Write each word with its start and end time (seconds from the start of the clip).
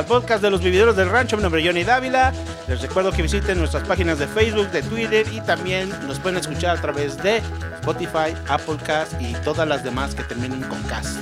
al 0.00 0.06
podcast 0.06 0.42
de 0.42 0.50
los 0.50 0.62
vividores 0.62 0.96
del 0.96 1.10
rancho. 1.10 1.36
Mi 1.36 1.42
nombre 1.42 1.60
es 1.60 1.66
Johnny 1.66 1.84
Dávila. 1.84 2.32
Les 2.68 2.80
recuerdo 2.80 3.12
que 3.12 3.20
visiten 3.20 3.58
nuestras 3.58 3.86
páginas 3.86 4.18
de 4.18 4.26
Facebook, 4.26 4.70
de 4.70 4.82
Twitter 4.82 5.26
y 5.30 5.42
también 5.42 5.90
nos 6.06 6.18
pueden 6.18 6.38
escuchar 6.38 6.78
a 6.78 6.80
través 6.80 7.22
de 7.22 7.42
Spotify, 7.80 8.34
Applecast 8.48 9.20
y 9.20 9.34
todas 9.44 9.68
las 9.68 9.84
demás 9.84 10.14
que 10.14 10.22
terminen 10.22 10.62
con 10.62 10.82
cast. 10.84 11.18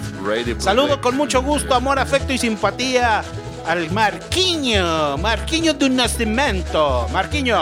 Saludo 0.59 1.01
con 1.01 1.17
mucho 1.17 1.43
gusto, 1.43 1.75
amor, 1.75 1.99
afecto 1.99 2.33
y 2.33 2.39
simpatía 2.39 3.25
al 3.67 3.91
Marquiño, 3.91 5.19
Marquiño 5.19 5.75
de 5.75 5.87
un 5.87 5.97
nacimiento. 5.97 7.09
Marquiño. 7.13 7.57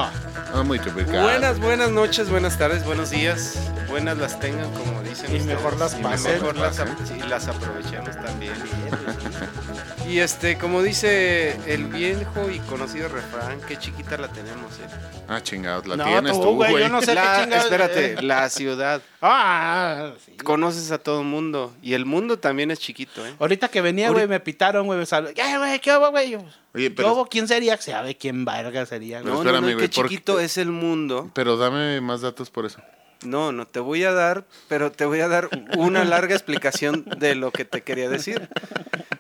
Ah, 0.55 0.63
muy. 0.63 0.79
Buenas, 0.79 1.59
buenas 1.59 1.91
noches, 1.91 2.29
buenas 2.29 2.59
tardes, 2.59 2.85
buenos 2.85 3.09
días. 3.11 3.55
Buenas 3.89 4.19
las 4.19 4.39
tengan, 4.39 4.71
como 4.73 5.01
dicen. 5.03 5.31
Y 5.35 5.39
ustedes. 5.39 5.47
mejor 5.47 5.79
las 5.79 5.99
Y 5.99 6.03
pasen. 6.03 6.33
mejor 6.35 6.57
las, 6.57 6.79
las 7.27 7.49
aprovechemos 7.49 8.15
también. 8.17 8.53
Y 10.09 10.21
este, 10.21 10.57
como 10.57 10.83
dice 10.83 11.59
el 11.67 11.85
viejo 11.87 12.49
y 12.49 12.61
conocido 12.61 13.09
refrán, 13.09 13.61
qué 13.67 13.77
chiquita 13.77 14.17
la 14.17 14.29
tenemos, 14.29 14.73
¿eh? 14.79 14.87
Ah, 15.29 15.43
chingados, 15.43 15.85
la 15.87 15.97
No, 15.97 16.05
tienes 16.05 16.33
tú, 16.41 16.55
güey, 16.55 16.79
yo 16.79 16.89
no 16.89 17.03
sé 17.03 17.13
La- 17.15 17.23
qué 17.39 17.43
chingados- 17.43 17.65
espérate, 17.65 18.23
la 18.23 18.49
ciudad. 18.49 19.03
Ah, 19.21 20.13
sí. 20.25 20.37
Conoces 20.37 20.93
a 20.93 20.99
todo 20.99 21.21
el 21.23 21.27
mundo. 21.27 21.75
Y 21.83 21.95
el 21.95 22.05
mundo 22.07 22.39
también 22.39 22.71
es 22.71 22.79
chiquito, 22.79 23.27
¿eh? 23.27 23.35
Ahorita 23.41 23.69
que 23.69 23.81
venía, 23.81 24.11
güey, 24.11 24.29
me 24.29 24.39
pitaron, 24.39 24.87
güey, 24.87 24.99
me 25.01 25.07
sal- 25.07 25.35
¿Qué, 25.35 25.59
güey? 25.59 25.81
¿Qué 25.81 25.97
hubo, 25.97 26.11
güey? 26.13 26.37
Oye, 26.37 26.45
¿Qué 26.73 26.91
pero, 26.93 27.13
hubo? 27.13 27.27
¿Quién 27.27 27.49
sería? 27.49 27.77
Sabe 27.77 28.17
quién 28.17 28.45
verga 28.45 28.87
sería, 28.87 29.23
güey. 29.23 29.33
No, 29.33 29.41
espérame, 29.41 29.55
no, 29.63 29.69
no, 29.71 29.75
güey, 29.77 29.89
qué 29.89 29.95
porque- 29.95 30.09
chiquito 30.15 30.39
es 30.39 30.57
el 30.57 30.71
mundo. 30.71 31.31
pero 31.35 31.57
dame 31.57 32.01
más 32.01 32.21
datos 32.21 32.49
por 32.51 32.65
eso. 32.65 32.79
No, 33.25 33.53
no 33.53 33.67
te 33.67 33.81
voy 33.81 34.05
a 34.05 34.13
dar, 34.13 34.45
pero 34.69 34.93
te 34.93 35.05
voy 35.05 35.21
a 35.21 35.29
dar 35.29 35.49
una 35.77 36.05
larga 36.05 36.35
explicación 36.35 37.05
de 37.19 37.35
lo 37.35 37.51
que 37.51 37.65
te 37.65 37.83
quería 37.83 38.09
decir. 38.09 38.49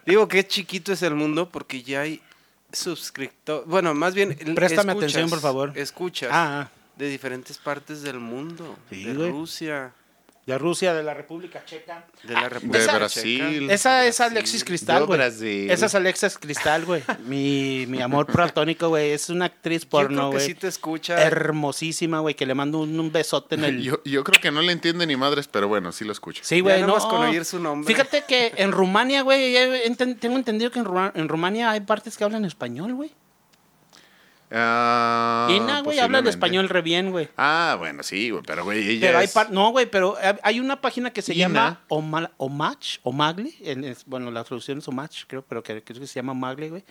Digo 0.04 0.28
que 0.28 0.46
chiquito 0.46 0.92
es 0.92 1.02
el 1.02 1.14
mundo 1.14 1.48
porque 1.50 1.82
ya 1.82 2.02
hay 2.02 2.20
suscriptores. 2.72 3.66
Bueno, 3.66 3.94
más 3.94 4.14
bien. 4.14 4.36
Préstame 4.54 4.92
escuchas, 4.92 4.96
atención, 4.96 5.30
por 5.30 5.40
favor. 5.40 5.72
Escuchas 5.74 6.30
Ah, 6.32 6.62
ah, 6.62 6.70
de 6.96 7.08
diferentes 7.08 7.58
partes 7.58 8.02
del 8.02 8.18
mundo. 8.20 8.76
Sí, 8.90 9.04
de 9.04 9.14
güey. 9.14 9.30
Rusia, 9.30 9.92
de 10.46 10.58
Rusia, 10.58 10.94
de 10.94 11.02
la 11.02 11.12
República 11.12 11.64
Checa. 11.64 12.06
de 12.22 12.32
la 12.32 12.42
De 12.44 12.48
República 12.50 12.94
Brasil. 12.98 13.60
Checa. 13.62 13.74
Esa 13.74 14.06
es 14.06 14.20
Alexis 14.20 14.62
Cristal, 14.64 15.04
güey. 15.04 15.18
Brasil. 15.18 15.68
Esa 15.70 15.86
es 15.86 15.94
Alexis 15.96 16.38
Cristal, 16.38 16.84
güey. 16.84 17.02
Mi, 17.26 17.84
mi 17.88 18.00
amor 18.00 18.26
platónico, 18.32 18.88
güey. 18.90 19.10
Es 19.10 19.28
una 19.28 19.46
actriz 19.46 19.82
Yo 19.82 19.88
creo 19.88 20.02
porno, 20.08 20.30
que 20.30 20.36
güey. 20.36 20.46
sí 20.46 20.54
te 20.54 20.68
escucha. 20.68 21.20
Hermosísima, 21.20 22.20
güey, 22.20 22.36
que 22.36 22.46
le 22.46 22.54
mando 22.54 22.78
un, 22.78 22.98
un 22.98 23.10
besote 23.10 23.56
en 23.56 23.64
el... 23.64 23.82
Yo, 23.82 24.00
yo 24.04 24.22
creo 24.22 24.40
que 24.40 24.52
no 24.52 24.62
le 24.62 24.70
entiende 24.70 25.04
ni 25.06 25.16
madres, 25.16 25.48
pero 25.48 25.66
bueno, 25.66 25.90
sí 25.90 26.04
lo 26.04 26.12
escucho. 26.12 26.42
Sí, 26.44 26.60
güey, 26.60 26.80
no. 26.82 26.96
con 26.96 27.22
oír 27.24 27.44
su 27.44 27.58
nombre. 27.58 27.92
Fíjate 27.92 28.22
que 28.28 28.52
en 28.56 28.70
Rumania, 28.70 29.22
güey, 29.22 29.54
tengo 29.96 30.36
entendido 30.36 30.70
que 30.70 30.78
en, 30.78 30.84
Ruma- 30.84 31.10
en 31.16 31.28
Rumania 31.28 31.70
hay 31.72 31.80
partes 31.80 32.16
que 32.16 32.22
hablan 32.22 32.44
español, 32.44 32.94
güey. 32.94 33.10
Ah, 34.50 35.48
Ina, 35.50 35.80
güey, 35.82 35.98
habla 35.98 36.18
el 36.20 36.26
español 36.28 36.68
re 36.68 36.82
bien, 36.82 37.10
güey. 37.10 37.28
Ah, 37.36 37.76
bueno, 37.78 38.02
sí, 38.02 38.30
güey, 38.30 38.42
pero 38.46 38.64
güey, 38.64 38.88
ella 38.88 39.06
Pero 39.08 39.18
hay 39.18 39.24
es- 39.24 39.32
par- 39.32 39.50
no, 39.50 39.70
güey, 39.70 39.86
pero 39.86 40.16
hay- 40.42 40.60
una 40.60 40.80
página 40.80 41.10
que 41.12 41.22
se 41.22 41.34
Ina. 41.34 41.40
llama 41.48 41.80
Oma- 41.88 42.30
Omach, 42.36 42.98
Omagle, 43.02 43.52
en- 43.60 43.96
bueno, 44.06 44.30
la 44.30 44.44
traducción 44.44 44.78
es 44.78 44.88
Omach, 44.88 45.24
creo, 45.26 45.42
pero 45.42 45.62
que, 45.62 45.82
creo 45.82 46.00
que 46.00 46.06
se 46.06 46.14
llama 46.14 46.32
Omagle, 46.32 46.70
güey. 46.70 46.84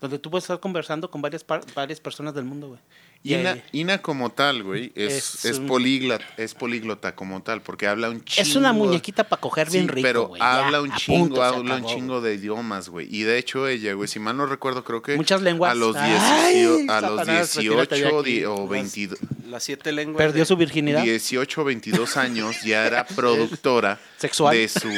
Donde 0.00 0.18
tú 0.18 0.30
puedes 0.30 0.44
estar 0.44 0.60
conversando 0.60 1.10
con 1.10 1.22
varias, 1.22 1.42
par- 1.44 1.62
varias 1.74 2.00
personas 2.00 2.34
del 2.34 2.44
mundo, 2.44 2.68
güey. 2.68 2.80
Y, 3.26 3.34
Ina, 3.34 3.58
Ina 3.72 3.98
como 4.02 4.30
tal, 4.30 4.62
güey, 4.62 4.92
es, 4.94 5.34
Es 5.36 5.44
es, 5.46 5.58
un- 5.58 5.66
políglota, 5.66 6.24
es 6.36 6.54
políglota 6.54 7.14
como 7.14 7.42
tal, 7.42 7.60
porque 7.60 7.86
habla 7.88 8.08
un 8.10 8.24
chingo. 8.24 8.48
es 8.48 8.56
una 8.56 8.72
muñequita 8.72 9.24
para 9.24 9.40
coger 9.40 9.68
bien 9.70 9.84
Sí, 9.84 9.88
rico, 9.90 10.06
pero 10.06 10.26
güey. 10.28 10.40
Ya, 10.40 10.64
habla 10.64 10.80
un 10.82 10.92
chingo, 10.94 11.42
habla 11.42 11.60
un 11.60 11.70
acabó, 11.72 11.88
chingo 11.94 12.20
de 12.20 12.34
idiomas, 12.34 12.88
güey. 12.88 13.08
Y 13.10 13.22
de 13.22 13.38
hecho 13.38 13.66
ella, 13.68 13.92
güey, 13.94 14.08
si 14.08 14.18
mal 14.20 14.36
no 14.36 14.46
recuerdo, 14.46 14.84
creo 14.84 15.02
que 15.02 15.16
Muchas 15.16 15.42
lenguas. 15.42 15.72
a 15.72 15.74
los, 15.74 15.96
Ay, 15.96 16.60
18 16.60 16.92
a 16.92 17.00
los 17.00 17.10
Satanás, 17.20 17.54
retírate 17.56 17.94
de 17.96 18.00
18 18.02 18.20
aquí. 18.20 18.30
di- 18.32 18.44
o 18.44 18.56
Las- 18.60 18.68
22, 18.70 19.18
Las 19.48 19.62
siete 19.64 19.92
lenguas. 19.92 20.16
Perdió 20.24 20.44
su 20.44 20.56
virginidad 20.56 21.02
18 21.02 21.62
o 21.62 21.64
22 21.64 22.16
años 22.16 22.56
ya 22.64 22.86
era 22.86 23.06
productora 23.16 23.98
sexual. 24.18 24.54
de 24.56 24.68
su 24.68 24.88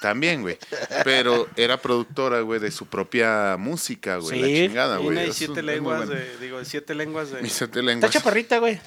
también, 0.00 0.42
güey. 0.42 0.58
Pero 1.04 1.48
era 1.56 1.76
productora, 1.80 2.40
güey, 2.40 2.60
de 2.60 2.70
su 2.70 2.86
propia 2.86 3.56
música, 3.58 4.16
güey, 4.16 4.38
Sí, 4.38 4.40
la 4.60 4.66
chingada, 4.68 4.96
güey. 4.98 5.08
Una 5.10 5.24
y 5.24 5.32
siete 5.32 5.60
un- 5.60 5.66
lenguas 5.66 6.06
bueno. 6.06 6.14
de. 6.20 6.38
Digo, 6.38 6.64
siete 6.64 6.94
lenguas 6.94 7.30
de. 7.30 7.39
Está 8.06 8.08
chaparrita, 8.10 8.58
güey. 8.58 8.80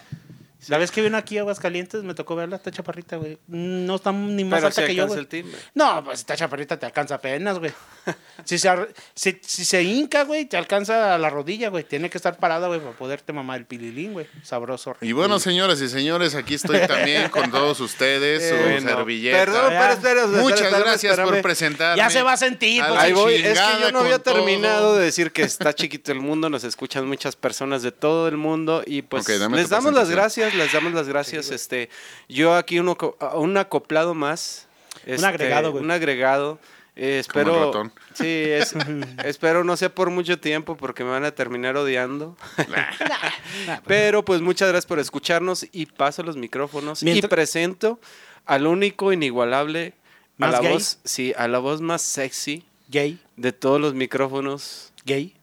La 0.67 0.77
vez 0.77 0.91
que 0.91 1.01
vino 1.01 1.17
aquí 1.17 1.37
a 1.37 1.41
Aguascalientes 1.41 2.03
me 2.03 2.13
tocó 2.13 2.35
verla, 2.35 2.55
está 2.57 2.71
chaparrita, 2.71 3.17
güey. 3.17 3.37
No 3.47 3.95
está 3.95 4.11
ni 4.11 4.43
más 4.43 4.57
Pero 4.59 4.67
alta 4.67 4.85
que 4.85 4.95
yo, 4.95 5.07
güey. 5.07 5.27
No, 5.73 6.03
pues 6.03 6.19
esta 6.19 6.35
chaparrita 6.35 6.77
te 6.77 6.85
alcanza 6.85 7.15
apenas, 7.15 7.59
güey. 7.59 7.71
Si 8.45 8.57
se, 8.57 8.69
si, 9.15 9.39
si 9.41 9.63
se 9.63 9.83
hinca, 9.83 10.25
güey, 10.25 10.45
te 10.45 10.57
alcanza 10.57 11.15
a 11.15 11.17
la 11.17 11.29
rodilla, 11.29 11.69
güey. 11.69 11.85
Tiene 11.85 12.09
que 12.09 12.17
estar 12.17 12.35
parada, 12.37 12.67
güey, 12.67 12.81
para 12.81 12.91
poderte 12.91 13.31
mamar 13.31 13.59
el 13.59 13.65
pililín, 13.65 14.11
güey. 14.11 14.27
Sabroso. 14.41 14.97
Y 14.99 15.13
bueno, 15.13 15.39
señoras 15.39 15.79
y 15.79 15.87
señores, 15.87 16.35
aquí 16.35 16.55
estoy 16.55 16.79
también 16.87 17.29
con 17.29 17.51
todos 17.51 17.79
ustedes, 17.79 18.49
su 18.49 18.55
Bueno, 18.55 18.89
servilleta. 18.89 19.37
Perdón, 19.37 19.65
pero 19.69 19.93
espera, 19.93 20.23
espera, 20.23 20.41
Muchas 20.41 20.61
espérame, 20.61 20.83
gracias 20.83 21.19
por 21.19 21.41
presentarme. 21.41 21.97
Ya 21.97 22.09
se 22.09 22.21
va 22.21 22.33
a 22.33 22.37
sentir, 22.37 22.83
pues, 22.85 22.99
Ahí 22.99 23.13
voy, 23.13 23.35
es 23.35 23.59
que 23.59 23.81
yo 23.81 23.91
no 23.93 23.99
había 23.99 24.19
todo. 24.19 24.35
terminado 24.35 24.97
de 24.97 25.05
decir 25.05 25.31
que 25.31 25.43
está 25.43 25.73
chiquito 25.73 26.11
el 26.11 26.19
mundo, 26.19 26.49
nos 26.49 26.63
escuchan 26.65 27.07
muchas 27.07 27.35
personas 27.37 27.81
de 27.83 27.91
todo 27.91 28.27
el 28.27 28.35
mundo 28.37 28.83
y 28.85 29.03
pues 29.03 29.27
les 29.29 29.69
damos 29.69 29.93
las 29.93 30.09
presentación. 30.09 30.52
Gracias, 30.53 30.73
les 30.73 30.73
damos 30.73 30.93
las 30.93 31.07
gracias. 31.07 31.49
este, 31.51 31.89
yo 32.29 32.55
aquí 32.55 32.79
uno, 32.79 32.97
un 33.35 33.57
acoplado 33.57 34.13
más. 34.13 34.67
este, 35.05 35.25
agregado, 35.25 35.71
güey. 35.71 35.83
Un 35.83 35.91
agregado. 35.91 36.59
eh, 36.95 37.23
Como 37.27 37.41
el 37.41 37.47
espero, 37.47 37.65
ratón. 37.65 37.93
sí, 38.13 38.25
es- 38.27 38.73
espero 39.25 39.63
no 39.63 39.75
sea 39.77 39.93
por 39.93 40.09
mucho 40.11 40.39
tiempo 40.39 40.77
porque 40.77 41.03
me 41.03 41.09
van 41.09 41.25
a 41.25 41.31
terminar 41.31 41.75
odiando. 41.75 42.37
Pero 43.87 44.23
pues 44.23 44.41
muchas 44.41 44.69
gracias 44.69 44.85
por 44.85 44.99
escucharnos 44.99 45.65
y 45.71 45.85
paso 45.87 46.23
los 46.23 46.37
micrófonos 46.37 47.01
Mientras- 47.03 47.25
y 47.25 47.35
presento 47.35 47.99
al 48.45 48.67
único 48.67 49.11
inigualable, 49.13 49.93
a 50.37 50.37
¿Más 50.37 50.51
la 50.51 50.59
gay? 50.61 50.73
voz, 50.73 50.99
sí, 51.03 51.33
a 51.37 51.47
la 51.47 51.59
voz 51.59 51.81
más 51.81 52.01
sexy 52.01 52.63
Gay, 52.89 53.19
de 53.37 53.53
todos 53.53 53.79
los 53.81 53.93
micrófonos, 53.95 54.91
gay. 55.05 55.33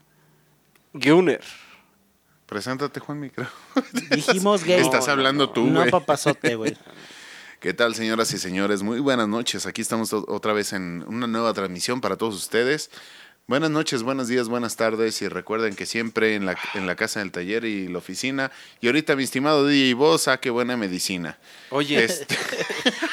Gunner. 0.92 1.40
Preséntate, 2.50 2.98
Juan 3.00 3.20
Micro. 3.20 3.46
Dijimos 4.10 4.64
gay. 4.64 4.80
Estás 4.80 5.06
no, 5.06 5.12
hablando 5.12 5.46
no. 5.46 5.50
tú, 5.52 5.66
No, 5.66 5.80
güey. 5.80 5.90
papazote, 5.90 6.56
güey. 6.56 6.76
¿Qué 7.60 7.72
tal, 7.74 7.94
señoras 7.94 8.32
y 8.34 8.38
señores? 8.38 8.82
Muy 8.82 8.98
buenas 9.00 9.28
noches. 9.28 9.66
Aquí 9.66 9.80
estamos 9.82 10.12
otra 10.12 10.52
vez 10.52 10.72
en 10.72 11.04
una 11.06 11.26
nueva 11.26 11.54
transmisión 11.54 12.00
para 12.00 12.16
todos 12.16 12.34
ustedes. 12.34 12.90
Buenas 13.46 13.70
noches, 13.70 14.02
buenos 14.02 14.28
días, 14.28 14.48
buenas 14.48 14.76
tardes 14.76 15.22
y 15.22 15.28
recuerden 15.28 15.74
que 15.74 15.84
siempre 15.84 16.36
en 16.36 16.46
la, 16.46 16.56
en 16.74 16.86
la 16.86 16.94
casa 16.94 17.20
del 17.20 17.32
taller 17.32 17.64
y 17.64 17.88
la 17.88 17.98
oficina. 17.98 18.50
Y 18.80 18.86
ahorita, 18.86 19.16
mi 19.16 19.24
estimado 19.24 19.66
DJ 19.66 19.94
Boss, 19.94 20.28
ah, 20.28 20.38
qué 20.38 20.50
buena 20.50 20.76
medicina. 20.76 21.38
Oye, 21.70 22.04
Este, 22.04 22.36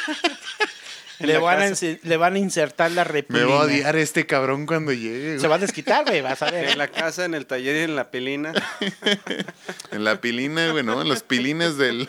Le 1.26 1.38
van, 1.40 1.62
a 1.62 1.76
le 2.04 2.18
van 2.18 2.36
a 2.36 2.40
insertar 2.40 2.92
la 2.92 3.04
me 3.04 3.12
repulina. 3.12 3.46
va 3.48 3.62
a 3.62 3.66
odiar 3.66 3.96
este 3.96 4.26
cabrón 4.28 4.66
cuando 4.68 4.94
llegue. 4.94 5.40
Se 5.40 5.48
va 5.48 5.56
a 5.56 5.60
desquitar, 5.60 6.06
güey, 6.06 6.22
vas 6.22 6.42
a 6.44 6.52
ver. 6.52 6.66
en 6.70 6.78
la 6.78 6.88
casa, 6.90 7.26
en 7.26 7.34
el 7.34 7.46
taller 7.48 7.76
y 7.76 7.80
en 7.84 7.96
la 7.96 8.12
pelina. 8.12 8.54
En 9.92 10.04
la 10.04 10.20
pilina, 10.22 10.72
güey, 10.72 10.84
¿no? 10.84 11.02
En 11.02 11.08
los 11.10 11.24
pilines 11.24 11.78
del... 11.78 12.08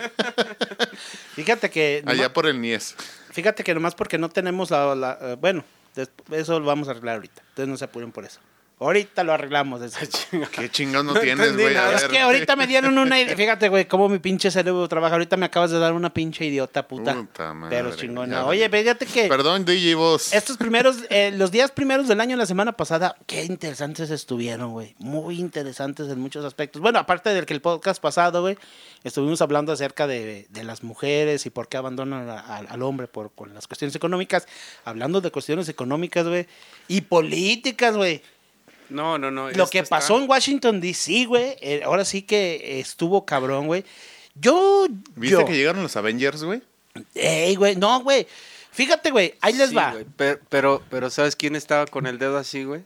Fíjate 1.34 1.70
que... 1.70 2.02
Allá 2.06 2.32
por 2.32 2.46
el 2.46 2.60
Nies. 2.60 2.94
Fíjate 3.30 3.62
que 3.64 3.72
nomás 3.74 3.94
porque 3.94 4.18
no 4.18 4.28
tenemos 4.28 4.70
la... 4.70 4.94
la- 4.94 5.18
eh, 5.20 5.36
bueno, 5.40 5.64
eso 6.32 6.58
lo 6.60 6.66
vamos 6.66 6.88
a 6.88 6.90
arreglar 6.92 7.14
ahorita. 7.16 7.42
Entonces 7.50 7.68
no 7.68 7.76
se 7.76 7.84
apuren 7.84 8.12
por 8.12 8.24
eso. 8.24 8.40
Ahorita 8.80 9.24
lo 9.24 9.32
arreglamos. 9.32 9.80
desde- 9.80 10.08
¿Qué 10.52 10.70
chingados 10.70 11.04
no, 11.06 11.14
No 11.14 11.20
tienes, 11.20 11.52
güey? 11.54 11.74
Es 11.94 12.04
que 12.04 12.18
ahorita 12.20 12.54
me 12.54 12.66
dieron 12.68 12.96
una 12.96 13.20
idea. 13.20 13.34
Fíjate, 13.34 13.68
güey, 13.68 13.86
cómo 13.86 14.08
mi 14.08 14.20
pinche 14.20 14.50
cerebro 14.52 14.86
trabaja. 14.88 15.14
Ahorita 15.14 15.36
me 15.36 15.46
acabas 15.46 15.70
de 15.72 15.78
dar 15.80 15.92
una 15.94 16.14
pinche 16.14 16.44
idiota 16.44 16.86
puta. 16.86 17.14
Puta 17.14 17.52
madre, 17.54 17.76
pero 17.76 17.96
chingona. 17.96 18.44
Oye, 18.46 18.68
fíjate 18.68 19.04
que 19.06 19.26
Perdón, 19.26 19.64
DJ 19.64 19.96
Boss. 19.96 20.32
estos 20.32 20.56
primeros, 20.56 20.98
eh, 21.10 21.32
los 21.34 21.50
días 21.50 21.72
primeros 21.72 22.06
del 22.06 22.20
año, 22.20 22.36
la 22.36 22.46
semana 22.46 22.72
pasada, 22.72 23.16
qué 23.26 23.44
interesantes 23.44 24.10
estuvieron, 24.10 24.70
güey. 24.72 24.94
Muy 24.98 25.40
interesantes 25.40 26.08
en 26.08 26.20
muchos 26.20 26.44
aspectos. 26.44 26.80
Bueno, 26.80 27.00
aparte 27.00 27.30
del 27.30 27.46
que 27.46 27.54
el 27.54 27.60
podcast 27.60 28.00
pasado, 28.00 28.42
güey, 28.42 28.56
estuvimos 29.02 29.42
hablando 29.42 29.72
acerca 29.72 30.06
de, 30.06 30.46
de 30.50 30.62
las 30.64 30.84
mujeres 30.84 31.46
y 31.46 31.50
por 31.50 31.66
qué 31.68 31.78
abandonan 31.78 32.28
a- 32.28 32.38
a- 32.38 32.58
al 32.58 32.82
hombre 32.82 33.08
por 33.08 33.32
con 33.32 33.52
las 33.54 33.66
cuestiones 33.66 33.96
económicas. 33.96 34.46
Hablando 34.84 35.20
de 35.20 35.32
cuestiones 35.32 35.68
económicas, 35.68 36.26
güey. 36.28 36.46
Y 36.86 37.00
políticas, 37.00 37.96
güey. 37.96 38.22
No, 38.90 39.18
no, 39.18 39.30
no. 39.30 39.50
Lo 39.50 39.68
que 39.68 39.80
está- 39.80 39.96
pasó 39.96 40.18
en 40.20 40.28
Washington 40.28 40.80
D.C., 40.80 41.26
güey, 41.26 41.56
eh, 41.60 41.82
ahora 41.84 42.04
sí 42.04 42.22
que 42.22 42.80
estuvo 42.80 43.24
cabrón, 43.26 43.66
güey. 43.66 43.84
Yo, 44.34 44.86
¿Viste 45.16 45.32
yo, 45.32 45.44
que 45.44 45.54
llegaron 45.56 45.82
los 45.82 45.96
Avengers, 45.96 46.42
güey? 46.44 46.62
ey, 47.14 47.54
güey, 47.56 47.76
no, 47.76 48.00
güey. 48.00 48.26
Fíjate, 48.70 49.10
güey, 49.10 49.34
ahí 49.40 49.52
les 49.54 49.70
Sí, 49.70 49.74
va. 49.74 49.92
güey, 49.92 50.06
Pero, 50.16 50.40
pero, 50.48 50.82
pero 50.90 51.10
¿sabes 51.10 51.34
quién 51.36 51.56
estaba 51.56 51.86
con 51.86 52.06
el 52.06 52.18
dedo 52.18 52.36
así, 52.38 52.64
güey? 52.64 52.82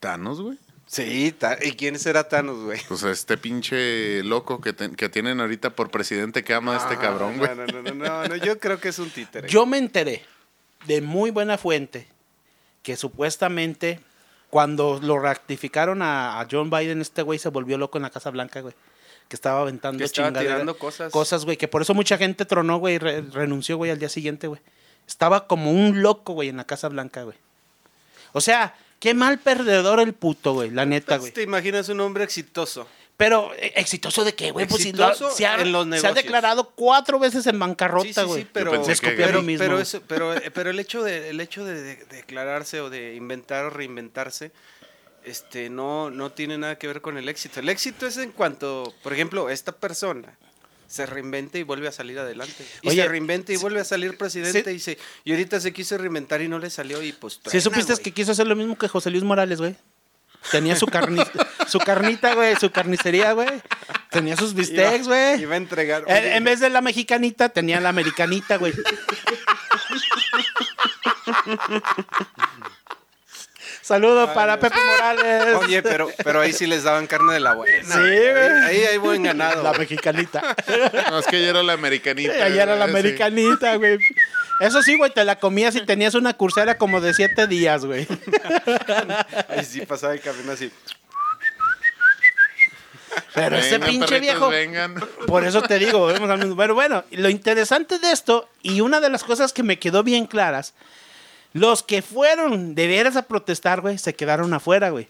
Thanos, 0.00 0.40
güey. 0.40 0.58
Sí, 0.86 1.32
Ta- 1.38 1.56
¿y 1.62 1.72
quién 1.72 1.98
será 1.98 2.28
Thanos, 2.28 2.58
güey? 2.64 2.78
Pues 2.88 3.02
este 3.04 3.38
pinche 3.38 4.22
loco 4.24 4.60
que, 4.60 4.72
te- 4.74 4.90
que 4.90 5.08
tienen 5.08 5.40
ahorita 5.40 5.70
por 5.70 5.90
presidente 5.90 6.44
que 6.44 6.52
ama 6.52 6.74
a 6.74 6.78
este 6.78 6.94
Ah, 6.94 6.98
cabrón, 6.98 7.38
güey. 7.38 7.48
No, 7.56 7.66
no, 7.66 7.82
no, 7.82 7.94
no, 7.94 8.28
no, 8.28 8.36
yo 8.36 8.58
creo 8.58 8.78
que 8.78 8.90
es 8.90 8.98
un 8.98 9.08
títere. 9.08 9.48
Yo 9.48 9.64
me 9.64 9.78
enteré 9.78 10.22
de 10.86 11.00
muy 11.00 11.30
buena 11.30 11.56
fuente 11.56 12.06
que 12.82 12.96
supuestamente 12.96 14.00
Cuando 14.52 15.00
lo 15.02 15.18
ratificaron 15.18 16.02
a, 16.02 16.38
a 16.38 16.46
John 16.50 16.68
Biden, 16.68 17.00
este 17.00 17.22
güey 17.22 17.38
se 17.38 17.48
volvió 17.48 17.78
loco 17.78 17.96
en 17.96 18.02
la 18.02 18.10
Casa 18.10 18.28
Blanca, 18.28 18.60
güey. 18.60 18.74
Que 19.26 19.34
estaba 19.34 19.62
aventando 19.62 19.96
Que 19.96 20.04
estaba 20.04 20.30
tirando 20.38 20.76
cosas. 20.76 21.10
Cosas, 21.10 21.46
güey, 21.46 21.56
que 21.56 21.68
por 21.68 21.80
eso 21.80 21.94
mucha 21.94 22.18
gente 22.18 22.44
tronó, 22.44 22.76
güey, 22.76 22.96
y 22.96 22.98
re- 22.98 23.22
renunció, 23.22 23.78
güey, 23.78 23.90
al 23.90 23.98
día 23.98 24.10
siguiente, 24.10 24.48
güey. 24.48 24.60
Estaba 25.08 25.46
como 25.46 25.72
un 25.72 26.02
loco, 26.02 26.34
güey, 26.34 26.50
en 26.50 26.58
la 26.58 26.64
Casa 26.64 26.90
Blanca, 26.90 27.22
güey. 27.22 27.38
O 28.34 28.42
sea, 28.42 28.74
qué 29.00 29.14
mal 29.14 29.38
perdedor 29.38 30.00
el 30.00 30.12
puto, 30.12 30.52
güey, 30.52 30.68
la 30.70 30.84
neta, 30.84 31.16
güey. 31.16 31.30
Pues, 31.30 31.34
¿Te 31.34 31.42
imaginas 31.44 31.88
un 31.88 32.00
hombre 32.00 32.22
exitoso? 32.24 32.86
Pero, 33.16 33.52
eh, 33.56 33.72
¿exitoso 33.76 34.24
de 34.24 34.34
qué, 34.34 34.50
güey? 34.50 34.66
Pues 34.66 34.82
si 34.82 34.92
lo- 34.92 35.14
se, 35.14 35.46
ha, 35.46 35.60
en 35.60 35.70
los 35.70 35.86
se 36.00 36.06
ha 36.06 36.12
declarado 36.12 36.70
cuatro 36.74 37.18
veces 37.18 37.46
en 37.46 37.52
Sí, 37.54 37.58
bancarrota, 37.58 38.22
sí, 38.22 38.26
güey. 38.26 38.42
sí, 38.42 38.48
pero, 38.52 38.84
Se 38.84 38.94
que- 38.96 39.06
a 39.08 39.10
mí 39.10 39.16
pero, 39.16 39.42
mismo, 39.42 39.64
pero, 39.64 39.78
eso- 39.80 40.02
pero, 40.08 40.34
eh, 40.34 40.50
pero 40.52 40.70
el 40.70 40.78
hecho 40.80 41.02
de 41.04 41.28
el 41.30 41.40
hecho 41.40 41.64
de, 41.64 41.80
de- 41.80 41.96
de 41.96 42.16
declararse 42.16 42.80
o 42.80 42.90
de 42.90 43.14
inventar 43.14 43.66
o 43.66 43.70
reinventarse 43.70 44.50
este 45.24 45.70
no 45.70 46.10
no 46.10 46.32
tiene 46.32 46.58
nada 46.58 46.78
que 46.78 46.86
ver 46.88 47.00
con 47.00 47.16
el 47.16 47.28
éxito. 47.28 47.60
El 47.60 47.68
éxito 47.68 48.06
es 48.06 48.16
en 48.16 48.32
cuanto, 48.32 48.92
por 49.04 49.12
ejemplo, 49.12 49.50
esta 49.50 49.72
persona 49.72 50.36
se 50.88 51.06
reinventa 51.06 51.58
y 51.58 51.62
vuelve 51.62 51.88
a 51.88 51.92
salir 51.92 52.18
adelante. 52.18 52.66
Y 52.82 52.88
Oye, 52.88 53.02
se 53.02 53.08
reinventa 53.08 53.52
y 53.52 53.56
sí- 53.56 53.62
vuelve 53.62 53.80
a 53.80 53.84
salir 53.84 54.18
presidente 54.18 54.64
sí- 54.64 54.70
y 54.70 54.72
dice, 54.74 54.98
y 55.24 55.30
ahorita 55.30 55.60
se 55.60 55.72
quiso 55.72 55.96
reinventar 55.96 56.42
y 56.42 56.48
no 56.48 56.58
le 56.58 56.70
salió 56.70 57.02
y 57.02 57.12
pues 57.12 57.40
Si 57.46 57.60
supiste 57.60 57.94
que 58.02 58.12
quiso 58.12 58.32
hacer 58.32 58.46
lo 58.48 58.56
mismo 58.56 58.76
que 58.76 58.88
José 58.88 59.10
Luis 59.10 59.22
Morales, 59.22 59.58
güey. 59.60 59.76
Tenía 60.50 60.76
su, 60.76 60.86
carni 60.86 61.22
su 61.66 61.78
carnita, 61.78 62.34
güey, 62.34 62.56
su 62.56 62.70
carnicería, 62.70 63.32
güey. 63.32 63.62
Tenía 64.10 64.36
sus 64.36 64.54
bistecs, 64.54 65.06
güey. 65.06 65.40
Iba 65.40 65.54
a 65.54 65.56
entregar. 65.56 66.04
En, 66.06 66.16
oye, 66.16 66.36
en 66.36 66.44
vez 66.44 66.60
de 66.60 66.68
la 66.70 66.80
mexicanita, 66.80 67.48
tenía 67.48 67.80
la 67.80 67.88
americanita, 67.88 68.56
güey. 68.56 68.72
Saludos 73.82 74.28
Ay, 74.28 74.34
para. 74.34 74.58
Pepe 74.58 74.76
Morales. 74.76 75.56
Oye, 75.56 75.82
pero, 75.82 76.08
pero 76.24 76.40
ahí 76.40 76.52
sí 76.52 76.66
les 76.66 76.84
daban 76.84 77.06
carne 77.06 77.34
de 77.34 77.40
la 77.40 77.54
buena. 77.54 77.82
Sí, 77.82 78.00
güey. 78.00 78.12
Ahí, 78.14 78.76
ahí 78.76 78.84
hay 78.84 78.98
buen 78.98 79.22
ganado. 79.24 79.62
La 79.62 79.72
mexicanita. 79.78 80.56
No, 81.10 81.18
es 81.18 81.26
que 81.26 81.38
ella 81.38 81.50
era 81.50 81.62
la 81.62 81.72
americanita. 81.74 82.32
Allá 82.32 82.62
era 82.62 82.76
la 82.76 82.86
güey, 82.86 83.02
sí. 83.02 83.08
americanita, 83.08 83.76
güey. 83.76 83.98
Eso 84.60 84.82
sí, 84.82 84.96
güey, 84.96 85.10
te 85.12 85.24
la 85.24 85.40
comías 85.40 85.74
y 85.74 85.80
tenías 85.84 86.14
una 86.14 86.34
cursera 86.34 86.78
como 86.78 87.00
de 87.00 87.12
siete 87.14 87.48
días, 87.48 87.84
güey. 87.84 88.06
Ahí 89.48 89.64
sí 89.64 89.84
pasaba 89.84 90.14
el 90.14 90.20
camino 90.20 90.52
así. 90.52 90.70
Pero 93.34 93.56
ese 93.56 93.80
pinche 93.80 94.20
viejo. 94.20 94.48
Vengan. 94.48 94.94
Por 95.26 95.44
eso 95.44 95.62
te 95.62 95.78
digo, 95.78 96.06
vemos 96.06 96.30
al 96.30 96.38
mismo. 96.38 96.56
Pero 96.56 96.74
bueno, 96.74 97.04
lo 97.10 97.28
interesante 97.28 97.98
de 97.98 98.12
esto, 98.12 98.48
y 98.62 98.80
una 98.80 99.00
de 99.00 99.10
las 99.10 99.24
cosas 99.24 99.52
que 99.52 99.62
me 99.62 99.78
quedó 99.78 100.02
bien 100.02 100.26
claras, 100.26 100.74
los 101.52 101.82
que 101.82 102.02
fueron 102.02 102.74
de 102.74 102.86
veras 102.86 103.16
a 103.16 103.22
protestar, 103.22 103.80
güey, 103.80 103.98
se 103.98 104.14
quedaron 104.14 104.52
afuera, 104.54 104.90
güey. 104.90 105.08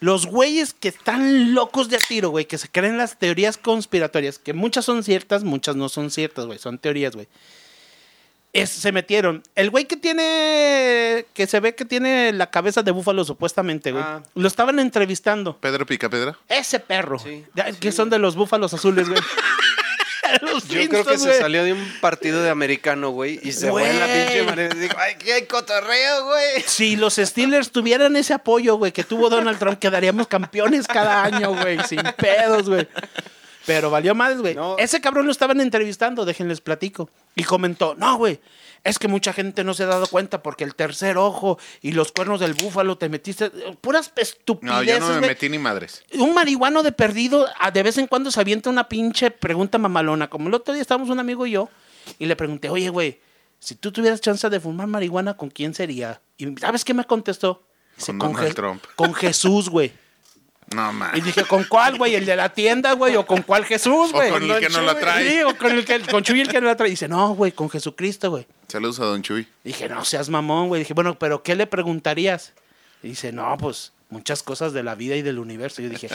Los 0.00 0.26
güeyes 0.26 0.74
que 0.74 0.88
están 0.88 1.54
locos 1.54 1.88
de 1.88 1.96
a 1.96 2.00
tiro, 2.00 2.30
güey, 2.30 2.46
que 2.46 2.58
se 2.58 2.68
creen 2.68 2.98
las 2.98 3.18
teorías 3.18 3.56
conspiratorias, 3.56 4.38
que 4.38 4.52
muchas 4.52 4.84
son 4.84 5.04
ciertas, 5.04 5.44
muchas 5.44 5.76
no 5.76 5.88
son 5.88 6.10
ciertas, 6.10 6.46
güey, 6.46 6.58
son 6.58 6.78
teorías, 6.78 7.14
güey. 7.14 7.28
Es- 8.52 8.68
se 8.70 8.92
metieron. 8.92 9.42
El 9.54 9.70
güey 9.70 9.86
que 9.86 9.96
tiene, 9.96 11.24
que 11.32 11.46
se 11.46 11.58
ve 11.60 11.74
que 11.74 11.84
tiene 11.86 12.32
la 12.32 12.50
cabeza 12.50 12.82
de 12.82 12.90
búfalo 12.90 13.24
supuestamente, 13.24 13.92
güey. 13.92 14.04
Ah. 14.06 14.22
Lo 14.34 14.46
estaban 14.48 14.78
entrevistando. 14.78 15.56
Pedro 15.56 15.86
Picapedra. 15.86 16.36
Ese 16.48 16.78
perro. 16.80 17.18
Sí, 17.18 17.44
que 17.80 17.92
son 17.92 18.10
de 18.10 18.18
los 18.18 18.34
búfalos 18.36 18.74
azules, 18.74 19.08
güey. 19.08 19.20
Los 20.42 20.68
Yo 20.68 20.88
creo 20.88 21.04
que 21.04 21.18
se 21.18 21.38
salió 21.38 21.64
de 21.64 21.72
un 21.72 21.92
partido 22.00 22.42
de 22.42 22.50
americano, 22.50 23.10
güey, 23.10 23.40
y 23.42 23.52
se 23.52 23.70
fue 23.70 23.88
en 23.88 23.98
la 23.98 24.06
pinche 24.06 24.42
manera. 24.44 24.74
Digo, 24.74 24.94
ay, 24.98 25.14
qué 25.18 25.32
hay 25.34 25.46
cotorreo, 25.46 26.26
güey. 26.26 26.62
Si 26.66 26.96
los 26.96 27.16
Steelers 27.16 27.70
tuvieran 27.70 28.16
ese 28.16 28.34
apoyo, 28.34 28.76
güey, 28.76 28.92
que 28.92 29.04
tuvo 29.04 29.28
Donald 29.28 29.58
Trump, 29.58 29.78
quedaríamos 29.78 30.28
campeones 30.28 30.86
cada 30.86 31.24
año, 31.24 31.54
güey, 31.54 31.78
sin 31.84 32.02
pedos, 32.16 32.68
güey. 32.68 32.86
Pero 33.66 33.90
valió 33.90 34.14
más, 34.14 34.38
güey. 34.38 34.54
No. 34.54 34.76
Ese 34.78 35.00
cabrón 35.00 35.26
lo 35.26 35.32
estaban 35.32 35.60
entrevistando, 35.60 36.24
déjenles 36.24 36.60
platico. 36.60 37.10
Y 37.34 37.44
comentó, 37.44 37.94
no, 37.96 38.16
güey, 38.16 38.40
es 38.84 38.98
que 38.98 39.06
mucha 39.08 39.32
gente 39.32 39.62
no 39.64 39.74
se 39.74 39.84
ha 39.84 39.86
dado 39.86 40.06
cuenta 40.08 40.42
porque 40.42 40.64
el 40.64 40.74
tercer 40.74 41.16
ojo 41.16 41.58
y 41.82 41.92
los 41.92 42.10
cuernos 42.12 42.40
del 42.40 42.54
búfalo 42.54 42.98
te 42.98 43.08
metiste... 43.08 43.50
Puras 43.80 44.12
No, 44.16 44.22
estupideces, 44.22 44.86
yo 44.86 45.00
no 45.00 45.20
me 45.20 45.26
metí 45.28 45.48
ni 45.48 45.58
madres. 45.58 46.02
un 46.14 46.34
marihuano 46.34 46.82
de 46.82 46.90
perdido, 46.92 47.46
de 47.72 47.82
vez 47.82 47.98
en 47.98 48.06
cuando 48.08 48.30
se 48.30 48.40
avienta 48.40 48.70
una 48.70 48.88
pinche 48.88 49.30
pregunta 49.30 49.78
mamalona. 49.78 50.28
Como 50.28 50.48
el 50.48 50.54
otro 50.54 50.74
día 50.74 50.82
estábamos 50.82 51.10
un 51.10 51.20
amigo 51.20 51.46
y 51.46 51.52
yo, 51.52 51.68
y 52.18 52.26
le 52.26 52.34
pregunté, 52.34 52.68
oye, 52.70 52.88
güey, 52.88 53.20
si 53.60 53.76
tú 53.76 53.92
tuvieras 53.92 54.20
chance 54.20 54.50
de 54.50 54.58
fumar 54.58 54.88
marihuana, 54.88 55.34
¿con 55.36 55.48
quién 55.50 55.72
sería? 55.74 56.20
Y 56.36 56.52
¿sabes 56.58 56.84
qué 56.84 56.92
me 56.94 57.04
contestó? 57.04 57.62
Dice, 57.96 58.10
Con 58.18 58.32
Donald 58.32 58.48
Je- 58.50 58.54
Trump. 58.54 58.82
Con 58.96 59.14
Jesús, 59.14 59.68
güey. 59.68 59.92
No, 60.74 60.90
Y 60.90 60.94
man. 60.94 61.10
dije, 61.22 61.44
¿con 61.44 61.64
cuál, 61.64 61.98
güey? 61.98 62.14
¿El 62.14 62.24
de 62.26 62.36
la 62.36 62.48
tienda, 62.50 62.92
güey? 62.92 63.16
¿O 63.16 63.26
con 63.26 63.42
cuál 63.42 63.64
Jesús, 63.64 64.10
O 64.10 64.12
güey? 64.12 64.30
con 64.30 64.42
el 64.50 64.58
que 64.60 64.68
no 64.68 64.80
la 64.82 64.98
trae. 64.98 65.28
Sí, 65.28 65.42
o 65.42 65.56
con 65.56 65.72
el 65.72 65.84
que 65.84 66.00
con 66.00 66.22
Chuy 66.22 66.40
el 66.40 66.48
que 66.48 66.60
no 66.60 66.66
la 66.66 66.76
trae. 66.76 66.90
Dice, 66.90 67.08
no, 67.08 67.34
güey, 67.34 67.52
con 67.52 67.68
Jesucristo, 67.70 68.30
güey. 68.30 68.46
Saludos 68.68 69.00
a 69.00 69.04
Don 69.04 69.22
Chuy. 69.22 69.46
Dije, 69.64 69.88
no 69.88 70.04
seas 70.04 70.28
mamón, 70.28 70.68
güey. 70.68 70.80
Dije, 70.80 70.94
bueno, 70.94 71.18
pero 71.18 71.42
¿qué 71.42 71.54
le 71.54 71.66
preguntarías? 71.66 72.52
Y 73.02 73.08
dice, 73.08 73.32
no, 73.32 73.56
pues 73.58 73.92
muchas 74.10 74.42
cosas 74.42 74.72
de 74.72 74.82
la 74.82 74.94
vida 74.94 75.16
y 75.16 75.22
del 75.22 75.38
universo. 75.38 75.80
Y 75.80 75.84
yo 75.86 75.90
dije, 75.90 76.08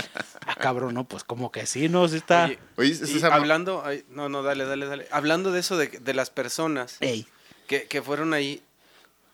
ah, 0.46 0.56
cabrón, 0.56 0.94
no, 0.94 1.04
pues 1.04 1.24
como 1.24 1.52
que 1.52 1.66
sí, 1.66 1.90
¿no? 1.90 2.08
Sí 2.08 2.18
está. 2.18 2.46
Oye, 2.46 2.60
Oye, 2.78 3.20
y 3.20 3.24
hablando, 3.24 3.84
ay, 3.86 4.06
no, 4.10 4.30
no, 4.30 4.44
dale, 4.44 4.66
dale, 4.66 4.86
dale. 4.86 5.08
Hablando 5.12 5.52
de 5.52 5.60
eso 5.60 5.78
de, 5.78 5.88
de 5.88 6.14
las 6.14 6.30
personas 6.30 6.98
Ey. 7.00 7.28
que, 7.68 7.84
que 7.88 8.02
fueron 8.02 8.34
ahí, 8.34 8.62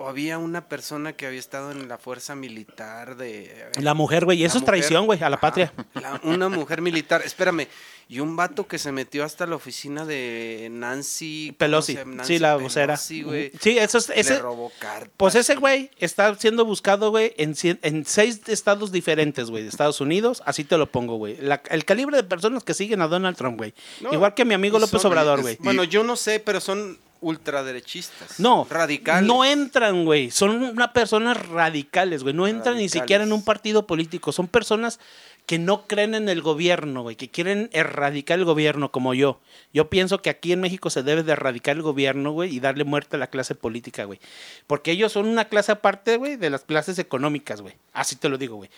o 0.03 0.09
había 0.09 0.37
una 0.37 0.67
persona 0.67 1.13
que 1.13 1.25
había 1.25 1.39
estado 1.39 1.71
en 1.71 1.87
la 1.87 1.97
fuerza 1.97 2.35
militar 2.35 3.15
de... 3.15 3.69
La 3.79 3.93
mujer, 3.93 4.25
güey. 4.25 4.43
Eso 4.43 4.57
es 4.57 4.63
mujer. 4.63 4.75
traición, 4.79 5.05
güey, 5.05 5.23
a 5.23 5.29
la 5.29 5.35
Ajá. 5.37 5.41
patria. 5.41 5.73
La- 5.93 6.19
una 6.23 6.49
mujer 6.49 6.81
militar, 6.81 7.21
espérame, 7.23 7.67
y 8.09 8.19
un 8.19 8.35
vato 8.35 8.67
que 8.67 8.77
se 8.79 8.91
metió 8.91 9.23
hasta 9.23 9.47
la 9.47 9.55
oficina 9.55 10.03
de 10.05 10.67
Nancy 10.71 11.47
¿cómo 11.51 11.57
Pelosi. 11.57 11.93
se? 11.95 12.05
Sí, 12.25 12.37
la 12.39 12.57
vocera. 12.57 12.97
Sí, 12.97 13.23
eso 13.63 13.97
es. 13.97 14.11
Ese, 14.13 14.33
Le 14.33 14.39
robó 14.39 14.71
cartas. 14.77 15.09
pues 15.15 15.35
ese 15.35 15.55
güey 15.55 15.89
está 15.99 16.35
siendo 16.35 16.65
buscado, 16.65 17.09
güey, 17.11 17.33
en, 17.37 17.55
en 17.81 18.05
seis 18.05 18.41
estados 18.47 18.91
diferentes, 18.91 19.49
güey, 19.49 19.63
de 19.63 19.69
Estados 19.69 20.01
Unidos. 20.01 20.43
Así 20.45 20.65
te 20.65 20.77
lo 20.77 20.91
pongo, 20.91 21.15
güey. 21.15 21.37
El 21.69 21.85
calibre 21.85 22.17
de 22.17 22.23
personas 22.23 22.63
que 22.65 22.73
siguen 22.73 23.01
a 23.01 23.07
Donald 23.07 23.37
Trump, 23.37 23.57
güey. 23.57 23.73
No, 24.01 24.13
Igual 24.13 24.33
que 24.33 24.43
mi 24.43 24.53
amigo 24.53 24.79
López 24.79 25.01
son- 25.01 25.11
Obrador, 25.11 25.41
güey. 25.41 25.57
Bueno, 25.61 25.85
yo 25.85 26.03
no 26.03 26.17
sé, 26.17 26.39
pero 26.41 26.59
son 26.59 26.99
ultraderechistas. 27.23 28.39
No, 28.39 28.67
Radicales. 28.69 29.27
No 29.27 29.43
entran, 29.45 30.05
güey. 30.05 30.29
Son 30.31 30.51
unas 30.63 30.89
personas 30.89 31.47
radicales, 31.47 32.23
güey. 32.23 32.35
No 32.35 32.45
entran 32.47 32.77
ni 32.77 32.89
siquiera 32.89 33.23
en 33.23 33.33
un 33.33 33.43
partido 33.43 33.87
político. 33.87 34.31
Son 34.31 34.47
personas 34.47 34.99
que 35.45 35.59
no 35.59 35.87
creen 35.87 36.15
en 36.15 36.29
el 36.29 36.41
gobierno, 36.41 37.01
güey. 37.01 37.15
Que 37.15 37.29
quieren 37.29 37.69
erradicar 37.73 38.39
el 38.39 38.45
gobierno, 38.45 38.91
como 38.91 39.13
yo. 39.13 39.39
Yo 39.73 39.89
pienso 39.89 40.21
que 40.21 40.29
aquí 40.29 40.53
en 40.53 40.61
México 40.61 40.89
se 40.89 41.03
debe 41.03 41.23
de 41.23 41.33
erradicar 41.33 41.75
el 41.75 41.81
gobierno, 41.81 42.31
güey, 42.31 42.55
y 42.55 42.59
darle 42.59 42.83
muerte 42.85 43.15
a 43.17 43.19
la 43.19 43.27
clase 43.27 43.53
política, 43.55 44.05
güey. 44.05 44.19
Porque 44.67 44.91
ellos 44.91 45.11
son 45.11 45.27
una 45.27 45.45
clase 45.45 45.71
aparte, 45.73 46.15
güey, 46.17 46.37
de 46.37 46.49
las 46.49 46.63
clases 46.63 46.97
económicas, 46.99 47.61
güey. 47.61 47.75
Así 47.91 48.15
te 48.15 48.29
lo 48.29 48.37
digo, 48.37 48.55
güey. 48.55 48.69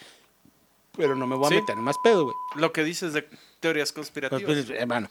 Pero 0.98 1.16
no 1.16 1.28
me 1.28 1.36
voy 1.36 1.48
a 1.48 1.50
Sí. 1.50 1.56
meter 1.56 1.76
en 1.78 1.84
más 1.84 1.98
pedo, 2.04 2.24
güey. 2.24 2.36
Lo 2.56 2.72
que 2.72 2.84
dices 2.84 3.14
de 3.14 3.28
teorías 3.60 3.92
conspirativas. 3.92 4.44
Pues, 4.44 4.70
hermano. 4.70 5.10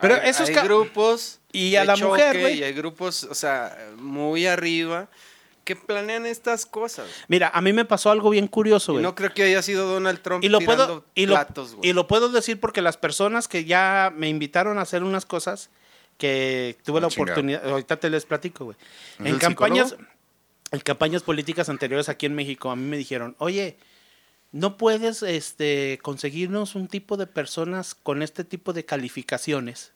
Pero 0.00 0.14
hay, 0.14 0.30
esos 0.30 0.48
hay 0.48 0.54
grupos 0.54 1.40
Y 1.52 1.76
a 1.76 1.84
la 1.84 1.96
mujer, 1.96 2.38
güey. 2.40 2.58
Y 2.58 2.62
hay 2.64 2.72
grupos, 2.72 3.24
o 3.24 3.34
sea, 3.34 3.76
muy 3.98 4.46
arriba 4.46 5.08
que 5.64 5.76
planean 5.76 6.26
estas 6.26 6.66
cosas. 6.66 7.06
Mira, 7.28 7.50
a 7.54 7.60
mí 7.60 7.72
me 7.72 7.84
pasó 7.84 8.10
algo 8.10 8.30
bien 8.30 8.48
curioso, 8.48 8.92
güey. 8.92 9.02
no 9.02 9.14
creo 9.14 9.32
que 9.32 9.42
haya 9.44 9.62
sido 9.62 9.86
Donald 9.86 10.20
Trump 10.20 10.42
y 10.42 10.48
lo 10.48 10.58
tirando 10.58 10.86
puedo 10.86 11.04
y 11.14 11.26
platos, 11.26 11.74
güey. 11.74 11.90
y 11.90 11.92
lo 11.92 12.06
puedo 12.08 12.28
decir 12.30 12.58
porque 12.58 12.82
las 12.82 12.96
personas 12.96 13.46
que 13.46 13.64
ya 13.64 14.12
me 14.16 14.28
invitaron 14.28 14.78
a 14.78 14.82
hacer 14.82 15.04
unas 15.04 15.26
cosas 15.26 15.70
que 16.18 16.76
tuve 16.84 16.98
Ah, 16.98 17.02
la 17.02 17.08
chingado. 17.08 17.32
oportunidad 17.32 17.68
ahorita 17.70 17.96
te 17.98 18.10
les 18.10 18.24
platico 18.26 18.64
güey 18.66 18.76
¿Es 19.20 19.26
en 19.26 19.38
campañas 19.38 19.90
psicólogo? 19.90 20.12
en 20.72 20.80
campañas 20.80 21.22
políticas 21.22 21.68
anteriores 21.68 22.08
aquí 22.08 22.26
en 22.26 22.34
México 22.34 22.70
a 22.70 22.76
mí 22.76 22.82
me 22.84 22.96
dijeron 22.96 23.36
oye 23.38 23.76
no 24.52 24.76
puedes 24.76 25.22
este 25.22 25.98
conseguirnos 26.02 26.74
un 26.74 26.88
tipo 26.88 27.16
de 27.16 27.26
personas 27.26 27.94
con 27.94 28.22
este 28.22 28.44
tipo 28.44 28.72
de 28.72 28.84
calificaciones 28.84 29.92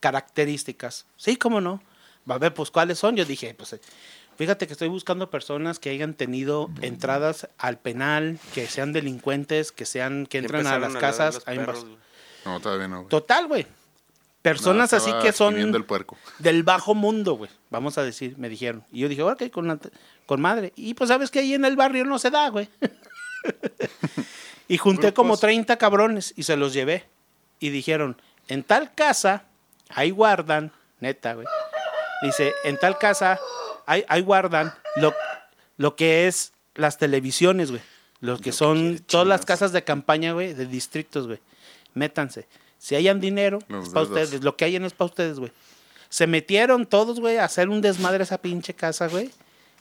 características 0.00 1.06
sí 1.16 1.36
cómo 1.36 1.60
no 1.60 1.82
va 2.28 2.36
a 2.36 2.38
ver 2.38 2.54
pues 2.54 2.70
cuáles 2.70 2.98
son 2.98 3.16
yo 3.16 3.24
dije 3.24 3.54
pues 3.54 3.76
Fíjate 4.36 4.66
que 4.66 4.72
estoy 4.72 4.88
buscando 4.88 5.28
personas 5.28 5.78
que 5.78 5.90
hayan 5.90 6.14
tenido 6.14 6.70
entradas 6.80 7.46
al 7.58 7.78
penal, 7.78 8.38
que 8.54 8.66
sean 8.68 8.94
delincuentes, 8.94 9.70
que 9.70 9.84
sean 9.84 10.24
que 10.24 10.38
entran 10.38 10.66
a 10.66 10.78
las 10.78 10.96
casas 10.96 11.42
a 11.44 11.52
perros. 11.52 11.84
No, 12.46 12.58
todavía 12.58 12.88
no. 12.88 13.00
güey. 13.00 13.08
Total, 13.10 13.46
güey. 13.48 13.66
Personas 14.40 14.92
No, 14.92 14.96
así 14.96 15.12
que 15.20 15.32
son 15.32 15.56
el 15.58 15.84
puerco. 15.84 16.16
del 16.38 16.62
bajo 16.62 16.94
mundo, 16.94 17.34
güey. 17.34 17.50
Vamos 17.68 17.98
a 17.98 18.02
decir, 18.02 18.38
me 18.38 18.48
dijeron. 18.48 18.82
Y 18.90 19.00
yo 19.00 19.10
dije, 19.10 19.22
ok, 19.22 19.50
con, 19.50 19.68
la- 19.68 19.78
con 20.24 20.40
madre. 20.40 20.72
Y 20.74 20.94
pues 20.94 21.08
sabes 21.08 21.30
que 21.30 21.40
ahí 21.40 21.52
en 21.52 21.66
el 21.66 21.76
barrio 21.76 22.06
no 22.06 22.18
se 22.18 22.30
da, 22.30 22.48
güey. 22.48 22.66
y 24.68 24.78
junté 24.78 25.12
como 25.12 25.30
Grupos. 25.30 25.40
30 25.40 25.76
cabrones 25.76 26.32
y 26.36 26.44
se 26.44 26.56
los 26.56 26.72
llevé. 26.72 27.04
Y 27.58 27.70
dijeron, 27.70 28.20
en 28.48 28.62
tal 28.64 28.94
casa, 28.94 29.44
ahí 29.88 30.10
guardan, 30.10 30.72
neta, 31.00 31.34
güey. 31.34 31.46
Dice, 32.22 32.52
en 32.64 32.78
tal 32.78 32.98
casa, 32.98 33.38
ahí, 33.86 34.04
ahí 34.08 34.22
guardan 34.22 34.72
lo, 34.96 35.14
lo 35.76 35.96
que 35.96 36.26
es 36.26 36.52
las 36.74 36.98
televisiones, 36.98 37.70
güey. 37.70 37.82
Los 38.20 38.40
que 38.40 38.50
Yo, 38.50 38.56
son 38.56 38.76
¿qué 38.76 38.82
quiere, 38.82 39.04
todas 39.06 39.26
las 39.26 39.44
casas 39.44 39.72
de 39.72 39.82
campaña, 39.82 40.32
güey, 40.32 40.54
de 40.54 40.66
distritos, 40.66 41.26
güey. 41.26 41.40
Métanse. 41.94 42.46
Si 42.78 42.94
hayan 42.94 43.20
dinero, 43.20 43.58
Los 43.68 43.88
es 43.88 43.92
para 43.92 44.06
ustedes. 44.06 44.42
Lo 44.42 44.56
que 44.56 44.64
hayan 44.64 44.84
es 44.84 44.92
para 44.92 45.06
ustedes, 45.06 45.38
güey. 45.38 45.52
Se 46.08 46.26
metieron 46.26 46.86
todos, 46.86 47.20
güey, 47.20 47.38
a 47.38 47.44
hacer 47.44 47.68
un 47.68 47.80
desmadre 47.80 48.20
a 48.20 48.24
esa 48.24 48.38
pinche 48.38 48.74
casa, 48.74 49.08
güey. 49.08 49.30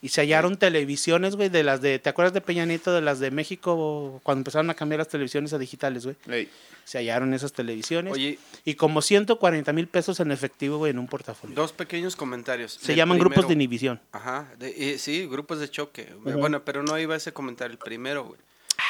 Y 0.01 0.09
se 0.09 0.21
hallaron 0.21 0.57
televisiones, 0.57 1.35
güey, 1.35 1.49
de 1.49 1.63
las 1.63 1.81
de... 1.81 1.99
¿Te 1.99 2.09
acuerdas 2.09 2.33
de 2.33 2.39
Peña 2.41 2.65
Nieto, 2.65 2.93
de 2.93 3.01
las 3.01 3.19
de 3.19 3.31
México, 3.31 4.21
cuando 4.23 4.39
empezaron 4.39 4.69
a 4.69 4.73
cambiar 4.73 4.99
las 4.99 5.09
televisiones 5.09 5.51
a 5.53 5.57
digitales, 5.57 6.05
güey? 6.05 6.15
Ey, 6.29 6.49
Se 6.85 6.97
hallaron 6.99 7.33
esas 7.33 7.51
televisiones. 7.53 8.13
Oye, 8.13 8.39
Y 8.63 8.75
como 8.75 9.01
140 9.01 9.73
mil 9.73 9.87
pesos 9.87 10.19
en 10.21 10.31
efectivo, 10.31 10.77
güey, 10.77 10.91
en 10.91 10.99
un 10.99 11.07
portafolio. 11.07 11.55
dos 11.55 11.73
pequeños 11.73 12.15
comentarios. 12.15 12.73
Se 12.81 12.93
El 12.93 12.97
llaman 12.97 13.19
grupos 13.19 13.47
de 13.47 13.53
inhibición. 13.55 13.99
Ajá, 14.13 14.47
de- 14.57 14.93
eh, 14.93 14.97
sí, 14.97 15.25
grupos 15.27 15.59
de 15.59 15.69
choque. 15.69 16.13
Bueno, 16.23 16.63
pero 16.63 16.81
no 16.81 16.97
iba 16.97 17.15
ese 17.15 17.33
comentario. 17.33 17.73
El 17.73 17.77
primero, 17.79 18.23
güey. 18.25 18.39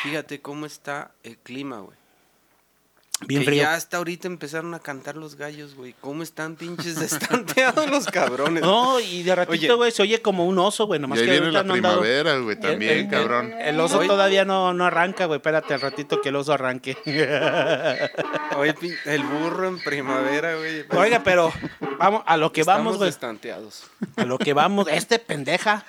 Fíjate 0.03 0.39
cómo 0.41 0.65
está 0.65 1.11
el 1.23 1.37
clima, 1.37 1.79
güey. 1.79 1.97
Bien 3.27 3.41
que 3.41 3.47
frío. 3.47 3.63
ya 3.63 3.73
hasta 3.73 3.97
ahorita 3.97 4.27
empezaron 4.27 4.73
a 4.73 4.79
cantar 4.79 5.17
los 5.17 5.35
gallos, 5.35 5.75
güey. 5.75 5.93
¿Cómo 5.99 6.23
están 6.23 6.55
pinches 6.55 6.97
destanteados 6.99 7.89
los 7.89 8.05
cabrones? 8.05 8.63
No, 8.63 8.99
y 9.01 9.23
de 9.23 9.35
ratito, 9.35 9.75
güey, 9.75 9.91
se 9.91 10.01
oye 10.03 10.21
como 10.21 10.45
un 10.45 10.57
oso, 10.57 10.85
güey. 10.87 10.99
Y 10.99 11.01
Nomás 11.01 11.19
ahí 11.19 11.25
que 11.25 11.31
viene 11.31 11.45
ahorita 11.47 11.61
la 11.61 11.67
no 11.67 11.73
primavera, 11.73 12.37
güey, 12.37 12.59
también, 12.59 12.91
El- 12.93 12.99
el- 12.99 13.09
cabrón. 13.09 13.53
El, 13.59 13.79
oso 13.81 13.99
Oye. 13.99 14.07
todavía 14.07 14.45
no, 14.45 14.73
no 14.73 14.85
arranca, 14.85 15.25
güey. 15.25 15.37
Espérate 15.37 15.73
al 15.73 15.81
ratito 15.81 16.21
que 16.21 16.29
el 16.29 16.37
oso 16.37 16.53
arranque. 16.53 16.95
Oye, 18.57 18.73
el 19.05 19.23
burro 19.23 19.67
en 19.67 19.79
primavera, 19.83 20.55
güey. 20.55 20.85
Oiga, 20.97 21.21
pero 21.23 21.51
vamos 21.97 22.23
a 22.25 22.37
lo 22.37 22.51
que 22.51 22.61
Estamos 22.61 22.79
vamos, 22.85 22.97
güey. 22.97 23.09
destanteados. 23.09 23.83
A 24.15 24.23
lo 24.25 24.37
que 24.37 24.53
vamos. 24.53 24.87
Este 24.89 25.19
pendeja. 25.19 25.85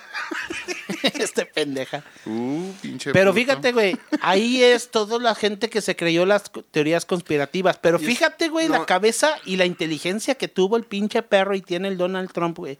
este 1.14 1.46
pendeja. 1.46 2.02
Uh, 2.26 2.72
pinche 2.82 3.12
Pero 3.12 3.30
puto. 3.32 3.40
fíjate, 3.40 3.72
güey, 3.72 3.96
ahí 4.20 4.62
es 4.62 4.90
toda 4.90 5.18
la 5.18 5.34
gente 5.34 5.70
que 5.70 5.80
se 5.80 5.96
creyó 5.96 6.26
las 6.26 6.50
teorías 6.70 7.04
conspirativas. 7.20 7.78
Pero 7.78 7.98
fíjate, 7.98 8.48
güey, 8.48 8.68
la 8.68 8.78
no. 8.78 8.86
cabeza 8.86 9.36
y 9.44 9.56
la 9.56 9.66
inteligencia 9.66 10.34
que 10.34 10.48
tuvo 10.48 10.76
el 10.76 10.84
pinche 10.84 11.22
perro 11.22 11.54
y 11.54 11.60
tiene 11.60 11.88
el 11.88 11.96
Donald 11.98 12.32
Trump, 12.32 12.56
güey. 12.58 12.78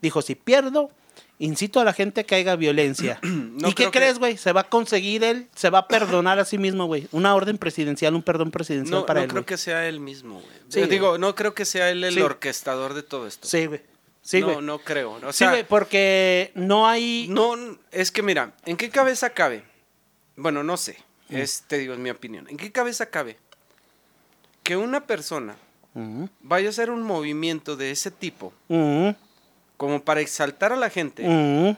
Dijo, 0.00 0.22
si 0.22 0.34
pierdo, 0.34 0.90
incito 1.38 1.80
a 1.80 1.84
la 1.84 1.92
gente 1.92 2.24
que 2.24 2.34
haya 2.36 2.54
violencia. 2.56 3.18
No 3.56 3.68
¿Y 3.68 3.70
qué 3.72 3.84
creo 3.84 3.90
que- 3.90 3.98
crees, 3.98 4.18
güey? 4.18 4.36
Se 4.36 4.52
va 4.52 4.62
a 4.62 4.68
conseguir 4.68 5.24
él, 5.24 5.48
se 5.54 5.70
va 5.70 5.80
a 5.80 5.88
perdonar 5.88 6.38
a 6.38 6.44
sí 6.44 6.58
mismo, 6.58 6.86
güey. 6.86 7.08
Una 7.10 7.34
orden 7.34 7.56
presidencial, 7.58 8.14
un 8.14 8.22
perdón 8.22 8.50
presidencial 8.50 9.00
No, 9.00 9.06
para 9.06 9.20
no 9.20 9.24
él. 9.24 9.30
creo 9.30 9.42
güey. 9.42 9.46
que 9.46 9.56
sea 9.56 9.88
él 9.88 9.98
mismo, 10.00 10.34
güey. 10.40 10.46
Sí, 10.68 10.80
Yo 10.80 10.86
digo, 10.86 11.18
no 11.18 11.34
creo 11.34 11.54
que 11.54 11.64
sea 11.64 11.90
él 11.90 12.04
el 12.04 12.14
Sí. 12.14 12.20
orquestador 12.20 12.92
de 12.94 13.02
todo 13.02 13.26
esto. 13.26 13.48
Sí, 13.48 13.66
güey. 13.66 13.80
Sí, 14.22 14.40
no, 14.40 14.60
no 14.60 14.78
creo. 14.80 15.12
O 15.24 15.32
sí, 15.32 15.44
güey, 15.46 15.64
porque 15.64 16.50
no 16.54 16.86
hay... 16.88 17.28
No, 17.30 17.54
es 17.92 18.10
que 18.10 18.22
mira, 18.22 18.52
¿en 18.66 18.76
qué 18.76 18.90
cabeza 18.90 19.30
cabe? 19.30 19.62
Bueno, 20.36 20.62
no 20.64 20.76
sé. 20.76 20.98
Mm. 21.28 21.36
Es, 21.36 21.62
te 21.66 21.78
digo, 21.78 21.92
es 21.94 21.98
mi 22.00 22.10
opinión. 22.10 22.46
¿En 22.50 22.56
qué 22.56 22.70
cabeza 22.72 23.06
cabe 23.06 23.38
que 24.66 24.76
una 24.76 25.06
persona 25.06 25.54
vaya 26.42 26.66
a 26.66 26.70
hacer 26.70 26.90
un 26.90 27.02
movimiento 27.02 27.76
de 27.76 27.90
ese 27.90 28.10
tipo 28.10 28.52
como 29.76 30.02
para 30.02 30.20
exaltar 30.20 30.72
a 30.72 30.76
la 30.76 30.90
gente 30.90 31.76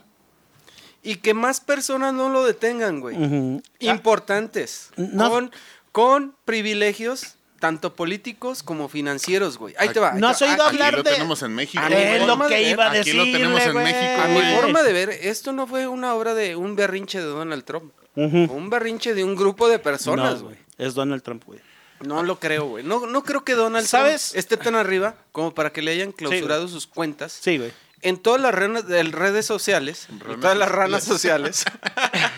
y 1.02 1.16
que 1.16 1.34
más 1.34 1.60
personas 1.60 2.12
no 2.14 2.28
lo 2.28 2.44
detengan, 2.44 3.00
güey? 3.00 3.16
Ah, 3.16 3.60
Importantes. 3.78 4.90
No- 4.96 5.30
Con, 5.30 5.50
con 5.92 6.34
privilegios 6.44 7.34
tanto 7.60 7.94
políticos 7.96 8.62
como 8.62 8.88
financieros, 8.88 9.58
güey. 9.58 9.74
Ahí 9.78 9.88
te 9.88 9.98
va. 10.00 10.12
ahí 10.14 10.20
¿No 10.20 10.28
has 10.28 10.40
oído 10.42 10.54
Aquí- 10.54 10.62
Aquí 10.62 10.76
hablar 10.76 10.94
lo 10.98 11.02
de- 11.02 11.10
tenemos 11.10 11.42
en 11.42 11.54
México. 11.54 11.82
A 11.84 11.88
mi 11.88 11.94
Es 11.96 12.20
lo 12.20 12.26
forma 12.28 12.48
que 12.48 12.54
de 12.54 12.60
ver, 12.62 12.70
iba 12.72 12.86
a 12.86 12.90
aquí 12.92 13.12
lo 13.12 13.24
tenemos 13.24 13.62
en 13.66 13.72
güey. 13.72 13.84
México, 13.84 14.22
A 14.22 14.28
mi 14.28 14.54
forma 14.60 14.82
de 14.84 14.92
ver, 14.92 15.10
esto 15.10 15.52
no 15.52 15.66
fue 15.66 15.86
una 15.88 16.14
obra 16.14 16.34
de 16.34 16.54
un 16.56 16.76
berrinche 16.76 17.18
de 17.18 17.26
Donald 17.26 17.64
Trump. 17.64 17.92
Un 18.14 18.70
berrinche 18.70 19.14
de 19.14 19.22
un 19.24 19.34
grupo 19.36 19.68
de 19.68 19.78
personas, 19.78 20.38
No, 20.40 20.46
güey. 20.46 20.56
Es 20.76 20.94
Donald 20.94 21.22
Trump, 21.22 21.44
güey. 21.46 21.60
No 22.00 22.22
lo 22.22 22.38
creo, 22.38 22.66
güey. 22.66 22.84
No, 22.84 23.06
no 23.06 23.24
creo 23.24 23.44
que 23.44 23.54
Donald 23.54 23.86
¿Sabes? 23.86 24.28
Trump 24.30 24.38
esté 24.38 24.56
tan 24.56 24.74
arriba 24.74 25.14
como 25.32 25.54
para 25.54 25.72
que 25.72 25.82
le 25.82 25.90
hayan 25.92 26.12
clausurado 26.12 26.68
sus 26.68 26.86
cuentas 26.86 27.32
Sí, 27.40 27.58
güey. 27.58 27.72
en 28.02 28.18
todas 28.18 28.40
las 28.40 28.54
redes, 28.54 28.86
de 28.86 29.02
redes 29.04 29.46
sociales, 29.46 30.06
en 30.10 30.40
todas 30.40 30.56
las 30.56 30.70
ranas 30.70 31.04
sociales. 31.04 31.64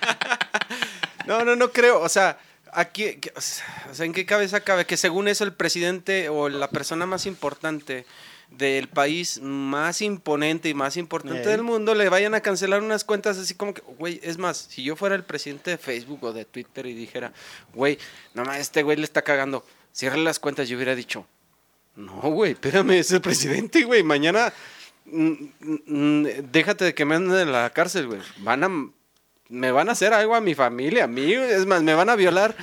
no, 1.26 1.44
no, 1.44 1.56
no 1.56 1.70
creo. 1.72 2.00
O 2.00 2.08
sea, 2.08 2.38
aquí, 2.72 3.18
o 3.36 3.40
sea, 3.40 4.06
¿en 4.06 4.12
qué 4.12 4.26
cabeza 4.26 4.60
cabe 4.60 4.86
que 4.86 4.96
según 4.96 5.28
eso 5.28 5.44
el 5.44 5.52
presidente 5.52 6.28
o 6.28 6.48
la 6.48 6.68
persona 6.70 7.06
más 7.06 7.26
importante 7.26 8.06
del 8.50 8.88
país 8.88 9.40
más 9.40 10.02
imponente 10.02 10.68
y 10.68 10.74
más 10.74 10.96
importante 10.96 11.48
del 11.48 11.62
mundo 11.62 11.94
le 11.94 12.08
vayan 12.08 12.34
a 12.34 12.40
cancelar 12.40 12.82
unas 12.82 13.04
cuentas 13.04 13.38
así 13.38 13.54
como 13.54 13.72
que, 13.74 13.82
güey, 13.98 14.20
es 14.22 14.38
más, 14.38 14.66
si 14.68 14.82
yo 14.82 14.96
fuera 14.96 15.14
el 15.14 15.24
presidente 15.24 15.70
de 15.70 15.78
Facebook 15.78 16.22
o 16.24 16.32
de 16.32 16.44
Twitter 16.44 16.86
y 16.86 16.94
dijera, 16.94 17.32
güey, 17.72 17.98
no 18.34 18.44
más, 18.44 18.58
este 18.58 18.82
güey 18.82 18.96
le 18.96 19.04
está 19.04 19.22
cagando, 19.22 19.64
cierre 19.92 20.18
las 20.18 20.38
cuentas, 20.38 20.68
yo 20.68 20.76
hubiera 20.76 20.94
dicho, 20.94 21.26
no, 21.96 22.20
güey, 22.20 22.52
espérame, 22.52 22.92
es 22.92 23.12
el 23.12 23.20
presidente, 23.20 23.84
güey, 23.84 24.02
mañana 24.02 24.52
mm, 25.06 25.32
mm, 25.86 26.26
déjate 26.50 26.84
de 26.86 26.94
que 26.94 27.04
me 27.04 27.14
anden 27.14 27.38
en 27.38 27.52
la 27.52 27.70
cárcel, 27.70 28.08
güey, 28.08 28.20
van 28.38 28.64
a, 28.64 28.70
me 29.48 29.72
van 29.72 29.88
a 29.88 29.92
hacer 29.92 30.12
algo 30.12 30.34
a 30.34 30.40
mi 30.40 30.54
familia, 30.54 31.04
a 31.04 31.08
mí, 31.08 31.32
es 31.32 31.66
más, 31.66 31.82
me 31.82 31.94
van 31.94 32.10
a 32.10 32.16
violar 32.16 32.56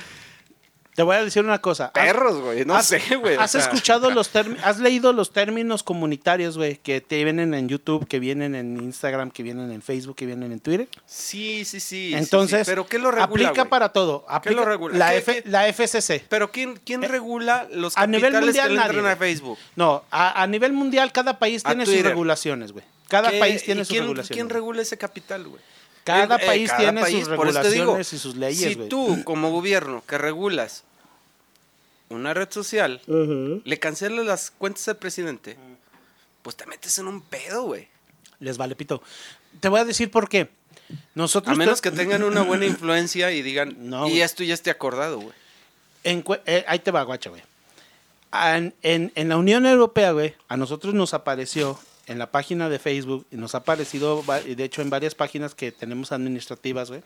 Te 0.98 1.04
voy 1.04 1.14
a 1.14 1.22
decir 1.22 1.44
una 1.44 1.60
cosa. 1.60 1.84
¿Has- 1.84 1.92
perros, 1.92 2.40
güey, 2.40 2.64
no 2.64 2.74
has- 2.74 2.86
sé, 2.86 3.00
güey. 3.22 3.36
o 3.36 3.40
¿Has 3.40 3.52
sea. 3.52 3.60
escuchado 3.60 4.10
los 4.10 4.30
términos, 4.30 4.64
has 4.64 4.80
leído 4.80 5.12
los 5.12 5.32
términos 5.32 5.84
comunitarios, 5.84 6.58
güey, 6.58 6.78
que 6.78 7.00
te 7.00 7.22
vienen 7.22 7.54
en 7.54 7.68
YouTube, 7.68 8.08
que 8.08 8.18
vienen 8.18 8.56
en 8.56 8.76
Instagram, 8.78 9.30
que 9.30 9.44
vienen 9.44 9.70
en 9.70 9.80
Facebook, 9.80 10.16
que 10.16 10.26
vienen 10.26 10.50
en 10.50 10.58
Twitter? 10.58 10.88
Sí, 11.06 11.64
sí, 11.64 11.78
sí. 11.78 12.14
Entonces, 12.16 12.66
sí, 12.66 12.72
pero 12.72 12.88
¿qué 12.88 12.98
lo 12.98 13.12
regula, 13.12 13.48
aplica 13.50 13.66
para 13.66 13.90
todo. 13.90 14.26
¿Qué 14.42 14.50
lo 14.50 14.64
regula? 14.64 14.98
La, 14.98 15.10
¿Qué- 15.12 15.16
F- 15.18 15.42
qué? 15.44 15.48
la 15.48 15.68
FCC. 15.68 16.24
Pero 16.28 16.50
¿quién, 16.50 16.80
quién 16.84 17.04
Eh, 17.04 17.06
regula 17.06 17.68
los 17.70 17.96
a 17.96 18.04
nivel 18.08 18.32
capitales 18.32 18.46
mundial 18.46 18.66
que 18.66 18.72
le 18.74 18.80
nadie, 18.80 18.96
entran 18.98 19.12
a. 19.12 19.16
Facebook? 19.16 19.58
No, 19.76 20.02
a, 20.10 20.42
a 20.42 20.46
nivel 20.48 20.72
mundial 20.72 21.12
cada 21.12 21.38
país 21.38 21.62
A 21.64 21.68
tiene 21.68 21.86
sus 21.86 22.02
regulaciones, 22.02 22.72
güey. 22.72 22.84
Cada 23.06 23.30
¿Qué- 23.30 23.38
país 23.38 23.62
tiene 23.62 23.82
sus 23.84 23.90
quién, 23.90 24.02
regulaciones. 24.02 24.34
¿Quién 24.36 24.48
regula 24.50 24.82
ese 24.82 24.98
capital, 24.98 25.46
güey? 25.46 25.62
Cada 26.02 26.36
Eh, 26.36 26.40
eh, 26.42 26.46
país 26.46 26.70
cada 26.70 26.82
tiene 26.82 27.00
país, 27.02 27.18
sus 27.20 27.28
digo, 27.28 27.42
regulaciones 27.44 28.12
y 28.14 28.18
sus 28.18 28.34
leyes, 28.34 28.72
Si 28.72 28.88
tú, 28.88 29.22
como 29.24 29.50
gobierno, 29.52 30.02
que 30.08 30.16
regulas 30.16 30.84
una 32.10 32.34
red 32.34 32.48
social, 32.50 33.00
le 33.64 33.78
cancelas 33.78 34.24
las 34.24 34.50
cuentas 34.50 34.86
al 34.88 34.96
presidente, 34.96 35.56
pues 36.42 36.56
te 36.56 36.66
metes 36.66 36.98
en 36.98 37.08
un 37.08 37.20
pedo, 37.20 37.62
güey. 37.64 37.88
Les 38.40 38.56
vale 38.56 38.74
pito. 38.76 39.02
Te 39.60 39.68
voy 39.68 39.80
a 39.80 39.84
decir 39.84 40.10
por 40.10 40.28
qué. 40.28 40.48
Nosotros 41.14 41.54
A 41.54 41.58
menos 41.58 41.80
te- 41.80 41.90
que 41.90 41.96
tengan 41.96 42.22
una 42.22 42.42
buena 42.42 42.64
influencia 42.66 43.30
y 43.32 43.42
digan, 43.42 43.76
No, 43.90 44.08
y 44.08 44.20
esto 44.22 44.42
ya 44.44 44.54
esté 44.54 44.70
acordado, 44.70 45.18
güey. 45.20 45.34
Eh, 46.04 46.64
ahí 46.66 46.78
te 46.78 46.90
va, 46.90 47.02
guacha, 47.02 47.30
güey. 47.30 47.42
En, 48.32 48.74
en- 48.82 49.12
en 49.14 49.28
la 49.28 49.36
Unión 49.36 49.66
Europea, 49.66 50.12
güey, 50.12 50.34
a 50.48 50.56
nosotros 50.56 50.94
nos 50.94 51.14
apareció 51.14 51.78
en 52.06 52.18
la 52.18 52.30
página 52.30 52.68
de 52.68 52.78
Facebook 52.78 53.26
y 53.30 53.36
nos 53.36 53.54
ha 53.54 53.58
aparecido, 53.58 54.22
de 54.44 54.64
hecho, 54.64 54.80
en 54.80 54.88
varias 54.90 55.14
páginas 55.14 55.54
que 55.54 55.72
tenemos 55.72 56.12
administrativas, 56.12 56.88
güey, 56.90 57.02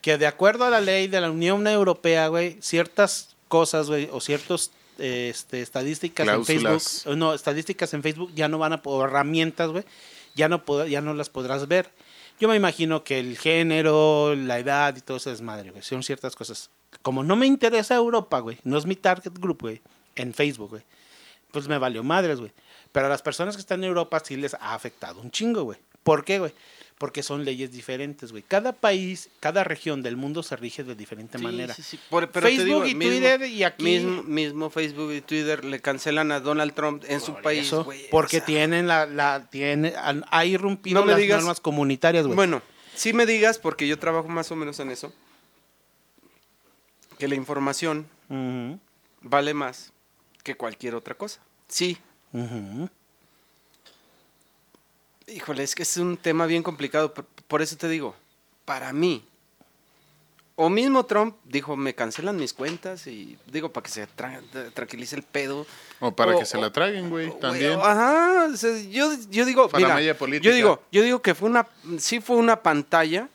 que 0.00 0.18
de 0.18 0.26
acuerdo 0.26 0.64
a 0.64 0.70
la 0.70 0.80
ley 0.80 1.08
de 1.08 1.20
la 1.20 1.30
Unión 1.30 1.66
Europea, 1.66 2.28
güey, 2.28 2.58
ciertas 2.60 3.36
cosas, 3.48 3.88
güey, 3.88 4.08
o 4.12 4.20
ciertos 4.20 4.70
eh, 4.98 5.28
este, 5.30 5.62
estadísticas 5.62 6.26
en. 6.28 6.44
Facebook, 6.44 6.82
o 7.06 7.16
no, 7.16 7.34
estadísticas 7.34 7.94
en 7.94 8.02
Facebook 8.02 8.32
ya 8.34 8.48
no 8.48 8.58
van 8.58 8.72
a 8.72 8.82
poder, 8.82 9.10
herramientas, 9.10 9.70
güey, 9.70 9.84
ya 10.34 10.48
no 10.48 10.62
ya 10.86 11.00
no 11.00 11.14
las 11.14 11.30
podrás 11.30 11.66
ver. 11.68 11.90
Yo 12.40 12.48
me 12.48 12.56
imagino 12.56 13.02
que 13.02 13.18
el 13.18 13.36
género, 13.36 14.34
la 14.36 14.60
edad 14.60 14.96
y 14.96 15.00
todo 15.00 15.16
eso 15.16 15.32
es 15.32 15.40
madre, 15.40 15.70
güey. 15.70 15.82
Son 15.82 16.04
ciertas 16.04 16.36
cosas. 16.36 16.70
Como 17.02 17.24
no 17.24 17.34
me 17.34 17.46
interesa 17.46 17.96
Europa, 17.96 18.38
güey, 18.38 18.58
no 18.62 18.78
es 18.78 18.86
mi 18.86 18.94
target 18.94 19.32
group, 19.38 19.62
güey, 19.62 19.80
en 20.14 20.32
Facebook, 20.32 20.70
güey. 20.70 20.82
Pues 21.50 21.66
me 21.66 21.78
valió 21.78 22.04
madres, 22.04 22.38
güey. 22.38 22.52
Pero 22.92 23.06
a 23.06 23.08
las 23.08 23.22
personas 23.22 23.56
que 23.56 23.60
están 23.60 23.80
en 23.80 23.88
Europa 23.88 24.20
sí 24.24 24.36
les 24.36 24.54
ha 24.54 24.74
afectado 24.74 25.20
un 25.20 25.30
chingo, 25.30 25.64
güey. 25.64 25.78
¿Por 26.02 26.24
qué, 26.24 26.38
güey? 26.38 26.52
Porque 26.98 27.22
son 27.22 27.44
leyes 27.44 27.70
diferentes, 27.70 28.32
güey. 28.32 28.42
Cada 28.42 28.72
país, 28.72 29.28
cada 29.38 29.62
región 29.62 30.02
del 30.02 30.16
mundo 30.16 30.42
se 30.42 30.56
rige 30.56 30.82
de 30.82 30.96
diferente 30.96 31.38
Sí, 31.38 31.44
manera. 31.44 31.72
sí, 31.72 31.82
sí. 31.82 31.98
Por- 32.10 32.28
pero 32.32 32.46
te 32.48 32.56
Facebook 32.56 32.64
digo, 32.66 32.86
y 32.86 32.94
mismo- 32.96 33.12
Twitter 33.12 33.42
y 33.48 33.62
aquí... 33.62 33.84
Mismo, 33.84 34.22
mismo 34.24 34.68
Facebook 34.70 35.12
y 35.12 35.20
Twitter 35.20 35.64
le 35.64 35.80
cancelan 35.80 36.32
a 36.32 36.40
Donald 36.40 36.72
Trump 36.74 37.04
en 37.06 37.20
su 37.20 37.34
país, 37.40 37.68
eso, 37.68 37.84
güey. 37.84 38.06
o 38.06 38.10
porque 38.10 38.38
sea, 38.38 38.46
tienen 38.46 38.88
la, 38.88 39.06
la 39.06 39.48
tiene, 39.48 39.94
han- 39.96 40.24
ha 40.30 40.44
irrumpido 40.44 40.98
No 40.98 41.06
me 41.06 41.12
las 41.12 41.20
digas- 41.20 41.38
normas 41.38 41.60
comunitarias, 41.60 42.24
güey. 42.26 42.34
Bueno, 42.34 42.62
sí 42.96 43.12
me 43.12 43.26
digas, 43.26 43.58
porque 43.60 43.86
yo 43.86 43.96
trabajo 44.00 44.26
más 44.26 44.50
o 44.50 44.56
menos 44.56 44.80
en 44.80 44.90
eso, 44.90 45.12
que 47.18 47.28
la 47.28 47.34
información 47.36 48.08
vale 49.22 49.54
más 49.54 49.92
que 50.42 50.56
cualquier 50.56 50.94
otra 50.96 51.14
cosa. 51.14 51.40
Sí. 51.68 51.96
ujú. 52.32 52.88
Híjole, 55.28 55.62
es 55.62 55.74
que 55.74 55.82
es 55.82 55.96
un 55.96 56.16
tema 56.16 56.46
bien 56.46 56.62
complicado. 56.62 57.12
Por, 57.12 57.24
por 57.24 57.62
eso 57.62 57.76
te 57.76 57.88
digo, 57.88 58.14
para 58.64 58.92
mí, 58.92 59.24
o 60.56 60.68
mismo 60.68 61.04
Trump 61.06 61.36
dijo, 61.44 61.76
me 61.76 61.94
cancelan 61.94 62.36
mis 62.36 62.52
cuentas 62.52 63.06
y 63.06 63.38
digo, 63.46 63.70
para 63.72 63.84
que 63.84 63.90
se 63.90 64.08
tra- 64.08 64.40
tranquilice 64.74 65.14
el 65.16 65.22
pedo. 65.22 65.66
O 66.00 66.10
para 66.12 66.34
O- 66.34 66.38
que 66.38 66.46
se 66.46 66.58
la 66.58 66.70
traguen, 66.72 67.10
güey, 67.10 67.30
también. 67.38 67.78
Ajá, 67.80 68.48
o 68.52 68.56
sea, 68.56 68.76
yo, 68.90 69.12
yo 69.30 69.44
digo, 69.44 69.68
Para 69.68 69.94
mira, 69.96 70.12
yo 70.40 70.52
digo, 70.52 70.82
yo 70.90 71.02
digo 71.02 71.22
que 71.22 71.34
fue 71.34 71.48
una, 71.48 71.66
sí 71.98 72.20
fue 72.20 72.36
una 72.36 72.60
pantalla 72.62 73.28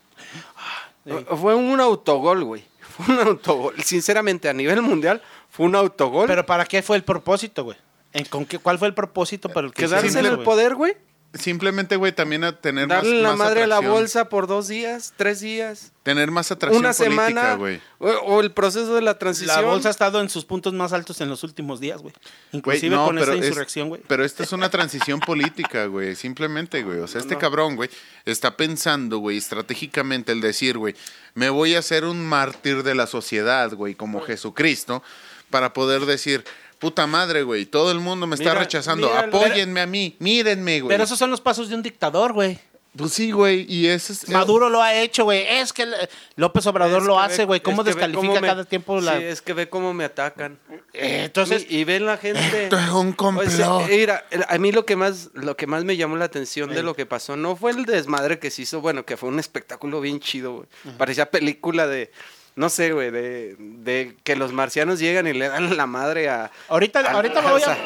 Fue 1.37 1.53
un 1.55 1.79
autogol, 1.81 2.43
güey. 2.43 2.63
Fue 2.89 3.13
un 3.15 3.21
autogol. 3.27 3.75
Sinceramente, 3.83 4.47
a 4.49 4.53
nivel 4.53 4.81
mundial, 4.81 5.21
fue 5.49 5.65
un 5.65 5.75
autogol. 5.75 6.27
Pero 6.27 6.45
¿para 6.45 6.65
qué 6.65 6.81
fue 6.81 6.95
el 6.95 7.03
propósito, 7.03 7.63
güey? 7.65 7.77
¿En- 8.13 8.25
¿Con 8.25 8.45
qué, 8.45 8.59
¿Cuál 8.59 8.77
fue 8.79 8.87
el 8.87 8.93
propósito 8.93 9.49
para 9.49 9.67
el 9.67 9.73
que 9.73 9.83
Quedarse 9.85 10.19
en 10.19 10.25
el 10.25 10.39
poder, 10.39 10.75
güey. 10.75 10.95
Simplemente, 11.33 11.95
güey, 11.95 12.11
también 12.11 12.43
a 12.43 12.59
tener 12.59 12.87
más, 12.87 12.97
Darle 12.97 13.21
la 13.23 13.29
más 13.29 13.37
madre 13.39 13.63
a 13.63 13.67
la 13.67 13.79
bolsa 13.79 14.29
por 14.29 14.45
dos 14.45 14.67
días, 14.67 15.13
tres 15.17 15.39
días, 15.39 15.91
Tener 16.03 16.29
más 16.29 16.51
atracción 16.51 16.79
una 16.85 16.93
política, 16.93 17.25
semana. 17.27 17.55
güey. 17.55 17.81
O, 17.97 18.07
o 18.09 18.41
el 18.41 18.51
proceso 18.51 18.93
de 18.93 19.01
la 19.01 19.17
transición. 19.17 19.55
La 19.55 19.67
bolsa 19.67 19.87
ha 19.87 19.91
estado 19.91 20.21
en 20.21 20.29
sus 20.29 20.45
puntos 20.45 20.73
más 20.73 20.93
altos 20.93 21.21
en 21.21 21.29
los 21.29 21.43
últimos 21.43 21.79
días, 21.79 22.01
güey. 22.03 22.13
Inclusive 22.51 22.95
no, 22.95 23.05
con 23.05 23.17
esa 23.17 23.25
pero 23.25 23.39
es- 23.39 23.47
insurrección, 23.47 23.89
güey. 23.89 24.01
Pero 24.07 24.23
esta 24.23 24.43
es 24.43 24.51
una 24.51 24.69
transición 24.69 25.19
política, 25.21 25.87
güey. 25.87 26.15
Simplemente, 26.15 26.83
güey. 26.83 26.99
O 26.99 27.07
sea, 27.07 27.19
este 27.19 27.33
no. 27.33 27.39
cabrón, 27.39 27.77
güey, 27.77 27.89
está 28.25 28.55
pensando, 28.55 29.17
güey, 29.17 29.37
estratégicamente 29.37 30.33
el 30.33 30.41
decir, 30.41 30.77
güey, 30.77 30.93
me 31.33 31.49
voy 31.49 31.73
a 31.73 31.79
hacer 31.79 32.05
un 32.05 32.23
mártir 32.23 32.83
de 32.83 32.93
la 32.93 33.07
sociedad, 33.07 33.73
güey, 33.73 33.95
como 33.95 34.21
Jesucristo, 34.21 35.01
para 35.49 35.73
poder 35.73 36.05
decir, 36.05 36.43
puta 36.79 37.07
madre, 37.07 37.43
güey, 37.43 37.65
todo 37.65 37.91
el 37.91 37.99
mundo 37.99 38.27
me 38.27 38.35
está 38.35 38.53
rechazando. 38.53 39.07
mira, 39.07 39.21
Apóyenme 39.21 39.81
a 39.81 39.85
mí, 39.87 40.15
mírenme, 40.19 40.81
güey. 40.81 40.93
Pero 40.93 41.03
esos 41.03 41.17
son 41.19 41.31
los 41.31 41.41
pasos 41.41 41.69
de 41.69 41.75
un 41.75 41.83
dictador, 41.83 42.33
güey. 42.33 42.59
Pues 42.95 43.11
sí, 43.13 43.31
güey. 43.31 43.65
Y 43.67 43.87
ese 43.87 44.13
es. 44.13 44.29
Maduro 44.29 44.69
lo 44.69 44.79
ha 44.79 44.93
hecho, 44.93 45.23
güey. 45.23 45.43
Es 45.47 45.73
que 45.73 45.87
le- 45.87 45.97
López 46.35 46.67
Obrador 46.67 47.01
Es 47.01 47.07
lo 47.07 47.15
que 47.15 47.19
ve- 47.21 47.25
hace, 47.25 47.45
güey. 47.45 47.59
¿Cómo 47.59 47.81
es 47.81 47.87
que 47.87 47.89
ve 47.89 47.95
descalifica 47.95 48.27
cómo 48.27 48.39
me- 48.41 48.47
cada 48.47 48.65
tiempo 48.65 49.01
la... 49.01 49.17
Sí, 49.17 49.23
es 49.23 49.41
que 49.41 49.53
ve 49.53 49.67
cómo 49.67 49.95
me 49.95 50.03
atacan. 50.05 50.59
Eh, 50.93 51.23
entonces, 51.25 51.65
y, 51.67 51.77
y 51.77 51.83
ven 51.85 52.05
la 52.05 52.17
gente. 52.17 52.65
Esto 52.65 52.77
es 52.77 52.89
un 52.89 53.13
complot. 53.13 53.47
O 53.47 53.49
sea, 53.49 53.87
mira, 53.89 54.23
el- 54.29 54.45
a 54.47 54.57
mí 54.59 54.71
lo 54.71 54.85
que 54.85 54.95
más 54.95 55.31
lo 55.33 55.57
que 55.57 55.65
más 55.65 55.83
me 55.85 55.97
llamó 55.97 56.17
la 56.17 56.25
atención 56.25 56.69
de 56.71 56.83
lo 56.83 56.95
que 56.95 57.07
pasó 57.07 57.35
no 57.35 57.55
fue 57.55 57.71
el 57.71 57.85
desmadre 57.85 58.37
que 58.37 58.51
se 58.51 58.61
hizo, 58.61 58.79
bueno, 58.79 59.05
que 59.07 59.17
fue 59.17 59.29
un 59.29 59.39
espectáculo 59.39 59.99
bien 59.99 60.19
chido, 60.19 60.53
güey. 60.57 60.67
Parecía 60.99 61.31
película 61.31 61.87
de 61.87 62.11
no 62.55 62.69
sé, 62.69 62.91
güey, 62.93 63.09
de, 63.11 63.55
de 63.59 64.15
que 64.23 64.35
los 64.35 64.53
marcianos 64.53 64.99
llegan 64.99 65.27
y 65.27 65.33
le 65.33 65.47
dan 65.49 65.75
la 65.77 65.85
madre 65.87 66.29
a 66.29 66.51
ahorita, 66.69 66.99
a- 66.99 67.11
ahorita 67.11 67.39
o 67.39 67.49
voy 67.51 67.61
a 67.65 67.77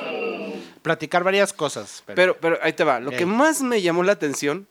platicar 0.82 1.24
varias 1.24 1.54
cosas. 1.54 2.04
Pero, 2.06 2.16
Pero, 2.16 2.38
pero 2.40 2.60
ahí 2.62 2.74
te 2.74 2.84
va. 2.84 3.00
Lo 3.00 3.12
que 3.12 3.26
más 3.26 3.62
me 3.62 3.82
llamó 3.82 4.04
la 4.04 4.12
atención 4.14 4.68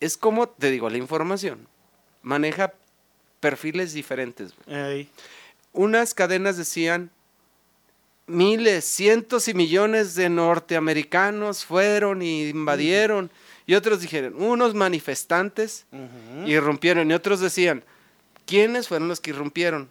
es 0.00 0.16
cómo, 0.16 0.48
te 0.48 0.70
digo, 0.70 0.88
la 0.90 0.98
información 0.98 1.66
maneja 2.22 2.72
perfiles 3.40 3.92
diferentes. 3.92 4.52
güey. 4.66 4.76
Unas 5.72 6.12
cadenas 6.14 6.56
decían 6.56 7.10
miles, 8.26 8.84
cientos 8.84 9.48
y 9.48 9.54
millones 9.54 10.14
de 10.14 10.28
norteamericanos 10.28 11.64
fueron 11.64 12.20
y 12.22 12.48
invadieron. 12.48 13.30
Y 13.66 13.74
otros 13.74 14.00
dijeron, 14.00 14.34
unos 14.42 14.74
manifestantes 14.74 15.84
irrumpieron. 16.46 17.10
Y 17.10 17.14
otros 17.14 17.40
decían, 17.40 17.84
¿quiénes 18.48 18.88
fueron 18.88 19.06
los 19.06 19.20
que 19.20 19.30
irrumpieron? 19.30 19.88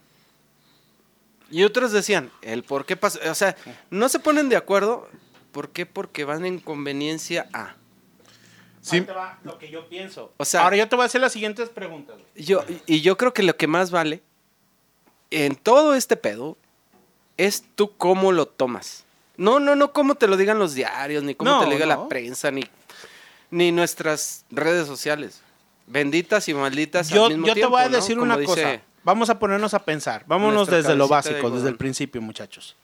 Y 1.50 1.62
otros 1.64 1.92
decían, 1.92 2.30
el 2.42 2.62
por 2.64 2.84
qué 2.84 2.96
pasó. 2.96 3.18
O 3.30 3.34
sea, 3.34 3.56
no 3.88 4.10
se 4.10 4.18
ponen 4.18 4.50
de 4.50 4.56
acuerdo. 4.56 5.08
¿Por 5.52 5.70
qué? 5.70 5.86
Porque 5.86 6.24
van 6.24 6.44
en 6.44 6.58
conveniencia 6.58 7.48
a. 7.54 7.74
Sí. 8.82 8.96
ahí 8.96 9.02
te 9.02 9.12
va 9.12 9.38
lo 9.44 9.58
que 9.58 9.70
yo 9.70 9.88
pienso. 9.88 10.32
O 10.36 10.44
sea- 10.44 10.62
Ahora 10.64 10.76
yo 10.76 10.88
te 10.88 10.96
voy 10.96 11.04
a 11.04 11.06
hacer 11.06 11.20
las 11.22 11.32
siguientes 11.32 11.68
preguntas. 11.70 12.16
Yo, 12.34 12.64
y 12.86 13.00
yo 13.00 13.16
creo 13.16 13.32
que 13.32 13.42
lo 13.42 13.56
que 13.56 13.66
más 13.66 13.90
vale 13.90 14.22
en 15.30 15.56
todo 15.56 15.94
este 15.94 16.16
pedo 16.16 16.56
es 17.38 17.64
tú 17.76 17.96
cómo 17.96 18.32
lo 18.32 18.46
tomas. 18.46 19.04
No, 19.36 19.58
no, 19.60 19.74
no 19.76 19.92
cómo 19.92 20.16
te 20.16 20.26
lo 20.26 20.36
digan 20.36 20.58
los 20.58 20.74
diarios, 20.74 21.22
ni 21.22 21.34
cómo 21.34 21.50
No, 21.50 21.60
te 21.60 21.66
lo 21.66 21.72
diga 21.72 21.86
no. 21.86 22.02
la 22.02 22.08
prensa, 22.08 22.50
ni, 22.50 22.64
ni 23.50 23.72
nuestras 23.72 24.44
redes 24.50 24.86
sociales. 24.86 25.42
Benditas 25.88 26.48
y 26.48 26.54
malditas 26.54 27.08
Yo, 27.08 27.24
al 27.26 27.30
mismo 27.32 27.46
yo 27.46 27.54
te 27.54 27.66
voy 27.66 27.82
a 27.82 27.88
decir 27.88 28.18
una 28.18 28.36
dice- 28.36 28.46
cosa. 28.46 28.80
Vamos 29.04 29.30
a 29.30 29.38
ponernos 29.38 29.72
a 29.74 29.84
pensar. 29.84 30.24
Vámonos 30.26 30.54
nuestra 30.54 30.76
desde 30.78 30.94
lo 30.94 31.04
de 31.04 31.10
básico, 31.10 31.50
desde 31.50 31.68
el 31.68 31.76
principio, 31.76 32.20
muchachos. 32.20 32.76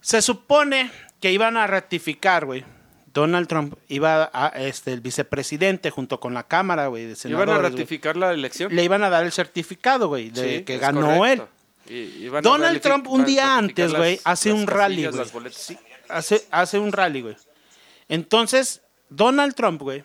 Se 0.00 0.22
supone 0.22 0.90
que 1.20 1.32
iban 1.32 1.56
a 1.56 1.66
ratificar, 1.66 2.46
güey. 2.46 2.64
Donald 3.12 3.46
Trump 3.46 3.74
iba 3.88 4.28
a, 4.32 4.48
este, 4.56 4.92
el 4.92 5.00
vicepresidente 5.00 5.90
junto 5.90 6.18
con 6.18 6.34
la 6.34 6.42
Cámara, 6.48 6.88
güey, 6.88 7.06
de 7.06 7.28
¿Iban 7.28 7.48
a 7.48 7.58
ratificar 7.58 8.16
la 8.16 8.32
elección? 8.32 8.74
Le 8.74 8.82
iban 8.82 9.04
a 9.04 9.10
dar 9.10 9.24
el 9.24 9.32
certificado, 9.32 10.08
güey, 10.08 10.30
de 10.30 10.58
Sí, 10.58 10.64
que 10.64 10.78
ganó 10.78 11.02
correcto. 11.16 11.48
él. 11.88 11.94
Y- 11.94 12.24
Donald 12.42 12.80
Trump 12.80 13.06
un 13.08 13.24
día 13.24 13.56
antes, 13.56 13.94
güey, 13.94 14.18
hace 14.24 14.52
un 14.52 14.66
rally, 14.66 15.06
güey. 15.06 15.26
hace, 16.08 16.44
hace 16.50 16.78
un 16.78 16.90
rally, 16.92 17.22
güey. 17.22 17.36
Entonces, 18.08 18.82
Donald 19.10 19.54
Trump, 19.54 19.80
güey, 19.82 20.02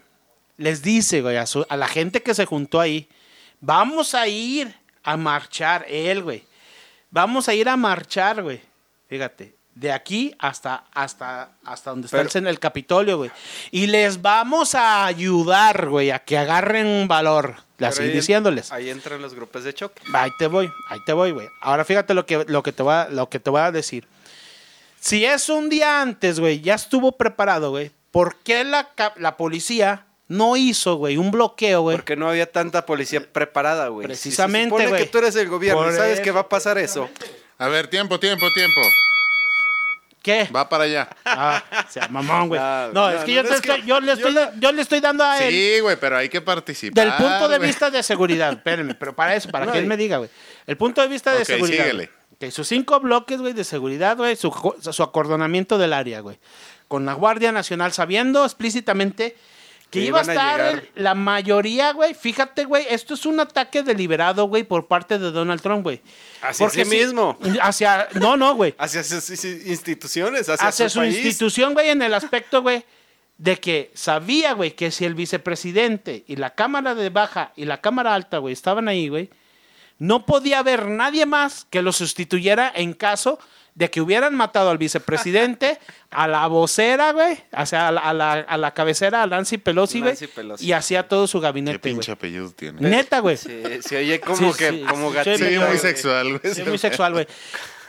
les 0.59 0.83
dice, 0.83 1.21
güey, 1.21 1.37
a, 1.37 1.45
su- 1.47 1.65
a 1.67 1.75
la 1.75 1.87
gente 1.87 2.21
que 2.21 2.35
se 2.35 2.45
juntó 2.45 2.79
ahí, 2.79 3.09
vamos 3.59 4.13
a 4.13 4.27
ir 4.27 4.75
a 5.03 5.17
marchar, 5.17 5.85
él, 5.89 6.21
güey. 6.21 6.43
Vamos 7.09 7.49
a 7.49 7.53
ir 7.55 7.67
a 7.67 7.75
marchar, 7.75 8.43
güey. 8.43 8.61
Fíjate, 9.07 9.55
de 9.73 9.91
aquí 9.91 10.35
hasta, 10.37 10.83
hasta, 10.93 11.53
hasta 11.65 11.89
donde 11.89 12.05
está 12.05 12.17
Pero- 12.17 12.29
el, 12.29 12.33
sen- 12.35 12.47
el 12.47 12.59
Capitolio, 12.59 13.17
güey. 13.17 13.31
Y 13.71 13.87
les 13.87 14.21
vamos 14.21 14.75
a 14.75 15.05
ayudar, 15.05 15.87
güey, 15.89 16.11
a 16.11 16.19
que 16.19 16.37
agarren 16.37 17.07
valor. 17.07 17.55
Pero 17.77 17.89
Así 17.89 18.03
ahí- 18.03 18.11
diciéndoles. 18.11 18.71
Ahí 18.71 18.89
entran 18.89 19.21
los 19.21 19.33
grupos 19.33 19.63
de 19.63 19.73
choque. 19.73 20.01
Ahí 20.13 20.29
te 20.37 20.47
voy, 20.47 20.69
ahí 20.89 20.99
te 21.05 21.13
voy, 21.13 21.31
güey. 21.31 21.47
Ahora 21.61 21.85
fíjate 21.85 22.13
lo 22.13 22.25
que, 22.25 22.43
lo 22.47 22.61
que, 22.61 22.71
te, 22.73 22.83
voy 22.83 22.93
a, 22.93 23.07
lo 23.09 23.29
que 23.29 23.39
te 23.39 23.49
voy 23.49 23.61
a 23.61 23.71
decir. 23.71 24.05
Si 24.99 25.23
es 25.23 25.47
un 25.47 25.69
día 25.69 26.01
antes, 26.01 26.39
güey, 26.41 26.59
ya 26.59 26.75
estuvo 26.75 27.13
preparado, 27.13 27.69
güey, 27.71 27.91
¿por 28.11 28.35
qué 28.37 28.65
la, 28.65 28.89
la 29.15 29.37
policía 29.37 30.05
no 30.29 30.55
hizo, 30.55 30.95
güey, 30.95 31.17
un 31.17 31.31
bloqueo, 31.31 31.81
güey? 31.81 31.97
Porque 31.97 32.15
no 32.15 32.29
había 32.29 32.49
tanta 32.49 32.85
policía 32.85 33.21
preparada, 33.21 33.87
güey. 33.89 34.05
Si 34.05 34.07
Precisamente, 34.07 34.69
se 34.69 34.69
supone 34.69 34.87
güey. 34.89 35.03
que 35.03 35.09
tú 35.09 35.17
eres 35.17 35.35
el 35.35 35.49
gobierno 35.49 35.81
Por 35.83 35.91
y 35.91 35.95
sabes 35.95 36.13
eso, 36.13 36.21
que 36.23 36.31
va 36.31 36.41
a 36.41 36.49
pasar 36.49 36.77
eso. 36.77 37.09
A 37.57 37.67
ver, 37.67 37.87
tiempo, 37.87 38.19
tiempo, 38.19 38.45
tiempo. 38.53 38.79
¿Qué? 40.21 40.49
Va 40.55 40.67
para 40.67 40.83
allá. 40.83 41.09
Ah, 41.25 41.63
o 41.87 41.91
sea, 41.91 42.07
mamón, 42.09 42.49
güey. 42.49 42.59
No, 42.59 42.91
No, 42.93 43.09
es 43.09 43.23
que 43.23 43.31
no, 43.31 43.37
yo, 43.37 43.43
no, 43.43 43.49
te 43.49 43.55
es 43.55 43.61
que 43.61 43.69
estoy, 43.71 43.87
yo, 43.87 43.99
le 44.01 44.11
estoy, 44.11 44.35
yo 44.59 44.71
le 44.71 44.81
estoy 44.81 44.99
dando 44.99 45.23
a 45.23 45.39
él 45.39 45.51
Sí, 45.51 45.79
güey, 45.79 45.95
pero 45.99 46.17
hay 46.17 46.29
que 46.29 46.41
participar. 46.41 47.05
del 47.05 47.13
punto 47.15 47.47
de 47.47 47.59
vista 47.59 47.89
de 47.89 48.03
seguridad. 48.03 48.51
Espérenme, 48.51 48.95
pero 48.95 49.15
para 49.15 49.35
eso, 49.35 49.49
para 49.49 49.65
No, 49.65 49.71
que 49.71 49.79
él 49.79 49.85
me 49.87 49.97
diga, 49.97 50.17
güey. 50.17 50.29
El 50.67 50.77
punto 50.77 51.01
de 51.01 51.07
vista 51.07 51.33
de 51.33 51.45
seguridad. 51.45 51.85
síguele. 51.85 52.09
güey. 52.37 52.49
Ok, 52.49 52.53
sus 52.53 52.67
cinco 52.67 52.99
bloques, 52.99 53.39
güey, 53.39 53.53
de 53.53 53.63
seguridad, 53.63 54.15
güey, 54.17 54.35
su, 54.35 54.51
su 54.91 55.03
acordonamiento 55.03 55.77
del 55.77 55.93
área, 55.93 56.19
güey. 56.19 56.37
Con 56.87 57.05
la 57.05 57.13
Guardia 57.13 57.51
Nacional, 57.51 57.91
sabiendo 57.93 58.43
explícitamente 58.45 59.35
que 59.89 59.99
Que 60.01 60.05
iba 60.05 60.19
a 60.19 60.21
estar 60.21 60.59
el- 60.61 60.89
la 60.95 61.15
mayoría, 61.15 61.93
güey. 61.93 62.13
Fíjate, 62.13 62.65
güey, 62.65 62.85
esto 62.89 63.15
es 63.15 63.25
un 63.25 63.39
ataque 63.39 63.81
deliberado, 63.81 64.45
güey, 64.47 64.63
por 64.63 64.87
parte 64.87 65.17
de 65.17 65.31
Donald 65.31 65.61
Trump, 65.61 65.83
güey. 65.83 66.01
Hacia 66.41 66.69
sí 66.69 66.83
si- 66.85 66.89
mismo. 66.89 67.37
Hacia, 67.61 68.07
no, 68.13 68.37
no, 68.37 68.53
güey 68.55 68.75
Hacia 68.77 69.03
sus 69.03 69.29
instituciones, 69.43 70.47
hacia, 70.49 70.67
hacia 70.67 70.89
su 70.89 70.99
país. 70.99 71.15
institución, 71.17 71.73
güey, 71.73 71.89
en 71.89 72.01
el 72.01 72.13
aspecto, 72.13 72.61
güey, 72.61 72.83
de 73.37 73.57
que 73.59 73.91
sabía, 73.95 74.53
güey, 74.53 74.71
que 74.75 74.91
si 74.91 75.05
el 75.05 75.15
vicepresidente 75.15 76.23
y 76.27 76.35
la 76.35 76.51
Cámara 76.55 76.93
de 76.93 77.09
Baja 77.09 77.53
y 77.55 77.65
la 77.65 77.81
Cámara 77.81 78.13
Alta, 78.13 78.37
güey, 78.37 78.53
estaban 78.53 78.87
ahí, 78.87 79.07
güey, 79.07 79.29
no 79.97 80.25
podía 80.25 80.59
haber 80.59 80.85
nadie 80.87 81.25
más 81.25 81.65
que 81.69 81.81
lo 81.81 81.91
sustituyera 81.93 82.71
en 82.75 82.93
caso 82.93 83.39
de 83.79 83.89
que 83.89 84.01
hubieran 84.01 84.35
matado 84.35 84.69
al 84.69 84.77
vicepresidente, 84.77 85.79
a 86.11 86.27
la 86.27 86.45
vocera, 86.47 87.13
güey, 87.13 87.37
o 87.57 87.65
sea, 87.65 87.87
a 87.87 87.91
la, 87.93 88.01
a 88.01 88.13
la, 88.13 88.33
a 88.33 88.57
la 88.57 88.73
cabecera, 88.73 89.23
a 89.23 89.27
Nancy 89.27 89.57
Pelosi, 89.57 89.99
güey, 89.99 90.11
Nancy 90.11 90.27
Pelosi. 90.27 90.65
y 90.65 90.73
hacía 90.73 91.07
todo 91.07 91.27
su 91.27 91.39
¿Qué 91.39 91.43
gabinete, 91.45 91.79
pinche 91.79 92.11
güey. 92.11 92.13
apellido 92.13 92.51
tiene? 92.51 92.81
Neta, 92.81 93.19
güey. 93.19 93.37
Sí, 93.37 93.63
se 93.81 93.97
oye 93.97 94.19
como 94.19 94.51
Sí, 94.53 94.59
que 94.59 94.69
sí, 94.71 94.83
como 94.87 95.09
sí, 95.11 95.15
gatito. 95.15 95.37
Sí, 95.37 95.43
muy 95.45 95.55
güey. 95.65 95.77
sexual, 95.79 96.39
güey. 96.39 96.53
Sí, 96.53 96.61
muy 96.63 96.77
sexual, 96.77 97.13
güey. 97.13 97.27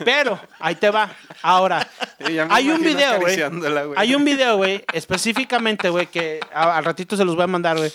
Pero, 0.04 0.40
ahí 0.60 0.76
te 0.76 0.90
va. 0.90 1.12
Ahora, 1.42 1.86
Sí, 2.24 2.34
ya 2.34 2.46
me 2.46 2.54
hay 2.54 2.68
un 2.70 2.76
imagino 2.76 2.88
video, 2.96 3.08
güey. 3.10 3.22
acariciándola, 3.22 3.84
güey. 3.84 3.98
Hay 3.98 4.14
un 4.14 4.24
video, 4.24 4.56
güey, 4.58 4.84
específicamente, 4.92 5.88
güey, 5.90 6.06
que 6.06 6.38
a- 6.54 6.76
al 6.76 6.84
ratito 6.84 7.16
se 7.16 7.24
los 7.24 7.34
voy 7.34 7.44
a 7.44 7.48
mandar, 7.48 7.76
güey. 7.78 7.92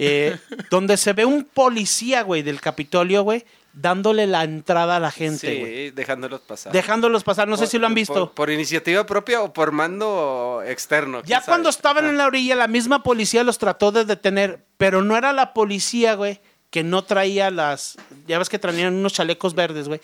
eh, 0.00 0.36
donde 0.70 0.96
se 0.96 1.12
ve 1.12 1.24
un 1.24 1.44
policía, 1.44 2.22
güey, 2.22 2.42
del 2.42 2.60
Capitolio, 2.60 3.22
güey, 3.22 3.44
dándole 3.80 4.26
la 4.26 4.44
entrada 4.44 4.96
a 4.96 5.00
la 5.00 5.10
gente. 5.10 5.86
Sí, 5.86 5.90
dejándolos 5.90 6.40
pasar. 6.40 6.72
Dejándolos 6.72 7.24
pasar, 7.24 7.46
no 7.48 7.56
sé 7.56 7.66
si 7.66 7.78
lo 7.78 7.86
han 7.86 7.94
visto. 7.94 8.14
Por, 8.14 8.32
por 8.32 8.50
iniciativa 8.50 9.06
propia 9.06 9.40
o 9.42 9.52
por 9.52 9.72
mando 9.72 10.62
externo. 10.66 11.22
Ya 11.24 11.40
cuando 11.42 11.70
sabe. 11.72 11.78
estaban 11.78 12.06
en 12.06 12.16
la 12.18 12.26
orilla, 12.26 12.54
la 12.56 12.66
misma 12.68 13.02
policía 13.02 13.44
los 13.44 13.58
trató 13.58 13.92
de 13.92 14.04
detener, 14.04 14.64
pero 14.76 15.02
no 15.02 15.16
era 15.16 15.32
la 15.32 15.54
policía, 15.54 16.14
güey, 16.14 16.40
que 16.70 16.82
no 16.82 17.04
traía 17.04 17.50
las. 17.50 17.96
Ya 18.26 18.38
ves 18.38 18.48
que 18.48 18.58
traían 18.58 18.94
unos 18.94 19.12
chalecos 19.12 19.54
verdes, 19.54 19.88
güey. 19.88 20.00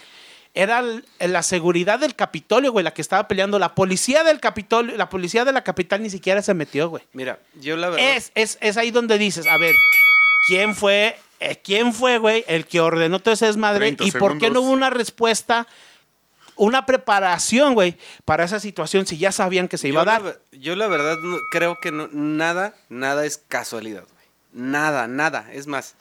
Era 0.57 0.79
el- 0.79 1.05
la 1.33 1.43
seguridad 1.43 1.99
del 1.99 2.15
Capitolio, 2.15 2.71
güey, 2.71 2.85
la 2.85 2.95
que 2.95 3.03
estaba 3.03 3.27
peleando. 3.27 3.59
La 3.59 3.75
policía 3.75 4.23
del 4.23 4.39
Capitolio, 4.39 4.97
la 4.97 5.09
policía 5.09 5.45
de 5.45 5.51
la 5.51 5.65
capital 5.65 6.01
ni 6.01 6.11
siquiera 6.11 6.43
se 6.43 6.55
metió, 6.55 6.89
güey. 6.91 7.03
Mira, 7.13 7.41
yo 7.61 7.77
la 7.77 7.89
verdad. 7.89 8.09
Es, 8.17 8.31
es, 8.37 8.57
es 8.61 8.77
ahí 8.77 8.93
donde 8.93 9.19
dices, 9.19 9.47
a 9.49 9.59
ver, 9.59 9.75
¿quién 10.47 10.77
fue, 10.77 11.17
quién 11.63 11.93
fue, 11.93 12.19
güey, 12.19 12.45
el 12.49 12.67
que 12.67 12.81
ordenó 12.81 13.21
todo 13.21 13.35
ese 13.35 13.47
desmadre? 13.47 13.79
30 13.93 14.05
¿Y 14.05 14.11
por 14.13 14.39
qué 14.39 14.51
no 14.51 14.61
hubo 14.63 14.71
una 14.71 14.91
respuesta, 14.91 15.67
una 16.57 16.87
preparación, 16.87 17.75
güey, 17.75 17.97
para 18.25 18.45
esa 18.45 18.61
situación 18.61 19.07
si 19.07 19.19
ya 19.19 19.33
sabían 19.33 19.69
que 19.69 19.77
se 19.79 19.89
iba 19.89 20.03
a 20.03 20.05
yo 20.05 20.11
dar? 20.25 20.41
yo 20.53 20.77
la 20.77 20.87
verdad 20.87 21.17
no- 21.23 21.39
creo 21.51 21.79
que 21.81 21.91
no- 21.93 22.09
nada, 22.13 22.75
nada 22.89 23.27
es 23.27 23.39
casualidad, 23.49 24.03
güey. 24.05 24.25
Nada, 24.53 25.09
nada. 25.09 25.51
Es 25.53 25.67
más, 25.67 25.95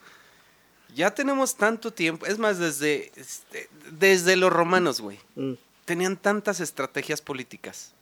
ya 0.96 1.12
tenemos 1.16 1.56
tanto 1.56 1.92
tiempo. 1.92 2.26
Es 2.28 2.38
más, 2.38 2.60
desde, 2.60 3.12
este, 3.16 3.68
desde 3.92 4.36
los 4.36 4.54
romanos, 4.54 5.02
güey. 5.02 5.20
Mm. 5.36 5.54
Tenían 5.86 6.18
tantas 6.18 6.60
estrategias 6.60 7.20
políticas. 7.22 7.94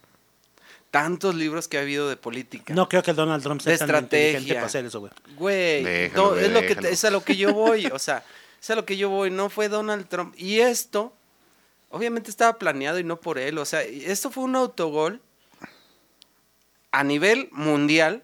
Tantos 0.91 1.35
libros 1.35 1.67
que 1.69 1.77
ha 1.77 1.81
habido 1.81 2.09
de 2.09 2.17
política. 2.17 2.73
No 2.73 2.89
creo 2.89 3.01
que 3.01 3.13
Donald 3.13 3.41
Trump 3.41 3.61
sea 3.61 3.71
De 3.71 3.77
tan 3.79 3.87
estrategia. 3.89 4.27
inteligente 4.27 4.53
para 4.55 4.65
hacer 4.67 4.85
eso, 4.85 4.99
güey. 4.99 5.11
Güey, 5.37 5.83
Déjalo, 5.83 6.23
no, 6.23 6.29
güey, 6.31 6.45
es, 6.45 6.51
lo 6.51 6.59
que, 6.61 6.67
déjalo. 6.67 6.87
es 6.89 7.05
a 7.05 7.09
lo 7.11 7.23
que 7.23 7.37
yo 7.37 7.53
voy. 7.53 7.85
O 7.93 7.99
sea, 7.99 8.23
es 8.61 8.69
a 8.69 8.75
lo 8.75 8.85
que 8.85 8.97
yo 8.97 9.09
voy. 9.09 9.31
No 9.31 9.49
fue 9.49 9.69
Donald 9.69 10.07
Trump. 10.09 10.35
Y 10.37 10.59
esto, 10.59 11.13
obviamente 11.89 12.29
estaba 12.29 12.57
planeado 12.59 12.99
y 12.99 13.05
no 13.05 13.21
por 13.21 13.37
él. 13.39 13.57
O 13.57 13.65
sea, 13.65 13.81
esto 13.83 14.29
fue 14.31 14.43
un 14.43 14.55
autogol 14.57 15.21
a 16.91 17.03
nivel 17.05 17.47
mundial. 17.53 18.23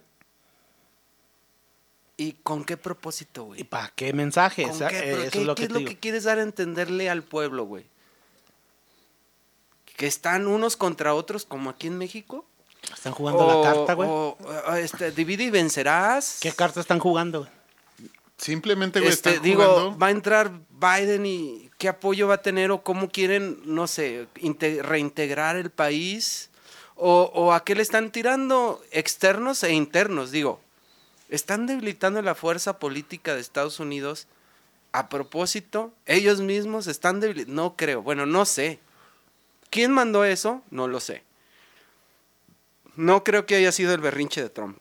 ¿Y 2.19 2.33
con 2.43 2.65
qué 2.65 2.75
propósito, 2.77 3.43
¿Y 3.43 3.45
güey? 3.45 3.63
para 3.63 3.89
qué 3.95 4.11
mensaje? 4.11 4.63
¿Con 4.63 4.71
O 4.71 4.75
sea, 4.75 4.89
qué- 4.89 4.97
eh, 4.97 5.01
pero 5.05 5.21
eso 5.21 5.31
qué- 5.31 5.39
es 5.39 5.45
lo 5.45 5.55
qué 5.55 5.59
que 5.59 5.63
es 5.63 5.67
te 5.69 5.73
lo 5.73 5.79
digo. 5.79 5.89
que 5.89 5.99
quieres 5.99 6.23
dar 6.25 6.39
a 6.39 6.41
entenderle 6.41 7.09
al 7.09 7.23
pueblo, 7.23 7.63
güey? 7.65 7.85
Que 9.95 10.05
están 10.07 10.47
unos 10.47 10.75
contra 10.75 11.13
otros 11.13 11.45
como 11.45 11.69
aquí 11.69 11.87
en 11.87 11.97
México. 11.97 12.45
Están 12.93 13.13
jugando 13.13 13.45
O- 13.45 13.63
la 13.63 13.73
carta, 13.73 13.93
güey. 13.93 14.09
o, 14.09 14.37
o, 14.67 14.73
este, 14.75 15.11
divide 15.11 15.43
y 15.45 15.49
vencerás. 15.49 16.39
¿Qué 16.41 16.51
carta 16.51 16.79
están 16.79 16.99
jugando, 16.99 17.39
güey? 17.41 17.51
Simplemente, 18.37 18.99
güey, 18.99 19.11
Este, 19.11 19.29
están 19.31 19.43
digo, 19.43 19.63
jugando. 19.65 19.97
va 19.97 20.07
a 20.07 20.11
entrar 20.11 20.51
Biden 20.69 21.25
y 21.25 21.69
qué 21.79 21.89
apoyo 21.89 22.27
va 22.27 22.35
a 22.35 22.41
tener 22.41 22.71
o 22.71 22.83
cómo 22.83 23.09
quieren, 23.09 23.59
no 23.65 23.87
sé, 23.87 24.27
inte- 24.39 24.83
reintegrar 24.83 25.55
el 25.55 25.71
país 25.71 26.49
o, 26.95 27.31
o 27.33 27.51
a 27.53 27.63
qué 27.63 27.73
le 27.75 27.81
están 27.81 28.11
tirando 28.11 28.81
externos 28.91 29.63
e 29.63 29.73
internos. 29.73 30.29
Digo, 30.31 30.59
están 31.29 31.65
debilitando 31.65 32.21
la 32.21 32.35
fuerza 32.35 32.77
política 32.79 33.33
de 33.33 33.41
Estados 33.41 33.79
Unidos 33.79 34.27
a 34.91 35.09
propósito. 35.09 35.91
Ellos 36.05 36.39
mismos 36.39 36.85
están 36.87 37.19
debilitando. 37.19 37.61
No 37.63 37.75
creo. 37.75 38.03
Bueno, 38.03 38.25
no 38.27 38.45
sé. 38.45 38.79
¿Quién 39.71 39.91
mandó 39.91 40.23
eso? 40.25 40.61
No 40.69 40.87
lo 40.87 40.99
sé. 40.99 41.23
No 42.97 43.23
creo 43.23 43.45
que 43.45 43.55
haya 43.55 43.71
sido 43.71 43.93
el 43.93 44.01
berrinche 44.01 44.41
de 44.41 44.49
Trump. 44.49 44.77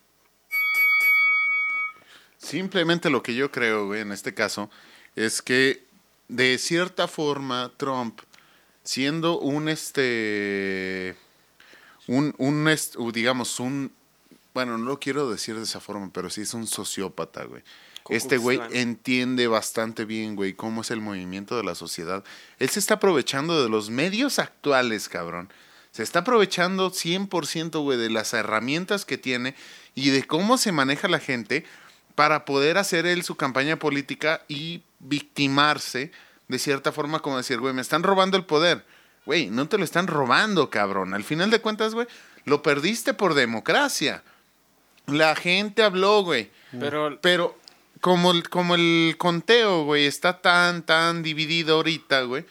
Simplemente 2.38 3.10
lo 3.10 3.22
que 3.22 3.34
yo 3.34 3.52
creo, 3.52 3.86
güey, 3.86 4.00
en 4.00 4.10
este 4.10 4.32
caso, 4.32 4.70
es 5.14 5.42
que 5.42 5.84
de 6.28 6.58
cierta 6.58 7.08
forma 7.08 7.70
Trump, 7.76 8.20
siendo 8.82 9.38
un 9.38 9.68
este, 9.68 11.14
un, 12.06 12.34
un 12.38 13.12
digamos, 13.12 13.60
un, 13.60 13.92
bueno, 14.54 14.78
no 14.78 14.86
lo 14.86 14.98
quiero 14.98 15.30
decir 15.30 15.56
de 15.56 15.64
esa 15.64 15.80
forma, 15.80 16.10
pero 16.12 16.30
sí 16.30 16.40
es 16.40 16.54
un 16.54 16.66
sociópata, 16.66 17.44
güey. 17.44 17.62
Este 18.08 18.38
güey 18.38 18.60
entiende 18.70 19.48
bastante 19.48 20.04
bien, 20.04 20.36
güey, 20.36 20.54
cómo 20.54 20.82
es 20.82 20.90
el 20.90 21.00
movimiento 21.00 21.56
de 21.56 21.64
la 21.64 21.74
sociedad. 21.74 22.24
Él 22.58 22.70
se 22.70 22.78
está 22.78 22.94
aprovechando 22.94 23.62
de 23.62 23.68
los 23.68 23.90
medios 23.90 24.38
actuales, 24.38 25.08
cabrón. 25.08 25.50
Se 25.96 26.02
está 26.02 26.18
aprovechando 26.18 26.90
100%, 26.90 27.80
güey, 27.80 27.96
de 27.96 28.10
las 28.10 28.34
herramientas 28.34 29.06
que 29.06 29.16
tiene 29.16 29.54
y 29.94 30.10
de 30.10 30.24
cómo 30.24 30.58
se 30.58 30.70
maneja 30.70 31.08
la 31.08 31.20
gente 31.20 31.64
para 32.14 32.44
poder 32.44 32.76
hacer 32.76 33.06
él 33.06 33.22
su 33.22 33.36
campaña 33.36 33.78
política 33.78 34.42
y 34.46 34.82
victimarse 34.98 36.12
de 36.48 36.58
cierta 36.58 36.92
forma, 36.92 37.20
como 37.20 37.38
decir, 37.38 37.60
güey, 37.60 37.72
me 37.72 37.80
están 37.80 38.02
robando 38.02 38.36
el 38.36 38.44
poder. 38.44 38.84
Güey, 39.24 39.48
no 39.48 39.68
te 39.68 39.78
lo 39.78 39.84
están 39.84 40.06
robando, 40.06 40.68
cabrón. 40.68 41.14
Al 41.14 41.24
final 41.24 41.48
de 41.50 41.62
cuentas, 41.62 41.94
güey, 41.94 42.06
lo 42.44 42.62
perdiste 42.62 43.14
por 43.14 43.32
democracia. 43.32 44.22
La 45.06 45.34
gente 45.34 45.82
habló, 45.82 46.24
güey. 46.24 46.50
Pero 46.78 47.18
Pero 47.22 47.58
como 48.02 48.32
el, 48.32 48.50
como 48.50 48.74
el 48.74 49.14
conteo, 49.16 49.84
güey, 49.84 50.04
está 50.04 50.42
tan, 50.42 50.82
tan 50.82 51.22
dividido 51.22 51.76
ahorita, 51.76 52.20
güey, 52.24 52.44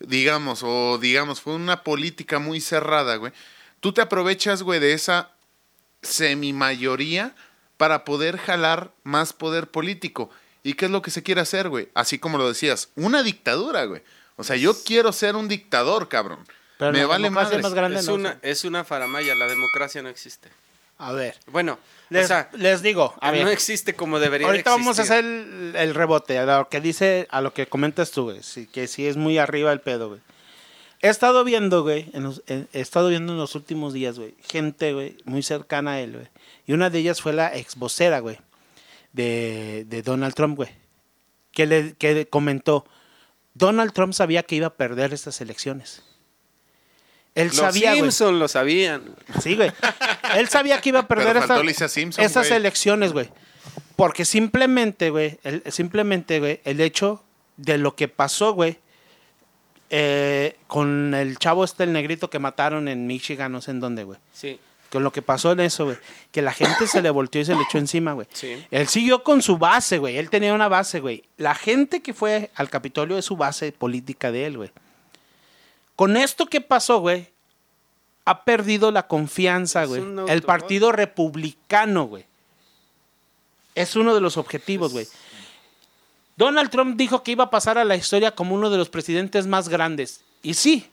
digamos, 0.00 0.62
o 0.62 0.98
digamos, 0.98 1.40
fue 1.40 1.54
una 1.54 1.82
política 1.82 2.38
muy 2.38 2.60
cerrada, 2.60 3.16
güey, 3.16 3.32
tú 3.80 3.92
te 3.92 4.00
aprovechas, 4.00 4.62
güey, 4.62 4.80
de 4.80 4.92
esa 4.92 5.30
semimayoría 6.02 7.34
para 7.76 8.04
poder 8.04 8.38
jalar 8.38 8.92
más 9.04 9.32
poder 9.32 9.68
político. 9.70 10.30
¿Y 10.62 10.74
qué 10.74 10.86
es 10.86 10.90
lo 10.90 11.00
que 11.00 11.10
se 11.10 11.22
quiere 11.22 11.40
hacer, 11.40 11.68
güey? 11.68 11.88
Así 11.94 12.18
como 12.18 12.36
lo 12.36 12.46
decías, 12.48 12.90
una 12.94 13.22
dictadura, 13.22 13.84
güey. 13.84 14.02
O 14.36 14.44
sea, 14.44 14.56
yo 14.56 14.74
quiero 14.84 15.12
ser 15.12 15.36
un 15.36 15.48
dictador, 15.48 16.08
cabrón. 16.08 16.46
Pero 16.78 16.92
Me 16.92 17.00
la 17.00 17.06
vale 17.06 17.30
más 17.30 17.50
grande 17.74 18.00
es 18.00 18.06
no, 18.06 18.14
una, 18.14 18.38
es 18.42 18.64
una 18.64 18.84
faramaya, 18.84 19.34
la 19.34 19.46
democracia 19.46 20.02
no 20.02 20.08
existe. 20.08 20.50
A 21.02 21.12
ver, 21.12 21.34
Bueno, 21.46 21.78
les, 22.10 22.26
o 22.26 22.28
sea, 22.28 22.50
les 22.52 22.82
digo, 22.82 23.14
a 23.20 23.30
ver, 23.30 23.44
no 23.44 23.50
existe 23.50 23.94
como 23.94 24.18
debería 24.20 24.46
de 24.46 24.50
ahorita 24.52 24.70
vamos 24.70 24.98
a 24.98 25.02
hacer 25.02 25.24
el, 25.24 25.72
el 25.76 25.94
rebote 25.94 26.38
a 26.38 26.44
lo 26.44 26.68
que 26.68 26.80
dice, 26.80 27.26
a 27.30 27.40
lo 27.40 27.54
que 27.54 27.66
comentas 27.66 28.10
tú, 28.10 28.24
güey, 28.24 28.42
sí, 28.42 28.66
que 28.66 28.86
sí 28.86 29.06
es 29.06 29.16
muy 29.16 29.38
arriba 29.38 29.72
el 29.72 29.80
pedo, 29.80 30.08
güey. 30.10 30.20
He 31.02 31.08
estado 31.08 31.42
viendo, 31.44 31.82
güey, 31.82 32.10
en 32.12 32.24
los- 32.24 32.42
en- 32.46 32.68
he 32.74 32.80
estado 32.80 33.08
viendo 33.08 33.32
en 33.32 33.38
los 33.38 33.54
últimos 33.54 33.94
días, 33.94 34.18
güey, 34.18 34.34
gente, 34.46 34.92
güey, 34.92 35.16
muy 35.24 35.42
cercana 35.42 35.92
a 35.92 36.00
él, 36.00 36.12
güey. 36.12 36.28
Y 36.66 36.74
una 36.74 36.90
de 36.90 36.98
ellas 36.98 37.22
fue 37.22 37.32
la 37.32 37.56
ex 37.56 37.76
vocera, 37.76 38.18
güey, 38.20 38.38
de, 39.14 39.86
de 39.88 40.02
Donald 40.02 40.34
Trump, 40.34 40.56
güey, 40.56 40.68
que 41.52 41.64
le 41.64 41.94
que 41.94 42.26
comentó, 42.28 42.84
Donald 43.54 43.92
Trump 43.94 44.12
sabía 44.12 44.42
que 44.42 44.56
iba 44.56 44.66
a 44.66 44.74
perder 44.74 45.14
estas 45.14 45.40
elecciones. 45.40 46.02
Él 47.34 47.46
Los 47.46 47.56
sabía. 47.56 47.94
Simpson 47.94 48.38
lo 48.40 48.48
sabían. 48.48 49.14
Sí, 49.40 49.54
güey. 49.56 49.70
Él 50.36 50.48
sabía 50.48 50.80
que 50.80 50.90
iba 50.90 51.00
a 51.00 51.08
perder 51.08 51.40
Simpson, 51.88 52.24
esas 52.24 52.50
elecciones, 52.50 53.12
güey. 53.12 53.28
Porque 53.96 54.24
simplemente, 54.24 55.10
güey, 55.10 55.38
el, 55.42 55.62
simplemente, 55.70 56.40
güey, 56.40 56.60
el 56.64 56.80
hecho 56.80 57.22
de 57.56 57.76
lo 57.76 57.94
que 57.96 58.08
pasó, 58.08 58.54
güey, 58.54 58.78
eh, 59.90 60.56
con 60.68 61.14
el 61.14 61.36
chavo 61.38 61.64
este, 61.64 61.84
el 61.84 61.92
negrito 61.92 62.30
que 62.30 62.38
mataron 62.38 62.88
en 62.88 63.06
Michigan, 63.06 63.52
no 63.52 63.60
sé 63.60 63.72
en 63.72 63.80
dónde, 63.80 64.04
güey. 64.04 64.18
Sí, 64.32 64.58
Con 64.90 65.04
lo 65.04 65.12
que 65.12 65.20
pasó 65.20 65.52
en 65.52 65.60
eso, 65.60 65.84
güey. 65.84 65.98
Que 66.30 66.42
la 66.42 66.52
gente 66.52 66.86
se 66.86 67.02
le 67.02 67.10
volteó 67.10 67.40
y 67.40 67.44
se 67.44 67.54
le 67.54 67.62
echó 67.62 67.78
encima, 67.78 68.12
güey. 68.12 68.26
sí. 68.32 68.64
Él 68.70 68.88
siguió 68.88 69.22
con 69.22 69.42
su 69.42 69.58
base, 69.58 69.98
güey. 69.98 70.16
Él 70.16 70.30
tenía 70.30 70.54
una 70.54 70.68
base, 70.68 71.00
güey. 71.00 71.24
La 71.36 71.54
gente 71.54 72.00
que 72.00 72.14
fue 72.14 72.50
al 72.54 72.70
Capitolio 72.70 73.18
es 73.18 73.24
su 73.24 73.36
base 73.36 73.72
política 73.72 74.32
de 74.32 74.46
él, 74.46 74.56
güey. 74.56 74.70
Con 75.96 76.16
esto 76.16 76.46
que 76.46 76.62
pasó, 76.62 77.00
güey, 77.00 77.28
ha 78.24 78.44
perdido 78.44 78.90
la 78.90 79.06
confianza, 79.06 79.84
güey. 79.84 80.02
El. 80.28 80.42
Partido 80.42 80.92
Republicano, 80.92 82.04
güey. 82.04 82.24
Es 83.74 83.96
uno 83.96 84.14
de 84.14 84.20
los 84.20 84.36
objetivos, 84.36 84.92
güey. 84.92 85.06
Donald 86.36 86.70
Trump 86.70 86.96
dijo 86.96 87.22
que 87.22 87.32
iba 87.32 87.44
a 87.44 87.50
pasar 87.50 87.78
a 87.78 87.84
la 87.84 87.96
historia 87.96 88.34
como 88.34 88.54
uno 88.54 88.70
de 88.70 88.78
los 88.78 88.88
presidentes 88.88 89.46
más 89.46 89.68
grandes. 89.68 90.22
Y 90.42 90.54
sí, 90.54 90.88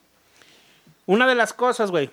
una 1.05 1.25
de 1.25 1.35
las 1.35 1.53
cosas, 1.53 1.89
güey, 1.89 2.09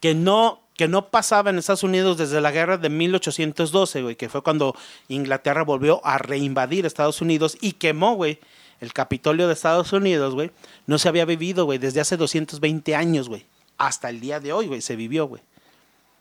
que 0.00 0.14
no, 0.14 0.60
que 0.76 0.88
no 0.88 1.08
pasaba 1.08 1.50
en 1.50 1.58
Estados 1.58 1.84
Unidos 1.84 2.18
desde 2.18 2.40
la 2.40 2.50
guerra 2.50 2.76
de 2.76 2.88
1812, 2.88 4.02
güey, 4.02 4.16
que 4.16 4.28
fue 4.28 4.42
cuando 4.42 4.74
Inglaterra 5.08 5.62
volvió 5.62 6.04
a 6.04 6.18
reinvadir 6.18 6.84
Estados 6.84 7.20
Unidos 7.20 7.56
y 7.60 7.72
quemó, 7.72 8.14
güey, 8.14 8.40
el 8.80 8.92
Capitolio 8.92 9.46
de 9.46 9.54
Estados 9.54 9.92
Unidos, 9.92 10.34
güey, 10.34 10.50
no 10.86 10.98
se 10.98 11.08
había 11.08 11.24
vivido, 11.24 11.64
güey, 11.64 11.78
desde 11.78 12.00
hace 12.00 12.16
220 12.16 12.94
años, 12.94 13.28
güey. 13.28 13.46
Hasta 13.78 14.10
el 14.10 14.20
día 14.20 14.40
de 14.40 14.52
hoy, 14.52 14.66
güey, 14.66 14.80
se 14.80 14.96
vivió, 14.96 15.26
güey. 15.26 15.42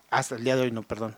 Hasta 0.10 0.36
el 0.36 0.44
día 0.44 0.56
de 0.56 0.62
hoy, 0.64 0.72
no, 0.72 0.84
perdón. 0.84 1.16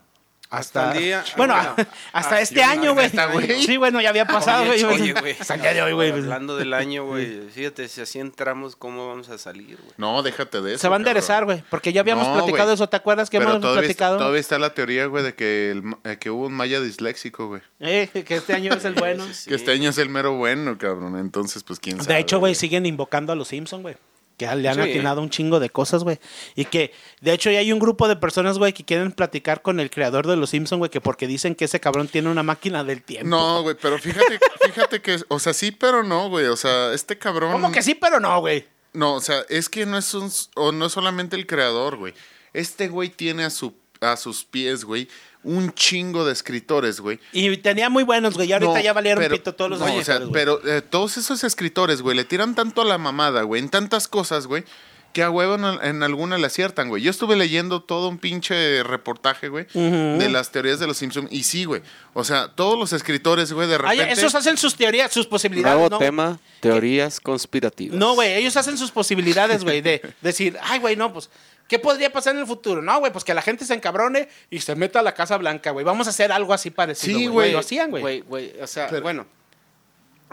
Hasta, 0.51 0.87
Hasta 0.87 0.97
el 0.97 1.03
día- 1.03 1.23
Bueno, 1.37 1.53
bueno. 1.53 1.75
hasta 2.11 2.35
Ah, 2.37 2.41
este 2.41 2.63
año, 2.63 2.95
güey. 2.95 3.05
hasta, 3.05 3.27
güey. 3.27 3.61
Sí, 3.61 3.77
bueno, 3.77 4.01
ya 4.01 4.09
había 4.09 4.25
pasado, 4.25 4.65
güey. 4.65 4.83
oye, 4.83 5.13
güey. 5.13 5.35
Hasta 5.39 5.53
el 5.53 5.61
día 5.61 5.73
de 5.75 5.81
hoy, 5.83 5.93
güey. 5.93 6.09
Hablando 6.11 6.57
del 6.57 6.73
año, 6.73 7.05
güey. 7.05 7.41
Fíjate, 7.53 7.87
si 7.87 8.01
así 8.01 8.17
entramos, 8.17 8.75
¿cómo 8.75 9.07
vamos 9.09 9.29
a 9.29 9.37
salir, 9.37 9.77
güey? 9.77 9.91
No, 9.97 10.23
déjate 10.23 10.59
de 10.61 10.71
eso. 10.73 10.81
Se 10.81 10.87
va 10.89 10.95
a 10.95 10.97
enderezar, 10.97 11.45
güey. 11.45 11.63
Porque 11.69 11.93
ya 11.93 12.01
habíamos 12.01 12.27
No, 12.27 12.33
platicado 12.33 12.73
eso. 12.73 12.89
¿Te 12.89 12.95
acuerdas 12.97 13.29
que 13.29 13.37
Pero 13.37 13.51
hemos 13.51 13.61
todavía, 13.61 13.81
platicado? 13.81 14.15
Está, 14.15 14.19
todavía 14.23 14.39
está 14.41 14.57
la 14.57 14.73
teoría, 14.73 15.05
güey, 15.05 15.23
de 15.23 15.35
que, 15.35 15.69
el 15.69 15.83
eh, 16.03 16.17
que 16.19 16.31
hubo 16.31 16.47
un 16.47 16.53
maya 16.53 16.81
disléxico, 16.81 17.47
güey. 17.49 17.61
Eh, 17.79 18.09
que 18.25 18.35
este 18.37 18.53
año 18.55 18.73
es 18.73 18.85
el 18.85 18.93
bueno. 18.95 19.25
Sí, 19.27 19.33
sí. 19.35 19.49
Que 19.49 19.55
este 19.55 19.71
año 19.71 19.91
es 19.91 19.99
el 19.99 20.09
mero 20.09 20.33
bueno, 20.37 20.79
cabrón. 20.79 21.15
Entonces, 21.19 21.61
pues, 21.61 21.79
quién 21.79 22.01
sabe. 22.01 22.15
De 22.15 22.19
hecho, 22.21 22.39
güey, 22.39 22.55
siguen 22.55 22.87
invocando 22.87 23.31
a 23.33 23.35
los 23.35 23.49
Simpson, 23.49 23.83
güey. 23.83 23.97
Que 24.39 24.55
le 24.55 24.67
han 24.69 24.75
Sí. 24.75 24.81
atinado 24.81 25.21
un 25.21 25.29
chingo 25.29 25.59
de 25.59 25.69
cosas, 25.69 26.03
güey. 26.03 26.17
Y 26.55 26.65
que, 26.65 26.91
de 27.21 27.33
hecho, 27.33 27.51
ya 27.51 27.59
hay 27.59 27.71
un 27.71 27.77
grupo 27.77 28.07
de 28.07 28.15
personas, 28.15 28.57
güey, 28.57 28.73
que 28.73 28.83
quieren 28.85 29.11
platicar 29.11 29.61
con 29.61 29.79
el 29.79 29.91
creador 29.91 30.25
de 30.25 30.35
los 30.37 30.49
Simpson, 30.49 30.79
güey, 30.79 30.89
que 30.89 31.01
porque 31.01 31.27
dicen 31.27 31.53
que 31.53 31.65
ese 31.65 31.79
cabrón 31.79 32.07
tiene 32.07 32.29
una 32.29 32.41
máquina 32.41 32.83
del 32.83 33.03
tiempo. 33.03 33.27
No, 33.29 33.61
güey, 33.61 33.75
pero 33.79 33.99
fíjate, 33.99 34.39
fíjate 34.73 35.01
que, 35.01 35.19
o 35.27 35.37
sea, 35.39 35.53
sí, 35.53 35.71
pero 35.71 36.03
no, 36.03 36.29
güey. 36.29 36.45
O 36.47 36.55
sea, 36.55 36.93
este 36.93 37.19
cabrón. 37.19 37.51
¿Cómo 37.51 37.71
que 37.71 37.83
sí, 37.83 37.93
pero 37.93 38.19
no, 38.19 38.39
güey? 38.39 38.65
No, 38.93 39.13
o 39.15 39.21
sea, 39.21 39.43
es 39.49 39.69
que 39.69 39.85
no 39.85 39.97
es 39.97 40.13
un, 40.15 40.31
o 40.55 40.71
no 40.71 40.87
es 40.87 40.93
solamente 40.93 41.35
el 41.35 41.45
creador, 41.45 41.97
güey. 41.97 42.13
Este 42.53 42.87
güey 42.87 43.09
tiene 43.09 43.43
a 43.43 43.49
su 43.51 43.75
a 44.01 44.15
sus 44.15 44.45
pies, 44.45 44.85
güey, 44.85 45.09
un 45.43 45.71
chingo 45.73 46.25
de 46.25 46.33
escritores, 46.33 46.99
güey. 46.99 47.19
Y 47.31 47.55
tenía 47.57 47.89
muy 47.89 48.03
buenos, 48.03 48.33
güey. 48.35 48.49
Y 48.49 48.53
ahorita 48.53 48.73
No, 48.73 48.79
ya 48.81 48.93
valieron 48.93 49.23
pero- 49.23 49.35
pito 49.35 49.55
todos 49.55 49.71
los 49.71 49.79
no, 49.79 49.85
o 49.95 50.03
sea, 50.03 50.19
pero 50.33 50.59
eh, 50.67 50.81
todos 50.81 51.17
esos 51.17 51.43
escritores, 51.43 52.01
güey, 52.01 52.15
le 52.17 52.25
tiran 52.25 52.55
tanto 52.55 52.81
a 52.81 52.85
la 52.85 52.97
mamada, 52.97 53.43
güey, 53.43 53.61
en 53.61 53.69
tantas 53.69 54.07
cosas, 54.07 54.47
güey, 54.47 54.65
que 55.13 55.23
a 55.23 55.31
huevo 55.31 55.55
en, 55.55 55.63
en 55.83 56.03
alguna 56.03 56.37
le 56.37 56.45
aciertan, 56.45 56.87
güey. 56.89 57.01
Yo 57.01 57.09
estuve 57.09 57.35
leyendo 57.35 57.81
todo 57.81 58.09
un 58.09 58.19
pinche 58.19 58.83
reportaje, 58.83 59.47
güey, 59.49 59.65
de 59.73 60.29
las 60.29 60.51
teorías 60.51 60.79
de 60.79 60.85
los 60.85 60.97
Simpsons. 60.97 61.29
Y 61.31 61.43
sí, 61.43 61.65
güey. 61.65 61.81
O 62.13 62.23
sea, 62.23 62.49
todos 62.49 62.77
los 62.77 62.93
escritores, 62.93 63.51
güey, 63.51 63.67
de 63.67 63.75
Ay, 63.83 63.97
repente. 63.99 64.13
esos 64.21 64.35
hacen 64.35 64.55
sus 64.57 64.75
teorías, 64.75 65.11
sus 65.11 65.25
posibilidades. 65.25 65.73
Nuevo 65.79 65.89
¿no? 65.89 65.97
tema, 65.97 66.39
teorías 66.59 67.19
conspirativas. 67.19 67.97
No, 67.97 68.13
güey, 68.13 68.33
ellos 68.35 68.55
hacen 68.57 68.77
sus 68.77 68.91
posibilidades, 68.91 69.63
güey, 69.63 69.81
de 69.81 70.01
decir, 70.21 70.57
ay, 70.61 70.77
güey, 70.79 70.95
no, 70.95 71.11
pues, 71.11 71.29
¿qué 71.69 71.79
podría 71.79 72.11
pasar 72.11 72.33
en 72.35 72.41
el 72.41 72.47
futuro? 72.47 72.81
No, 72.81 72.99
güey, 72.99 73.13
pues 73.13 73.23
que 73.23 73.33
la 73.33 73.41
gente 73.41 73.63
se 73.63 73.73
encabrone 73.73 74.27
y 74.49 74.59
se 74.59 74.75
meta 74.75 74.99
a 74.99 75.03
la 75.03 75.13
Casa 75.13 75.37
Blanca, 75.37 75.71
güey. 75.71 75.85
Vamos 75.85 76.07
a 76.07 76.09
hacer 76.09 76.33
algo 76.33 76.53
así 76.53 76.69
parecido. 76.71 77.17
Sí, 77.17 77.27
güey. 77.27 77.53
Lo 77.53 77.59
hacían, 77.59 77.89
güey. 77.91 78.01
Güey, 78.01 78.19
güey, 78.21 78.59
o 78.61 78.67
sea, 78.67 78.89
Pero- 78.89 79.03
bueno, 79.03 79.25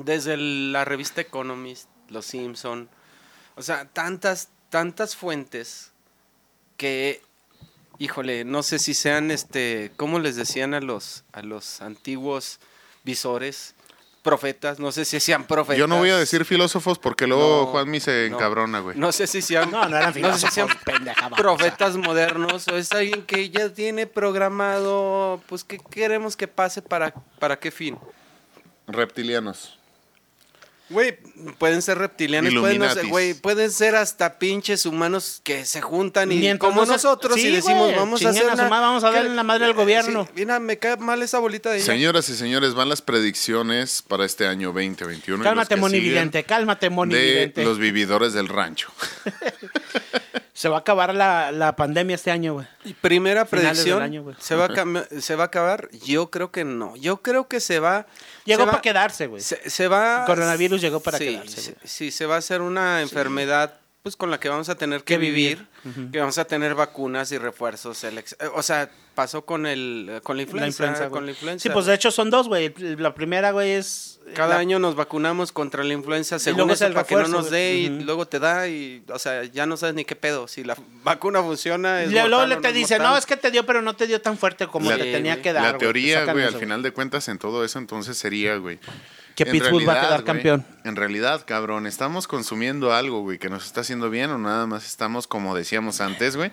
desde 0.02 0.34
el- 0.34 0.72
la 0.72 0.84
revista 0.84 1.20
Economist, 1.20 1.88
Los 2.08 2.26
Simpson, 2.26 2.88
o 3.54 3.62
sea, 3.62 3.84
tantas, 3.86 4.48
tantas 4.70 5.14
fuentes 5.14 5.92
que, 6.76 7.22
híjole, 7.98 8.44
no 8.44 8.62
sé 8.64 8.78
si 8.80 8.92
sean, 8.94 9.30
este, 9.30 9.92
¿cómo 9.96 10.18
les 10.18 10.34
decían 10.36 10.74
a 10.74 10.80
los, 10.80 11.22
a 11.32 11.42
los 11.42 11.80
antiguos 11.82 12.58
visores? 13.04 13.75
Profetas, 14.26 14.78
no 14.80 14.90
sé 14.92 15.04
si 15.04 15.20
sean 15.20 15.44
profetas. 15.46 15.78
Yo 15.78 15.86
no 15.86 15.98
voy 15.98 16.10
a 16.10 16.16
decir 16.16 16.44
filósofos 16.44 16.98
porque 16.98 17.26
luego 17.28 17.60
No, 17.62 17.66
Juanmi 17.66 18.00
se 18.00 18.28
no. 18.28 18.36
encabrona, 18.36 18.80
güey. 18.80 18.98
No 18.98 19.12
sé 19.12 19.26
si 19.28 19.40
sean, 19.40 19.70
No, 19.70 19.88
no 19.88 19.96
eran 19.96 20.12
sé 20.12 20.20
si 20.20 20.20
sean 20.22 20.68
filósofos, 20.68 20.76
pendeja, 20.84 21.30
profetas 21.30 21.96
modernos 21.96 22.66
o 22.68 22.76
es 22.76 22.90
alguien 22.92 23.22
que 23.24 23.48
ya 23.50 23.68
tiene 23.68 24.06
programado, 24.08 25.40
pues, 25.48 25.62
¿qué 25.62 25.78
queremos 25.78 26.36
que 26.36 26.48
pase 26.48 26.82
para, 26.82 27.14
para 27.38 27.56
qué 27.58 27.70
fin? 27.70 27.96
Reptilianos. 28.88 29.75
Güey, 30.88 31.16
pueden 31.58 31.82
ser 31.82 31.98
reptilianos, 31.98 32.54
pueden, 32.54 32.78
no 32.78 32.88
ser- 32.94 33.06
güey, 33.08 33.34
pueden 33.34 33.72
ser 33.72 33.96
hasta 33.96 34.38
pinches 34.38 34.86
humanos 34.86 35.40
que 35.42 35.64
se 35.64 35.80
juntan 35.80 36.30
y 36.30 36.36
Mientras 36.36 36.60
como 36.70 36.82
no 36.82 36.86
se- 36.86 36.92
nosotros 36.92 37.34
Sí, 37.34 37.48
y 37.48 37.56
decimos, 37.56 37.86
güey, 37.86 37.96
vamos 37.96 38.24
a 38.24 38.28
hacer 38.28 38.48
a 38.48 38.54
una- 38.54 38.68
vamos 38.68 39.02
a 39.02 39.10
darle 39.10 39.34
la 39.34 39.42
madre 39.42 39.64
al 39.64 39.72
eh, 39.72 39.74
gobierno. 39.74 40.26
sí, 40.26 40.30
mira, 40.36 40.60
me 40.60 40.78
cae 40.78 40.96
mal 40.98 41.20
esa 41.22 41.40
bolita 41.40 41.70
de. 41.70 41.80
Señoras 41.80 42.28
y 42.28 42.36
señores, 42.36 42.74
van 42.74 42.88
las 42.88 43.02
predicciones 43.02 44.00
para 44.02 44.24
este 44.24 44.46
año 44.46 44.68
2021. 44.72 45.36
y 45.36 45.38
los 45.38 45.44
Cálmate, 45.44 45.74
que 45.74 45.80
Moni 45.80 45.94
siguen 45.98 46.12
Vidente, 46.12 46.44
cálmate, 46.44 46.88
Moni 46.88 47.14
De 47.14 47.20
Vidente. 47.22 47.64
los 47.64 47.78
vividores 47.78 48.32
del 48.32 48.46
rancho. 48.48 48.88
Se 50.56 50.70
va 50.70 50.76
a 50.76 50.80
acabar 50.80 51.14
la, 51.14 51.52
la 51.52 51.76
pandemia 51.76 52.14
este 52.14 52.30
año, 52.30 52.54
güey. 52.54 52.66
Primera 53.02 53.44
predicción, 53.44 54.00
año. 54.02 54.24
¿se, 54.38 54.54
va 54.54 54.64
a 54.64 55.20
¿se 55.20 55.36
va 55.36 55.42
a 55.42 55.46
acabar? 55.48 55.90
Yo 56.02 56.30
creo 56.30 56.50
que 56.50 56.64
no. 56.64 56.96
Yo 56.96 57.20
creo 57.20 57.46
que 57.46 57.60
se 57.60 57.78
va... 57.78 58.06
Llegó 58.46 58.62
se 58.62 58.64
va- 58.64 58.72
para 58.72 58.80
quedarse, 58.80 59.26
güey. 59.26 59.42
Se, 59.42 59.68
se 59.68 59.86
va... 59.86 60.20
El 60.20 60.24
coronavirus 60.24 60.80
llegó 60.80 61.00
para 61.00 61.18
sí, 61.18 61.26
quedarse, 61.26 61.60
Sí, 61.60 61.74
sí, 61.84 62.10
se 62.10 62.24
va 62.24 62.36
a 62.36 62.38
hacer 62.38 62.62
una 62.62 63.02
enfermedad 63.02 63.74
pues 64.06 64.14
con 64.14 64.30
la 64.30 64.38
que 64.38 64.48
vamos 64.48 64.68
a 64.68 64.76
tener 64.76 65.00
que, 65.00 65.14
Que 65.14 65.18
vivir, 65.18 65.66
vivir. 65.82 66.10
que 66.12 66.20
vamos 66.20 66.38
a 66.38 66.44
tener 66.44 66.76
vacunas 66.76 67.32
y 67.32 67.38
refuerzos. 67.38 68.04
el 68.04 68.18
ex- 68.18 68.36
eh, 68.38 68.46
o 68.54 68.62
sea, 68.62 68.88
pasó 69.16 69.44
con 69.44 69.66
el 69.66 70.20
con 70.22 70.36
la 70.36 70.44
influenza, 70.44 70.62
La 70.62 70.68
influenza, 70.90 71.00
güey. 71.08 71.10
con 71.10 71.24
la 71.26 71.32
influenza. 71.32 71.62
Sí, 71.64 71.70
pues 71.70 71.86
de 71.86 71.94
hecho 71.94 72.12
son 72.12 72.30
dos, 72.30 72.46
güey. 72.46 72.72
La 72.98 73.16
primera, 73.16 73.50
güey, 73.50 73.72
es... 73.72 74.20
cada 74.34 74.54
la- 74.54 74.60
año 74.60 74.78
nos 74.78 74.94
vacunamos 74.94 75.50
contra 75.50 75.82
la 75.82 75.92
influenza 75.92 76.38
según 76.38 76.58
luego 76.58 76.72
es 76.74 76.78
eso 76.82 76.86
el 76.86 76.92
para 76.94 77.04
que 77.04 77.16
no 77.16 77.26
nos 77.26 77.50
dé 77.50 77.74
y 77.74 77.88
luego 77.88 78.28
te 78.28 78.38
da 78.38 78.68
y 78.68 79.02
o 79.12 79.18
sea, 79.18 79.42
ya 79.42 79.66
no 79.66 79.76
sabes 79.76 79.96
ni 79.96 80.04
qué 80.04 80.14
pedo, 80.14 80.46
si 80.46 80.62
la 80.62 80.76
vacuna 81.02 81.42
funciona 81.42 82.04
es 82.04 82.10
Y 82.10 82.12
luego 82.12 82.28
mortal 82.28 82.48
le 82.50 82.56
te 82.58 82.68
no 82.68 82.74
dice, 82.74 82.94
mortal. 82.98 83.12
no, 83.12 83.18
es 83.18 83.26
que 83.26 83.36
te 83.36 83.50
dio, 83.50 83.66
pero 83.66 83.82
no 83.82 83.96
te 83.96 84.06
dio 84.06 84.20
tan 84.20 84.38
fuerte 84.38 84.68
como 84.68 84.88
La- 84.88 84.98
te 84.98 85.10
tenía 85.10 85.42
que 85.42 85.52
dar. 85.52 85.64
La 85.72 85.78
teoría, 85.78 86.24
güey, 86.32 86.44
al 86.44 86.54
final 86.54 86.84
de 86.84 86.92
cuentas, 86.92 87.26
en 87.26 87.38
todo 87.38 87.64
eso, 87.64 87.80
entonces 87.80 88.16
sería, 88.16 88.54
güey. 88.58 88.78
Que 89.36 89.44
en 89.44 89.50
Pittsburgh 89.52 89.86
va 89.86 89.92
a 89.92 90.00
quedar 90.00 90.22
güey, 90.22 90.24
campeón. 90.24 90.66
En 90.84 90.96
realidad, 90.96 91.44
cabrón, 91.46 91.86
estamos 91.86 92.26
consumiendo 92.26 92.92
algo, 92.92 93.20
güey, 93.20 93.38
que 93.38 93.48
nos 93.50 93.66
está 93.66 93.82
haciendo 93.82 94.10
bien 94.10 94.30
o 94.30 94.38
nada 94.38 94.66
más 94.66 94.86
estamos, 94.86 95.26
como 95.28 95.54
decíamos 95.54 96.00
antes, 96.00 96.36
güey, 96.36 96.50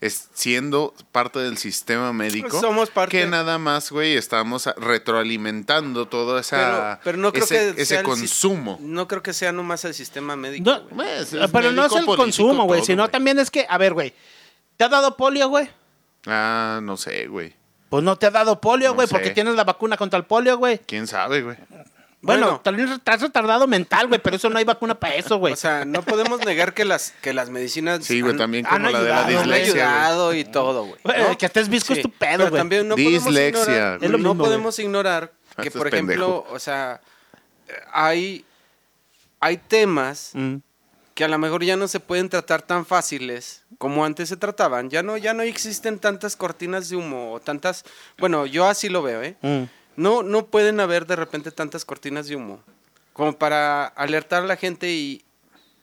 es 0.00 0.28
siendo 0.34 0.92
parte 1.12 1.38
del 1.38 1.56
sistema 1.58 2.12
médico. 2.12 2.60
Somos 2.60 2.90
parte- 2.90 3.16
Que 3.16 3.26
nada 3.26 3.58
más, 3.58 3.90
güey, 3.92 4.16
estamos 4.16 4.68
retroalimentando 4.76 6.08
todo 6.08 6.38
esa, 6.38 6.56
pero, 6.56 7.00
pero 7.04 7.18
no 7.18 7.32
creo 7.32 7.44
ese, 7.44 7.74
que 7.76 7.82
ese 7.82 8.02
consumo. 8.02 8.78
no 8.80 9.06
creo 9.08 9.22
que 9.22 9.32
sea 9.32 9.52
nomás 9.52 9.84
el 9.84 9.94
sistema 9.94 10.34
médico. 10.34 10.68
No, 10.68 10.82
güey. 10.90 11.08
Pero 11.52 11.70
no 11.72 11.86
es 11.86 11.92
el 11.92 12.04
político, 12.04 12.16
consumo, 12.16 12.64
güey, 12.64 12.84
sino 12.84 13.04
güey. 13.04 13.12
también 13.12 13.38
es 13.38 13.50
que, 13.50 13.64
a 13.68 13.78
ver, 13.78 13.94
güey, 13.94 14.12
¿te 14.76 14.84
ha 14.84 14.88
dado 14.88 15.16
polio, 15.16 15.48
güey? 15.48 15.70
Ah, 16.26 16.80
no 16.82 16.96
sé, 16.96 17.28
güey. 17.28 17.54
Pues 17.90 18.02
no 18.02 18.16
te 18.16 18.26
ha 18.26 18.30
dado 18.32 18.60
polio, 18.60 18.92
güey, 18.94 19.06
porque 19.06 19.30
tienes 19.30 19.54
la 19.54 19.62
vacuna 19.62 19.96
contra 19.96 20.18
el 20.18 20.24
polio, 20.24 20.58
güey. 20.58 20.80
¿Quién 20.84 21.06
sabe, 21.06 21.42
güey? 21.42 21.56
Bueno, 22.24 22.46
Bueno. 22.46 22.60
también 22.62 22.88
estás 22.88 23.20
retardado 23.20 23.66
mental, 23.66 24.08
güey, 24.08 24.20
pero 24.20 24.36
eso 24.36 24.48
no 24.50 24.58
hay 24.58 24.64
vacuna 24.64 24.94
para 24.98 25.14
eso, 25.14 25.36
güey. 25.36 25.52
O 25.52 25.56
sea, 25.56 25.84
no 25.84 26.02
podemos 26.02 26.44
negar 26.44 26.72
que 26.74 26.84
las 26.84 27.12
que 27.20 27.32
las 27.34 27.50
medicinas 27.50 28.04
Sí, 28.04 28.20
güey, 28.22 28.32
han- 28.32 28.38
también 28.38 28.66
han 28.66 28.72
como 28.82 28.90
la 28.90 29.02
de 29.02 29.08
la 29.10 29.18
ayudado, 29.18 29.24
güey. 29.24 29.36
han 29.36 29.42
dislexia, 29.44 29.72
güey. 29.74 29.82
ayudado 29.84 30.34
y 30.34 30.44
todo, 30.44 30.84
güey. 30.86 30.96
¿no? 31.04 31.38
que 31.38 31.46
estés 31.46 31.68
visco 31.68 31.92
es 31.92 32.02
tu 32.02 32.10
pedo, 32.10 32.38
pero 32.38 32.50
güey. 32.50 32.60
también 32.60 32.88
no 32.88 32.96
Dislexia, 32.96 33.30
podemos 33.30 33.68
ignorar, 33.68 33.98
güey. 33.98 34.04
Es 34.06 34.10
lo 34.10 34.18
no 34.18 34.28
mismo, 34.30 34.44
podemos 34.44 34.78
ignorar 34.78 35.32
que, 35.56 35.68
Este 35.68 35.78
por 35.78 35.86
ejemplo, 35.88 36.14
pendejo. 36.42 36.46
o 36.54 36.58
sea, 36.58 37.00
hay, 37.92 38.44
hay 39.40 39.56
temas 39.58 40.30
Mm. 40.34 40.56
que 41.14 41.24
a 41.24 41.28
lo 41.28 41.38
mejor 41.38 41.62
ya 41.62 41.76
no 41.76 41.86
se 41.88 42.00
pueden 42.00 42.28
tratar 42.28 42.62
tan 42.62 42.84
fáciles 42.86 43.62
como 43.78 44.04
antes 44.04 44.28
se 44.28 44.36
trataban. 44.36 44.88
Ya 44.90 45.02
no, 45.02 45.16
ya 45.16 45.34
no 45.34 45.42
existen 45.42 45.98
tantas 45.98 46.36
cortinas 46.36 46.88
de 46.88 46.96
humo 46.96 47.32
o 47.34 47.40
tantas. 47.40 47.84
Bueno, 48.18 48.46
yo 48.46 48.66
así 48.66 48.88
lo 48.88 49.02
veo, 49.02 49.22
¿eh? 49.22 49.36
Mm. 49.42 49.64
No, 49.96 50.22
no 50.22 50.46
pueden 50.46 50.80
haber 50.80 51.06
de 51.06 51.16
repente 51.16 51.50
tantas 51.50 51.84
cortinas 51.84 52.26
de 52.26 52.36
humo 52.36 52.60
como 53.12 53.32
para 53.38 53.86
alertar 53.86 54.42
a 54.42 54.46
la 54.46 54.56
gente 54.56 54.90
y, 54.92 55.24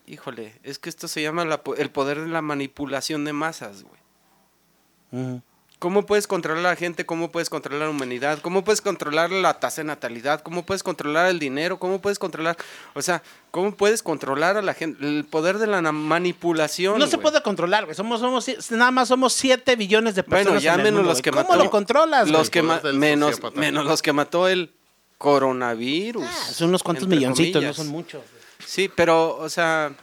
híjole, 0.05 0.59
es 0.63 0.79
que 0.79 0.89
esto 0.89 1.07
se 1.07 1.21
llama 1.21 1.45
la 1.45 1.61
el 1.77 1.89
poder 1.89 2.19
de 2.19 2.27
la 2.27 2.41
manipulación 2.41 3.23
de 3.25 3.33
masas, 3.33 3.83
güey. 3.83 5.41
¿Cómo 5.81 6.05
puedes 6.05 6.27
controlar 6.27 6.63
a 6.63 6.69
la 6.69 6.75
gente? 6.75 7.07
¿Cómo 7.07 7.31
puedes 7.31 7.49
controlar 7.49 7.87
la 7.87 7.89
humanidad? 7.89 8.37
¿Cómo 8.43 8.63
puedes 8.63 8.81
controlar 8.81 9.31
la 9.31 9.59
tasa 9.59 9.81
de 9.81 9.87
natalidad? 9.87 10.41
¿Cómo 10.41 10.63
puedes 10.63 10.83
controlar 10.83 11.31
el 11.31 11.39
dinero? 11.39 11.79
¿Cómo 11.79 11.99
puedes 11.99 12.19
controlar, 12.19 12.55
o 12.93 13.01
sea, 13.01 13.23
cómo 13.49 13.75
puedes 13.75 14.03
controlar 14.03 14.57
a 14.57 14.61
la 14.61 14.75
gente? 14.75 15.03
El 15.03 15.25
poder 15.25 15.57
de 15.57 15.65
la 15.65 15.81
manipulación. 15.91 16.99
No 16.99 17.07
se 17.07 17.17
puede 17.17 17.41
controlar, 17.41 17.85
güey. 17.85 17.95
Somos, 17.95 18.19
somos, 18.19 18.47
nada 18.69 18.91
más 18.91 19.07
somos 19.07 19.33
7 19.33 19.75
billones 19.75 20.13
de 20.13 20.21
personas. 20.21 20.45
Bueno, 20.45 20.59
ya 20.61 20.75
en 20.75 20.81
el 20.81 20.83
menos 20.83 20.99
mundo, 20.99 21.13
los 21.13 21.21
que 21.23 21.31
¿Cómo 21.31 21.49
mató. 21.49 21.63
lo 21.63 21.71
controlas, 21.71 22.29
los 22.29 22.51
güey? 22.51 22.51
que 22.51 22.61
menos, 22.93 23.31
sociópata. 23.31 23.59
menos 23.59 23.85
los 23.87 24.03
que 24.03 24.13
mató 24.13 24.47
el 24.47 24.71
coronavirus. 25.17 26.27
Ah, 26.27 26.53
son 26.53 26.69
unos 26.69 26.83
cuantos 26.83 27.07
milloncitos, 27.07 27.53
comillas. 27.53 27.77
no 27.79 27.83
son 27.83 27.91
muchos. 27.91 28.21
Sí, 28.63 28.87
pero, 28.95 29.35
o 29.35 29.49
sea, 29.49 29.93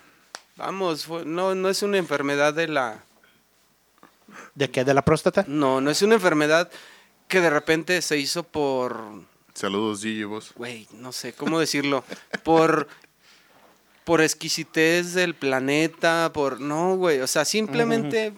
vamos, 0.57 1.09
no, 1.25 1.55
no 1.55 1.69
es 1.69 1.85
una 1.85 1.99
enfermedad 1.99 2.53
de 2.53 2.67
la... 2.67 3.05
¿De 4.55 4.71
qué? 4.71 4.85
¿De 4.85 4.95
la 4.95 5.05
próstata? 5.05 5.45
No, 5.47 5.81
no 5.81 5.91
es 5.91 6.03
una 6.03 6.15
enfermedad 6.15 6.71
que 7.29 7.41
de 7.41 7.51
repente 7.51 8.03
se 8.03 8.19
hizo 8.19 8.43
por... 8.43 9.01
Saludos, 9.55 10.03
Gigi, 10.03 10.25
vos. 10.25 10.53
Güey, 10.55 10.87
no 10.93 11.13
sé 11.13 11.33
cómo 11.33 11.59
decirlo. 11.59 12.05
Por... 12.43 12.89
Por 14.05 14.23
exquisitez 14.23 15.13
del 15.13 15.35
planeta, 15.35 16.31
por... 16.33 16.61
No, 16.61 16.97
güey, 16.97 17.21
o 17.21 17.27
sea, 17.27 17.45
simplemente... 17.45 18.33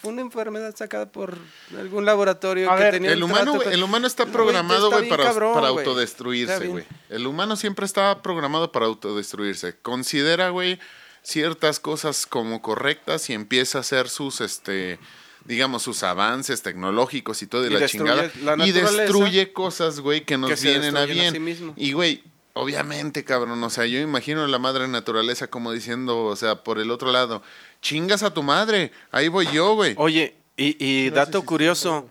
Fue 0.00 0.12
una 0.12 0.22
enfermedad 0.22 0.74
sacada 0.74 1.12
por 1.12 1.36
algún 1.78 2.06
laboratorio 2.06 2.70
A 2.70 2.76
que 2.76 2.84
ver, 2.84 2.94
tenía 2.94 3.12
El 3.12 3.22
un 3.22 3.30
humano, 3.30 3.52
trato 3.52 3.70
el 3.70 3.82
humano 3.82 4.06
está 4.06 4.24
programado, 4.24 4.90
güey, 4.90 5.10
para, 5.10 5.24
cabrón, 5.24 5.52
para 5.52 5.68
autodestruirse, 5.68 6.68
güey. 6.68 6.86
El 7.10 7.26
humano 7.26 7.54
siempre 7.56 7.84
está 7.84 8.22
programado 8.22 8.72
para 8.72 8.86
autodestruirse. 8.86 9.76
Considera, 9.82 10.48
güey, 10.48 10.78
ciertas 11.22 11.80
cosas 11.80 12.26
como 12.26 12.62
correctas 12.62 13.28
y 13.28 13.34
empieza 13.34 13.76
a 13.76 13.80
hacer 13.82 14.08
sus, 14.08 14.40
este, 14.40 14.98
digamos, 15.44 15.82
sus 15.82 16.02
avances 16.02 16.62
tecnológicos 16.62 17.42
y 17.42 17.46
todo 17.46 17.62
de 17.62 17.70
Y 17.70 17.74
la 17.74 17.86
chingada. 17.86 18.30
la 18.42 18.66
y 18.66 18.72
destruye 18.72 19.52
cosas, 19.52 20.00
güey, 20.00 20.24
que 20.24 20.38
nos 20.38 20.50
Que 20.60 20.68
vienen 20.68 20.96
a 20.96 21.04
bien. 21.04 21.32
sí 21.34 21.40
mismo. 21.40 21.74
y, 21.76 21.92
güey, 21.92 22.22
obviamente, 22.54 23.24
cabrón, 23.24 23.62
o 23.62 23.70
sea, 23.70 23.84
yo 23.86 23.98
imagino 24.00 24.44
a 24.44 24.48
la 24.48 24.58
madre 24.58 24.86
naturaleza 24.88 25.48
como 25.48 25.72
diciendo, 25.72 26.24
o 26.24 26.36
sea, 26.36 26.62
por 26.62 26.78
el 26.78 26.90
otro 26.90 27.10
lado, 27.12 27.42
chingas 27.82 28.22
a 28.22 28.32
tu 28.32 28.42
madre, 28.42 28.92
ahí 29.10 29.28
voy 29.28 29.46
yo, 29.52 29.74
güey. 29.74 29.94
Oye, 29.98 30.34
y, 30.56 30.76
y 30.84 31.10
No 31.10 31.16
dato 31.16 31.40
si- 31.40 31.46
curioso, 31.46 32.08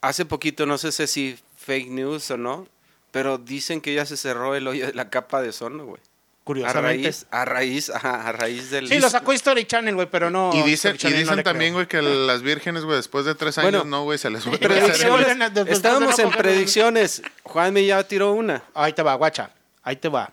hace 0.00 0.24
poquito, 0.24 0.66
no 0.66 0.76
sé 0.76 0.90
si 1.06 1.38
fake 1.56 1.88
news 1.90 2.30
o 2.30 2.36
no, 2.36 2.66
pero 3.10 3.38
dicen 3.38 3.80
que 3.80 3.94
ya 3.94 4.04
se 4.06 4.16
cerró 4.16 4.54
el 4.54 4.66
hoyo 4.68 4.86
de 4.86 4.94
la 4.94 5.08
capa 5.08 5.40
de 5.40 5.50
ozono, 5.50 5.84
güey. 5.84 6.00
A 6.40 6.44
Curiosamente. 6.50 7.02
raíz, 7.04 7.26
a 7.30 7.44
raíz, 7.44 7.90
ajá, 7.90 8.28
a 8.28 8.32
raíz 8.32 8.70
del... 8.70 8.88
Sí, 8.88 8.98
lo 8.98 9.08
sacó 9.08 9.32
History 9.32 9.66
Channel, 9.66 9.94
güey, 9.94 10.08
pero 10.10 10.30
no. 10.30 10.50
Y 10.54 10.62
dicen, 10.62 10.96
y 11.00 11.04
no 11.04 11.16
dicen 11.16 11.42
también, 11.44 11.74
güey, 11.74 11.86
que 11.86 12.02
las 12.02 12.42
vírgenes, 12.42 12.84
güey, 12.84 12.96
después 12.96 13.24
de 13.24 13.34
tres 13.36 13.56
años, 13.58 13.70
Bueno, 13.72 13.84
no, 13.84 14.02
güey, 14.04 14.18
se 14.18 14.30
les 14.30 14.44
vuelve 14.44 14.66
Predicciones. 14.66 15.28
Estábamos 15.68 16.18
en 16.18 16.30
predicciones. 16.30 17.22
Juanme 17.44 17.84
ya 17.84 18.02
tiró 18.04 18.32
una. 18.32 18.64
Ahí 18.74 18.92
te 18.92 19.02
va, 19.02 19.14
guacha. 19.14 19.50
Ahí 19.82 19.96
te 19.96 20.08
va. 20.08 20.32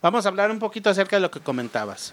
Vamos 0.00 0.24
a 0.24 0.28
hablar 0.30 0.50
un 0.50 0.58
poquito 0.58 0.88
acerca 0.90 1.16
de 1.16 1.20
lo 1.20 1.30
que 1.30 1.40
comentabas. 1.40 2.12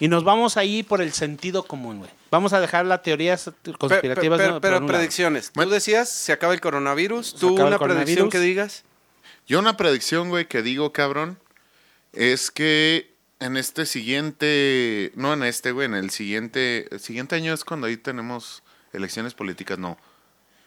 Y 0.00 0.08
nos 0.08 0.24
vamos 0.24 0.56
ahí 0.56 0.82
por 0.82 1.00
el 1.00 1.12
sentido 1.12 1.62
común, 1.64 1.98
güey. 1.98 2.10
Vamos 2.30 2.52
a 2.52 2.60
dejar 2.60 2.86
las 2.86 3.02
teorías 3.02 3.50
conspirativas. 3.78 4.40
pe- 4.40 4.46
¿no? 4.46 4.52
por 4.54 4.60
pero 4.62 4.76
un 4.78 4.86
lado. 4.86 4.98
predicciones. 4.98 5.52
Tú 5.52 5.68
decías, 5.70 6.08
se 6.08 6.32
acaba 6.32 6.52
el 6.54 6.60
coronavirus. 6.60 7.36
¿Tú 7.36 7.54
una 7.54 7.78
predicción 7.78 8.30
que 8.30 8.40
digas? 8.40 8.82
Yo 9.46 9.58
una 9.60 9.76
predicción, 9.76 10.30
güey, 10.30 10.46
que 10.48 10.62
digo, 10.62 10.92
cabrón, 10.92 11.38
es 12.16 12.50
que 12.50 13.14
en 13.40 13.56
este 13.56 13.86
siguiente, 13.86 15.12
no 15.16 15.32
en 15.32 15.42
este, 15.42 15.72
güey, 15.72 15.86
en 15.86 15.94
el 15.94 16.10
siguiente, 16.10 16.88
el 16.90 17.00
siguiente 17.00 17.36
año 17.36 17.52
es 17.52 17.64
cuando 17.64 17.86
ahí 17.86 17.96
tenemos 17.96 18.62
elecciones 18.92 19.34
políticas, 19.34 19.78
no. 19.78 19.98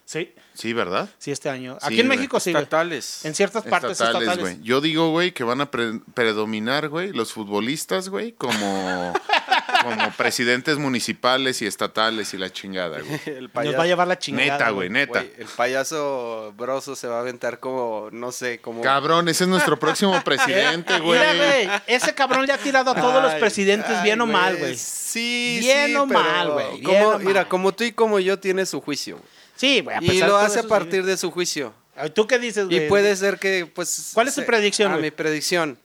Sí, 0.06 0.34
Sí, 0.54 0.72
¿verdad? 0.74 1.10
sí, 1.18 1.32
este 1.32 1.50
año. 1.50 1.78
Sí, 1.82 1.86
Aquí 1.88 2.00
en 2.00 2.08
güey. 2.08 2.18
México 2.18 2.40
sí, 2.40 2.52
güey. 2.52 2.64
Estatales. 2.64 3.26
En 3.26 3.36
ciertas 3.36 3.64
partes 3.66 3.92
Estatales, 3.92 4.22
estatales. 4.30 4.56
güey. 4.58 4.66
Yo 4.66 4.80
digo, 4.80 5.12
güey, 5.12 5.34
que 5.34 5.44
van 5.44 5.60
a 5.62 5.70
pre- 5.70 6.00
predominar, 6.14 6.88
güey, 6.88 7.12
los 7.12 7.34
futbolistas, 7.34 8.08
güey, 8.10 8.32
como, 8.32 9.14
como 9.84 10.12
presidentes 10.18 10.78
municipales 10.78 11.62
y 11.62 11.66
estatales 11.68 12.34
y 12.34 12.38
la 12.38 12.52
chingada, 12.52 13.00
güey. 13.00 13.20
El 13.26 13.50
Nos 13.54 13.76
va 13.78 13.84
a 13.84 13.86
llevar 13.86 14.08
la 14.08 14.18
chingada. 14.20 14.52
Neta, 14.58 14.70
güey, 14.72 14.90
neta. 14.90 15.20
güey, 15.22 15.34
el 15.38 15.48
payaso 15.48 16.54
broso 16.58 16.96
se 16.96 17.08
va 17.08 17.18
a 17.18 17.20
aventar 17.22 17.60
como, 17.60 18.10
no 18.12 18.32
sé, 18.32 18.60
como... 18.60 18.82
Cabrón, 18.82 19.28
ese 19.30 19.44
es 19.46 19.50
nuestro 19.50 19.78
próximo 19.80 20.22
presidente, 20.26 21.00
güey. 21.00 21.20
Mira, 21.20 21.34
güey, 21.36 21.70
ese 21.88 22.14
cabrón 22.14 22.46
le 22.46 22.54
ha 22.54 22.58
tirado 22.58 22.92
a 22.92 22.96
todos 22.96 23.22
los 23.24 23.34
presidentes 23.36 23.92
ay, 23.98 24.04
bien 24.04 24.22
o 24.22 24.26
mal, 24.26 24.58
güey. 24.58 24.76
Sí, 24.78 25.58
Bien 25.62 25.88
sí, 25.88 25.96
o 25.96 26.08
pero 26.08 26.20
mal, 26.20 26.52
güey, 26.52 26.80
bien 26.80 26.84
como- 26.84 27.10
o 27.16 27.20
Mira, 27.20 27.48
como 27.48 27.74
tú 27.74 27.84
y 27.84 27.92
como 27.92 28.20
yo 28.20 28.40
tiene 28.40 28.66
su 28.66 28.82
juicio. 28.82 29.16
güey. 29.18 29.28
Sí, 29.56 29.82
güey. 29.82 29.98
a 29.98 30.00
Y 30.02 30.08
pesar 30.08 30.30
lo 30.30 30.38
de 30.38 30.46
hace 30.46 30.60
a 30.60 30.64
partir 30.64 31.04
de 31.06 31.18
su 31.18 31.32
juicio. 31.32 31.74
¿Tú 32.14 32.28
qué 32.28 32.38
dices, 32.38 32.66
güey? 32.68 32.86
Y 32.86 32.90
puede 32.90 33.16
ser 33.16 33.40
que, 33.40 33.66
pues... 33.66 34.12
¿Cuál 34.14 34.28
es 34.28 34.36
tu 34.36 34.42
se- 34.42 34.46
predicción, 34.48 34.92
Ah, 34.92 34.96
güey? 34.96 35.06
mi 35.06 35.12
predicción. 35.12 35.80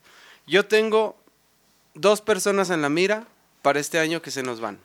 Yo 0.46 0.66
tengo 0.66 1.16
dos 1.94 2.20
personas 2.20 2.68
en 2.70 2.82
la 2.82 2.88
mira 2.90 3.24
para 3.62 3.80
este 3.80 3.98
año 3.98 4.20
que 4.20 4.30
se 4.30 4.42
nos 4.42 4.60
van. 4.60 4.78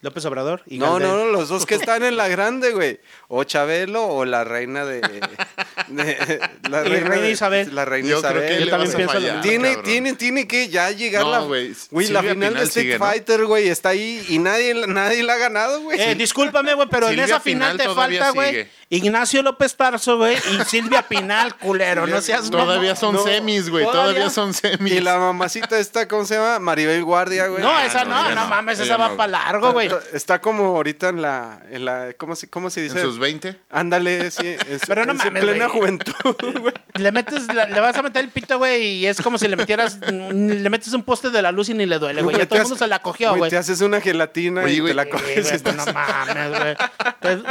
López 0.00 0.24
Obrador 0.26 0.62
y 0.66 0.78
No, 0.78 1.00
no, 1.00 1.16
no, 1.16 1.26
los 1.26 1.48
dos 1.48 1.66
que 1.66 1.74
están 1.74 2.04
en 2.04 2.16
la 2.16 2.28
grande, 2.28 2.70
güey. 2.70 3.00
O 3.26 3.42
Chabelo 3.42 4.06
o 4.06 4.24
la 4.24 4.44
reina 4.44 4.84
de... 4.84 5.00
de- 5.88 6.40
la 6.70 6.86
Y 6.86 6.88
reina 6.88 7.16
de- 7.16 7.30
Isabel. 7.32 7.74
La 7.74 7.84
reina 7.84 8.08
Yo 8.08 8.20
creo 8.22 8.30
Isabel. 8.30 8.48
que 8.58 8.64
Yo 8.64 8.70
también 8.70 8.92
pienso 8.94 9.12
fallar. 9.12 9.40
Tiene, 9.40 9.76
tiene, 9.78 10.12
tiene 10.14 10.46
que 10.46 10.68
ya 10.68 10.90
llegar 10.92 11.22
No, 11.24 11.30
la, 11.32 11.38
güey. 11.40 11.74
güey, 11.90 12.06
la 12.10 12.20
final 12.22 12.38
de 12.40 12.46
Pinal 12.48 12.62
Street 12.68 12.84
sigue, 12.84 12.98
¿no? 13.00 13.04
Fighter, 13.06 13.44
güey, 13.46 13.68
está 13.68 13.88
ahí 13.88 14.24
y 14.28 14.38
nadie, 14.38 14.72
nadie 14.86 15.24
la 15.24 15.32
ha 15.34 15.38
ganado, 15.38 15.80
güey. 15.80 16.00
Eh, 16.00 16.14
discúlpame, 16.14 16.74
güey, 16.74 16.86
pero 16.88 17.08
Silvia 17.08 17.24
en 17.24 17.30
esa 17.30 17.40
final 17.40 17.76
te 17.76 17.88
falta, 17.88 18.30
güey. 18.30 18.68
Ignacio 18.90 19.42
López 19.42 19.76
Tarso, 19.76 20.16
güey, 20.16 20.36
y 20.36 20.64
Silvia 20.64 21.02
Pinal, 21.02 21.54
culero. 21.56 22.06
no 22.06 22.20
seas 22.22 22.50
Todavía 22.50 22.96
son 22.96 23.16
No, 23.16 23.22
semis, 23.22 23.68
güey. 23.68 23.84
todavía- 23.84 24.02
Todavía 24.12 24.30
son 24.30 24.54
semis. 24.54 24.92
y 24.94 25.00
la 25.00 25.18
mamacita 25.18 25.78
esta, 25.78 26.08
¿cómo 26.08 26.24
se 26.24 26.36
llama? 26.36 26.58
Maribel 26.58 27.04
Guardia, 27.04 27.48
güey. 27.48 27.62
No, 27.62 27.68
Ah, 27.70 27.84
esa 27.84 28.04
no, 28.04 28.22
no, 28.22 28.30
no, 28.30 28.34
no, 28.34 28.46
mames, 28.48 28.80
esa 28.80 28.96
va 28.96 29.14
para 29.16 29.32
largo, 29.32 29.72
güey. 29.72 29.90
Está 30.14 30.40
como 30.40 30.64
ahorita 30.76 31.10
en 31.10 31.20
la, 31.20 31.60
en 31.70 31.84
la 31.84 32.14
¿cómo 32.16 32.34
se, 32.34 32.48
cómo 32.48 32.70
se 32.70 32.80
En 32.80 32.88
dice? 32.88 33.02
sus 33.02 33.18
20. 33.18 33.60
Ándale, 33.70 34.30
sí, 34.30 34.56
en 34.68 34.80
su, 34.80 34.86
Pero 34.86 35.04
no 35.04 35.12
en 35.12 35.18
mames, 35.18 35.42
plena 35.42 35.66
güey. 35.66 35.78
juventud, 35.78 36.14
güey. 36.60 36.74
Le 36.94 37.12
metes, 37.12 37.46
la- 37.52 37.66
le 37.66 37.80
vas 37.80 37.94
a 37.96 38.02
meter 38.02 38.24
el 38.24 38.30
pito, 38.30 38.56
güey, 38.58 38.82
y 39.00 39.06
es 39.06 39.20
como 39.20 39.36
si 39.36 39.48
le 39.48 39.56
metieras, 39.56 39.98
le 40.10 40.70
metes 40.70 40.92
un 40.94 41.02
poste 41.02 41.28
de 41.30 41.42
la 41.42 41.52
luz 41.52 41.68
y 41.68 41.74
ni 41.74 41.84
le 41.84 41.98
duele, 41.98 42.22
güey. 42.22 42.36
Ya 42.38 42.46
todo 42.46 42.56
el 42.58 42.62
mundo 42.64 42.78
se 42.78 42.86
la 42.86 43.00
cogió, 43.00 43.36
güey. 43.36 43.50
Te 43.50 43.58
haces 43.58 43.82
una 43.82 44.00
gelatina 44.00 44.62
Oye, 44.62 44.74
y 44.76 44.82
te 44.82 44.94
la 44.94 45.06
coges. 45.10 45.62
no 45.64 45.84
mames, 45.92 46.58
güey. 46.58 46.76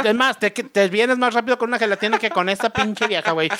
Es 0.04 0.14
más, 0.14 0.38
te, 0.38 0.50
te 0.50 0.88
vienes 0.88 1.16
más 1.16 1.27
rápido 1.34 1.58
con 1.58 1.68
una 1.68 1.78
gelatina 1.78 2.18
que 2.18 2.30
con 2.30 2.48
esta 2.48 2.70
pinche 2.70 3.06
vieja, 3.06 3.32
güey. 3.32 3.50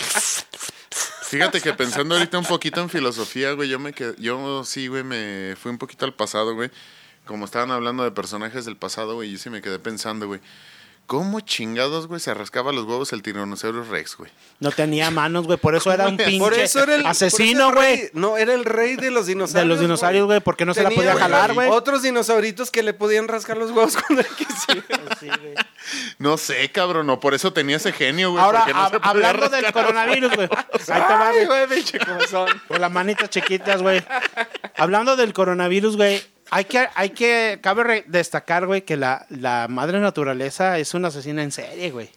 Fíjate 1.23 1.61
que 1.61 1.75
pensando 1.75 2.15
ahorita 2.15 2.39
un 2.39 2.47
poquito 2.47 2.81
en 2.81 2.89
filosofía, 2.89 3.53
güey, 3.53 3.69
yo 3.69 3.79
me 3.79 3.93
quedé, 3.93 4.15
yo 4.19 4.65
sí, 4.65 4.89
güey, 4.89 5.05
me 5.05 5.57
fui 5.61 5.71
un 5.71 5.79
poquito 5.79 6.07
al 6.07 6.15
pasado, 6.15 6.55
güey. 6.55 6.71
Como 7.27 7.45
estaban 7.45 7.71
hablando 7.71 8.03
de 8.03 8.11
personajes 8.11 8.65
del 8.65 8.77
pasado, 8.77 9.15
güey, 9.15 9.33
yo 9.33 9.39
sí 9.39 9.51
me 9.51 9.61
quedé 9.61 9.79
pensando, 9.79 10.27
güey. 10.27 10.41
¿Cómo 11.09 11.41
chingados, 11.41 12.07
güey, 12.07 12.21
se 12.21 12.35
rascaba 12.35 12.71
los 12.71 12.85
huevos 12.85 13.15
el 13.15 13.23
tiranosaurio 13.23 13.83
Rex, 13.83 14.19
güey? 14.19 14.31
No 14.61 14.71
tenía 14.73 15.11
manos, 15.11 15.47
güey, 15.47 15.57
por 15.57 15.75
eso 15.75 15.91
era 15.91 16.07
un 16.07 16.19
pinche 16.19 16.39
Por 16.39 16.53
eso 16.53 16.83
era 16.83 16.97
el 16.97 17.07
asesino, 17.07 17.73
güey. 17.73 18.11
No, 18.13 18.37
era 18.37 18.53
el 18.53 18.67
rey 18.67 18.97
de 18.97 19.11
los 19.11 19.27
dinosaurios. 19.27 19.55
De 19.55 19.65
los 19.65 19.81
dinosaurios, 19.81 20.27
güey, 20.27 20.41
porque 20.41 20.67
no 20.67 20.75
se 20.75 20.83
la 20.83 20.91
podía 20.91 21.17
jalar, 21.17 21.55
güey. 21.55 21.71
Otros 21.71 22.03
dinosauritos 22.03 22.71
que 22.71 22.83
le 22.83 22.93
podían 22.93 23.27
rascar 23.27 23.57
los 23.57 23.71
huevos 23.71 23.97
cuando 24.07 24.21
él 24.21 24.29
quisiera. 24.37 25.67
No 26.19 26.37
sé, 26.37 26.71
cabrón, 26.73 27.07
no, 27.07 27.19
por 27.21 27.33
eso 27.33 27.55
tenía 27.55 27.77
ese 27.77 27.93
genio, 27.93 28.33
güey. 28.33 28.45
Ahora, 28.45 28.67
no 28.67 28.75
hab- 28.75 29.01
hablando 29.03 29.49
del 29.49 29.73
coronavirus, 29.73 30.35
güey. 30.37 30.49
Ahí 30.53 31.03
te 31.09 31.15
va, 31.15 31.33
güey. 31.67 31.85
Con 32.69 32.83
las 32.83 32.93
manitas 32.93 33.31
chiquitas, 33.31 33.81
güey. 33.81 34.05
Hablando 34.77 35.17
del 35.17 35.33
coronavirus, 35.33 35.97
güey. 35.97 36.23
Hay 36.51 36.65
que, 36.65 36.89
hay 36.95 37.11
que, 37.11 37.59
cabe 37.63 38.05
destacar, 38.07 38.67
güey, 38.67 38.83
que 38.83 38.97
la, 38.97 39.27
la 39.29 39.67
madre 39.69 40.01
naturaleza 40.01 40.79
es 40.79 40.95
una 40.95 41.09
asesina 41.09 41.43
en 41.43 41.53
serie, 41.53 41.91
güey. 41.91 42.11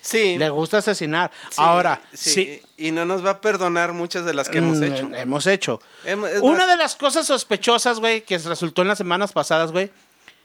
Sí. 0.00 0.36
Le 0.36 0.48
gusta 0.50 0.78
asesinar. 0.78 1.30
sí, 1.50 1.56
Ahora, 1.58 2.00
sí. 2.12 2.60
Y 2.76 2.90
no 2.90 3.04
nos 3.04 3.24
va 3.24 3.30
a 3.30 3.40
perdonar 3.40 3.92
muchas 3.92 4.24
de 4.24 4.34
las 4.34 4.48
que 4.48 4.58
hemos 4.58 4.78
Mm, 4.78 4.84
hecho. 4.84 5.10
Hemos 5.14 5.46
hecho. 5.46 5.80
Hemos- 6.04 6.30
Una 6.40 6.58
más- 6.58 6.68
de 6.68 6.76
las 6.76 6.96
cosas 6.96 7.26
sospechosas, 7.26 8.00
güey, 8.00 8.22
que 8.22 8.38
resultó 8.38 8.82
en 8.82 8.88
las 8.88 8.98
semanas 8.98 9.32
pasadas, 9.32 9.70
güey. 9.70 9.90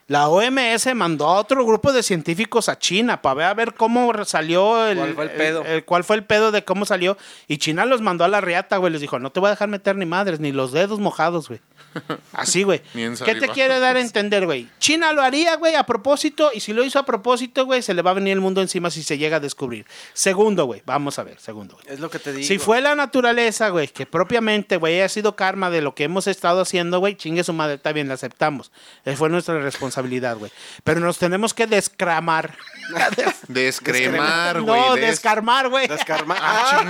La 0.06 0.28
OMS 0.28 0.94
mandó 0.94 1.26
a 1.26 1.38
otro 1.38 1.66
grupo 1.66 1.92
de 1.92 2.02
científicos 2.02 2.68
a 2.70 2.78
China 2.78 3.20
para 3.20 3.34
ver, 3.34 3.46
a 3.46 3.54
ver 3.54 3.74
cómo 3.74 4.10
salió 4.24 4.86
el, 4.88 4.96
¿Cuál 4.96 5.14
fue 5.14 5.24
el 5.24 5.30
pedo? 5.32 5.64
el- 5.66 5.84
cuál 5.84 6.04
fue 6.04 6.16
el 6.16 6.24
pedo 6.24 6.50
de 6.50 6.64
cómo 6.64 6.86
salió. 6.86 7.18
Y 7.46 7.58
China 7.58 7.84
los 7.84 8.00
mandó 8.00 8.24
a 8.24 8.28
la 8.28 8.40
riata, 8.40 8.78
güey. 8.78 8.92
Les 8.92 9.00
dijo, 9.02 9.18
no 9.18 9.30
te 9.32 9.40
voy 9.40 9.48
a 9.48 9.50
dejar 9.50 9.68
meter 9.68 9.96
ni 9.96 10.06
madres, 10.06 10.40
ni 10.40 10.50
los 10.52 10.72
dedos 10.72 10.98
mojados, 11.00 11.48
güey. 11.48 11.60
Así, 12.32 12.62
güey. 12.62 12.80
¿Qué 13.24 13.34
te 13.34 13.48
quiere 13.48 13.78
dar 13.80 13.96
a 13.96 14.00
entender, 14.00 14.46
güey? 14.46 14.68
China 14.78 15.12
lo 15.12 15.22
haría, 15.22 15.56
güey, 15.56 15.74
a 15.74 15.84
propósito. 15.84 16.50
Y 16.54 16.60
si 16.60 16.72
lo 16.72 16.84
hizo 16.84 16.98
a 16.98 17.04
propósito, 17.04 17.64
güey, 17.66 17.82
se 17.82 17.94
le 17.94 18.02
va 18.02 18.10
a 18.12 18.14
venir 18.14 18.32
el 18.34 18.40
mundo 18.40 18.60
encima 18.60 18.90
si 18.90 19.02
se 19.02 19.18
llega 19.18 19.38
a 19.38 19.40
descubrir. 19.40 19.86
Segundo, 20.12 20.64
güey. 20.66 20.82
Vamos 20.86 21.18
a 21.18 21.24
ver, 21.24 21.40
segundo, 21.40 21.74
güey. 21.74 21.86
Es 21.94 22.00
lo 22.00 22.10
que 22.10 22.18
te 22.18 22.32
digo. 22.32 22.46
Si 22.46 22.58
fue 22.58 22.80
la 22.80 22.94
naturaleza, 22.94 23.68
güey, 23.70 23.88
que 23.88 24.06
propiamente, 24.06 24.76
güey, 24.76 25.00
ha 25.00 25.08
sido 25.08 25.34
karma 25.36 25.70
de 25.70 25.80
lo 25.80 25.94
que 25.94 26.04
hemos 26.04 26.26
estado 26.26 26.60
haciendo, 26.60 26.98
güey, 27.00 27.16
chingue 27.16 27.42
su 27.44 27.52
madre, 27.52 27.74
está 27.74 27.92
bien, 27.92 28.08
la 28.08 28.14
aceptamos. 28.14 28.70
Esa 29.04 29.16
fue 29.16 29.28
nuestra 29.28 29.58
responsabilidad, 29.60 30.36
güey. 30.36 30.52
Pero 30.84 31.00
nos 31.00 31.18
tenemos 31.18 31.54
que 31.54 31.66
descramar. 31.66 32.56
Descremar, 33.48 34.60
güey. 34.62 34.80
no, 34.80 34.94
des- 34.94 35.06
descarmar, 35.06 35.68
güey. 35.68 35.88
Descarma. 35.88 36.36
Ah, 36.40 36.84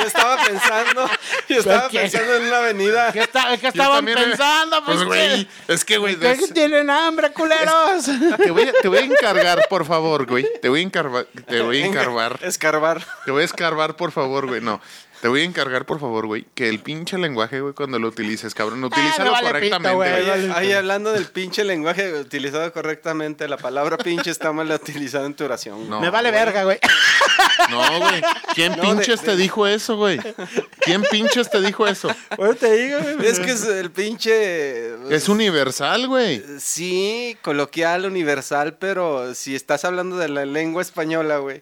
yo 0.00 0.06
estaba 0.06 0.36
pensando. 0.44 1.08
Yo 1.48 1.58
estaba 1.60 1.88
¿Qué? 1.88 2.00
pensando 2.00 2.34
en 2.36 2.42
una 2.44 2.58
avenida. 2.58 3.12
¿Qué, 3.12 3.20
está- 3.20 3.56
qué 3.58 3.68
estaban 3.68 4.06
eh, 4.08 4.14
pensando? 4.30 4.84
Pues, 4.84 4.96
Pues, 4.98 5.06
güey, 5.08 5.48
es 5.68 5.84
que, 5.84 5.98
güey, 5.98 6.16
¿Qué 6.16 6.28
des- 6.28 6.52
tienen 6.54 6.90
hambre, 6.90 7.32
culeros? 7.32 8.04
te, 8.36 8.50
voy 8.50 8.62
a, 8.68 8.72
te 8.72 8.88
voy 8.88 8.98
a 8.98 9.04
encargar, 9.04 9.66
por 9.68 9.84
favor, 9.84 10.26
güey. 10.26 10.46
Te 10.60 10.68
voy 10.68 10.80
a 10.80 10.82
encargar, 10.82 11.26
te 11.46 11.60
voy 11.62 11.82
a 11.82 11.86
encargar. 11.86 12.38
Escarbar. 12.42 13.04
Te 13.24 13.30
voy 13.30 13.42
a 13.42 13.44
escarbar, 13.44 13.96
por 13.96 14.12
favor, 14.12 14.46
güey. 14.46 14.60
No. 14.60 14.80
Te 15.20 15.28
voy 15.28 15.42
a 15.42 15.44
encargar, 15.44 15.84
por 15.84 16.00
favor, 16.00 16.26
güey, 16.26 16.46
que 16.54 16.70
el 16.70 16.78
pinche 16.78 17.18
lenguaje, 17.18 17.60
güey, 17.60 17.74
cuando 17.74 17.98
lo 17.98 18.08
utilices, 18.08 18.54
cabrón, 18.54 18.82
utilízalo 18.82 19.34
Ah, 19.34 19.42
me 19.42 19.48
vale 19.52 19.60
pito, 19.60 19.76
correctamente, 19.78 19.94
güey. 19.94 20.50
ahí 20.54 20.72
hablando 20.72 21.12
del 21.12 21.26
pinche 21.26 21.62
lenguaje 21.62 22.14
utilizado 22.14 22.72
correctamente, 22.72 23.46
la 23.46 23.58
palabra 23.58 23.98
pinche 23.98 24.30
está 24.30 24.50
mal 24.52 24.70
utilizada 24.70 25.26
en 25.26 25.34
tu 25.34 25.44
oración. 25.44 25.90
No. 25.90 26.00
Me 26.00 26.08
vale 26.08 26.30
güey. 26.30 26.42
verga, 26.42 26.64
güey. 26.64 26.78
No, 27.70 28.00
güey. 28.00 28.22
¿Quién 28.54 28.72
No, 28.76 28.82
pinches 28.82 29.20
de- 29.20 29.26
te 29.26 29.30
de- 29.32 29.36
dijo 29.36 29.66
eso, 29.66 29.96
güey? 29.96 30.18
¿Quién 30.80 31.02
pinches 31.10 31.50
te 31.50 31.60
dijo 31.60 31.86
eso? 31.86 32.08
Bueno, 32.38 32.54
te 32.54 32.72
digo, 32.72 32.98
güey. 33.00 33.26
Es 33.28 33.40
que 33.40 33.50
es 33.50 33.64
el 33.66 33.90
pinche. 33.90 34.94
Es 35.14 35.28
universal, 35.28 36.08
güey. 36.08 36.42
Sí, 36.58 37.36
coloquial, 37.42 38.06
universal, 38.06 38.78
pero 38.78 39.34
si 39.34 39.54
estás 39.54 39.84
hablando 39.84 40.16
de 40.16 40.30
la 40.30 40.46
lengua 40.46 40.80
española, 40.80 41.36
güey. 41.38 41.60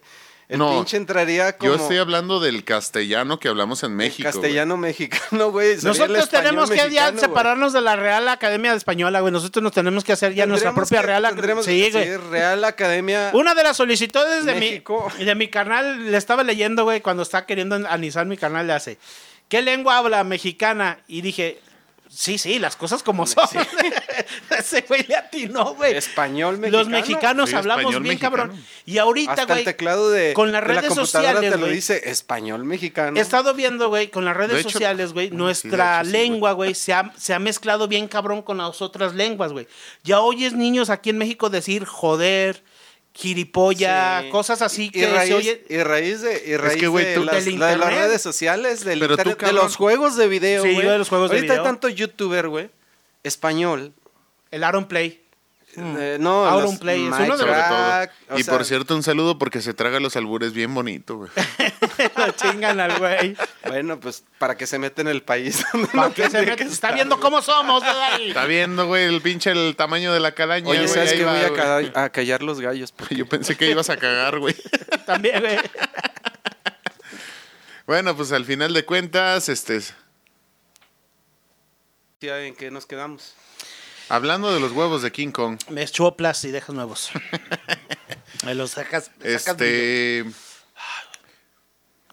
El 0.49 0.57
No, 0.57 0.71
pinche 0.71 0.97
entraría 0.97 1.55
como. 1.55 1.71
Yo 1.75 1.79
estoy 1.79 1.97
hablando 1.97 2.39
del 2.39 2.63
castellano 2.63 3.39
que 3.39 3.47
hablamos 3.49 3.83
en 3.83 3.95
México. 3.95 4.27
güey. 4.27 4.33
Castellano 4.33 4.77
mexicano, 4.77 5.51
güey. 5.51 5.73
el 5.73 5.83
Nosotros 5.83 6.27
tenemos 6.27 6.71
que 6.71 6.77
ya 6.77 6.85
mexicano, 7.11 7.19
separarnos 7.19 7.71
de 7.71 7.81
la 7.81 7.95
Real 7.95 8.27
Academia 8.27 8.73
Española, 8.73 9.19
güey. 9.19 9.31
Nosotros 9.31 9.61
nos 9.61 9.73
tenemos 9.73 10.03
que 10.03 10.11
hacer 10.11 10.33
ya 10.33 10.47
nuestra 10.47 10.73
propia 10.73 11.01
que- 11.01 11.05
Real 11.05 11.25
Academia. 11.25 11.63
Sí, 11.63 11.91
güey. 11.91 12.17
Real 12.17 12.63
Academia. 12.63 13.29
Una 13.33 13.53
de 13.53 13.61
las 13.63 13.77
solicitudes 13.77 14.43
de 14.45 14.55
mi, 14.55 14.83
de 15.23 15.35
mi 15.35 15.49
carnal, 15.49 16.09
le 16.11 16.17
estaba 16.17 16.43
leyendo, 16.43 16.83
güey, 16.83 17.01
cuando 17.01 17.21
está 17.21 17.45
queriendo 17.45 17.75
analizar 17.75 18.25
mi 18.25 18.35
canal, 18.35 18.65
le 18.65 18.73
hace, 18.73 18.97
¿qué 19.49 19.61
lengua 19.61 19.99
habla 19.99 20.23
mexicana? 20.23 20.97
Y 21.07 21.21
dije, 21.21 21.61
sí, 22.09 22.37
sí, 22.37 22.59
las 22.59 22.75
cosas 22.75 23.03
como 23.03 23.25
son. 23.25 23.45
Ese 24.57 24.81
güey 24.81 25.05
le 25.07 25.15
atinó, 25.15 25.75
güey. 25.75 25.95
Español 25.95 26.57
mexicano. 26.57 26.77
Los 26.83 26.87
mexicanos 26.89 27.49
Sí, 27.49 27.55
hablamos 27.55 27.91
bien, 27.91 28.03
mexicano. 28.03 28.35
cabrón. 28.37 28.65
Y 28.85 28.97
ahorita, 28.97 29.31
Hasta 29.31 29.45
güey, 29.45 29.59
el 29.59 29.65
teclado 29.65 30.09
de, 30.09 30.33
con 30.33 30.51
las 30.51 30.61
de 30.61 30.67
la 30.73 30.81
redes 30.81 30.89
computadora 30.89 31.29
sociales, 31.33 31.51
te 31.51 31.57
lo 31.57 31.65
güey. 31.65 31.75
dice 31.75 32.09
español 32.09 32.63
mexicano. 32.65 33.17
He 33.17 33.21
estado 33.21 33.53
viendo, 33.53 33.89
güey, 33.89 34.09
con 34.09 34.25
las 34.25 34.35
redes 34.35 34.59
hecho- 34.61 34.69
sociales, 34.71 35.13
güey, 35.13 35.29
nuestra 35.31 36.01
hecho, 36.01 36.09
lengua, 36.11 36.51
güey, 36.53 36.73
se 36.75 36.93
ha, 36.93 37.13
se 37.17 37.33
ha 37.33 37.39
mezclado 37.39 37.87
bien 37.87 38.07
cabrón 38.07 38.41
con 38.41 38.57
las 38.57 38.81
otras 38.81 39.13
lenguas, 39.15 39.51
güey. 39.53 39.67
Ya 40.03 40.19
oyes 40.19 40.53
niños 40.53 40.89
aquí 40.89 41.11
en 41.11 41.17
México 41.17 41.49
decir 41.49 41.85
joder, 41.85 42.63
giripolla, 43.19 44.21
Sí. 44.23 44.29
cosas 44.29 44.61
así 44.61 44.85
y, 44.85 44.89
que 44.91 45.07
raíz, 45.07 45.29
se 45.29 45.35
oye. 45.35 45.63
y 45.69 45.77
raíz 45.83 46.21
de, 46.21 46.43
y 46.47 46.55
raíz 46.57 46.79
que, 46.79 46.87
de, 46.87 47.25
las, 47.25 47.45
Del 47.45 47.59
la 47.59 47.67
de 47.67 47.77
las 47.77 47.87
internet. 47.87 47.99
redes 48.07 48.21
sociales, 48.21 48.85
del 48.85 48.99
Pero 48.99 49.17
tú, 49.17 49.29
internet, 49.29 49.47
de 49.47 49.53
los 49.53 49.75
juegos 49.75 50.15
de 50.15 50.27
video, 50.27 50.63
Sí, 50.63 50.73
güey. 50.73 50.87
de 50.87 50.97
los 50.97 51.09
juegos 51.09 51.29
de 51.29 51.37
Ahorita 51.37 51.53
video. 51.53 51.63
hay 51.65 51.69
tanto 51.69 51.89
youtuber, 51.89 52.47
güey, 52.47 52.69
español, 53.23 53.93
El 54.51 54.63
Aaron 54.63 54.87
Play. 54.87 55.21
Eh, 55.77 56.17
no, 56.19 56.45
Auron 56.45 56.71
los 56.71 56.79
Play, 56.79 57.05
es 57.05 57.13
uno 57.13 57.37
de 57.37 57.37
Sobre 57.37 57.51
los- 57.51 58.39
Y 58.39 58.43
sea, 58.43 58.53
por 58.53 58.65
cierto, 58.65 58.95
un 58.95 59.03
saludo 59.03 59.37
porque 59.37 59.61
se 59.61 59.73
traga 59.73 59.99
los 59.99 60.15
albures 60.15 60.51
bien 60.51 60.73
bonito, 60.73 61.17
güey. 61.17 61.29
Lo 62.17 62.31
chingan 62.31 62.79
al 62.79 62.97
güey. 62.97 63.37
Bueno, 63.67 63.99
pues 63.99 64.23
para 64.39 64.57
que 64.57 64.65
se 64.65 64.79
meta 64.79 65.01
en 65.01 65.07
el 65.09 65.21
país. 65.21 65.63
que 66.15 66.29
se 66.29 66.41
está 66.41 66.63
estar, 66.65 66.93
viendo 66.95 67.17
güey. 67.17 67.23
cómo 67.23 67.41
somos, 67.43 67.83
¿verdad? 67.83 68.19
Está 68.19 68.45
viendo, 68.45 68.87
güey, 68.87 69.05
el 69.05 69.21
pinche 69.21 69.51
el 69.51 69.75
tamaño 69.75 70.11
de 70.11 70.19
la 70.19 70.31
calaña. 70.33 70.67
Oye, 70.69 70.79
güey, 70.79 70.91
¿sabes 70.91 71.13
que 71.13 71.23
va, 71.23 71.33
voy 71.33 71.41
a, 71.43 71.49
güey. 71.49 71.91
ca- 71.93 72.03
a 72.03 72.09
callar 72.09 72.41
los 72.41 72.59
gallos? 72.59 72.91
porque 72.97 73.15
Yo 73.15 73.27
pensé 73.27 73.55
que 73.55 73.69
ibas 73.69 73.89
a 73.91 73.97
cagar, 73.97 74.39
güey. 74.39 74.55
También, 75.05 75.39
güey. 75.41 75.57
Bueno, 77.85 78.15
pues 78.15 78.31
al 78.31 78.45
final 78.45 78.73
de 78.73 78.85
cuentas, 78.85 79.49
este, 79.49 79.79
¿En 82.21 82.55
qué 82.55 82.69
nos 82.69 82.85
quedamos? 82.85 83.33
Hablando 84.09 84.53
de 84.53 84.59
los 84.59 84.71
huevos 84.71 85.01
de 85.01 85.11
King 85.11 85.31
Kong, 85.31 85.57
Me 85.69 85.85
choplas 85.87 86.43
y 86.45 86.51
dejas 86.51 86.75
nuevos. 86.75 87.11
Me 88.45 88.55
los 88.55 88.71
sacas. 88.71 89.05
sacas 89.05 89.23
este, 89.47 90.25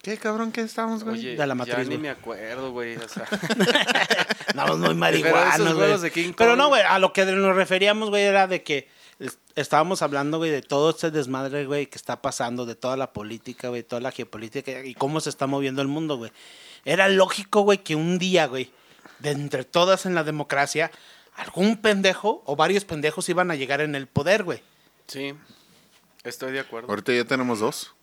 ¿qué 0.01 0.17
cabrón 0.17 0.51
que 0.51 0.61
estamos, 0.61 1.03
güey? 1.03 1.19
Oye, 1.19 1.29
de 1.31 1.37
la 1.37 1.47
ya 1.47 1.55
matriz, 1.55 1.77
ni 1.79 1.85
güey. 1.85 1.97
me 1.99 2.09
acuerdo, 2.09 2.71
güey. 2.71 2.95
O 2.97 3.07
sea, 3.09 3.27
Andamos 4.47 4.77
muy 4.77 4.87
Pero 4.89 4.95
marihuanos, 4.99 5.59
güey. 5.73 5.73
huevos 5.77 6.01
de 6.01 6.11
King 6.11 6.33
Pero 6.37 6.51
Kong- 6.51 6.57
no, 6.57 6.67
güey, 6.69 6.81
a 6.83 6.99
lo 6.99 7.13
que 7.13 7.25
nos 7.25 7.55
referíamos, 7.55 8.09
güey, 8.09 8.23
era 8.23 8.47
de 8.47 8.63
que 8.63 8.87
es- 9.19 9.37
estábamos 9.55 10.01
hablando, 10.01 10.37
güey, 10.37 10.51
de 10.51 10.61
todo 10.61 10.89
este 10.91 11.11
desmadre, 11.11 11.65
güey, 11.65 11.87
que 11.87 11.97
está 11.97 12.21
pasando, 12.21 12.65
de 12.65 12.75
toda 12.75 12.97
la 12.97 13.11
política, 13.13 13.69
güey, 13.69 13.83
toda 13.83 14.01
la 14.01 14.11
geopolítica 14.11 14.83
y 14.85 14.93
cómo 14.95 15.19
se 15.21 15.29
está 15.29 15.47
moviendo 15.47 15.81
el 15.81 15.87
mundo, 15.87 16.17
güey. 16.17 16.31
Era 16.85 17.07
lógico, 17.09 17.61
güey, 17.61 17.79
que 17.79 17.95
un 17.95 18.17
día, 18.17 18.47
güey, 18.47 18.71
de 19.19 19.31
entre 19.31 19.63
todas 19.65 20.05
en 20.05 20.15
la 20.15 20.23
democracia, 20.23 20.91
algún 21.37 21.77
pendejo 21.77 22.41
o 22.45 22.55
varios 22.55 22.83
pendejos 22.85 23.29
iban 23.29 23.49
a 23.51 23.55
llegar 23.55 23.79
en 23.81 23.95
el 23.95 24.07
poder, 24.07 24.43
güey. 24.43 24.61
sí, 25.07 25.33
estoy 26.23 26.51
de 26.51 26.59
acuerdo. 26.59 26.89
Ahorita 26.89 27.13
ya 27.13 27.23
tenemos 27.25 27.59
dos. 27.59 27.93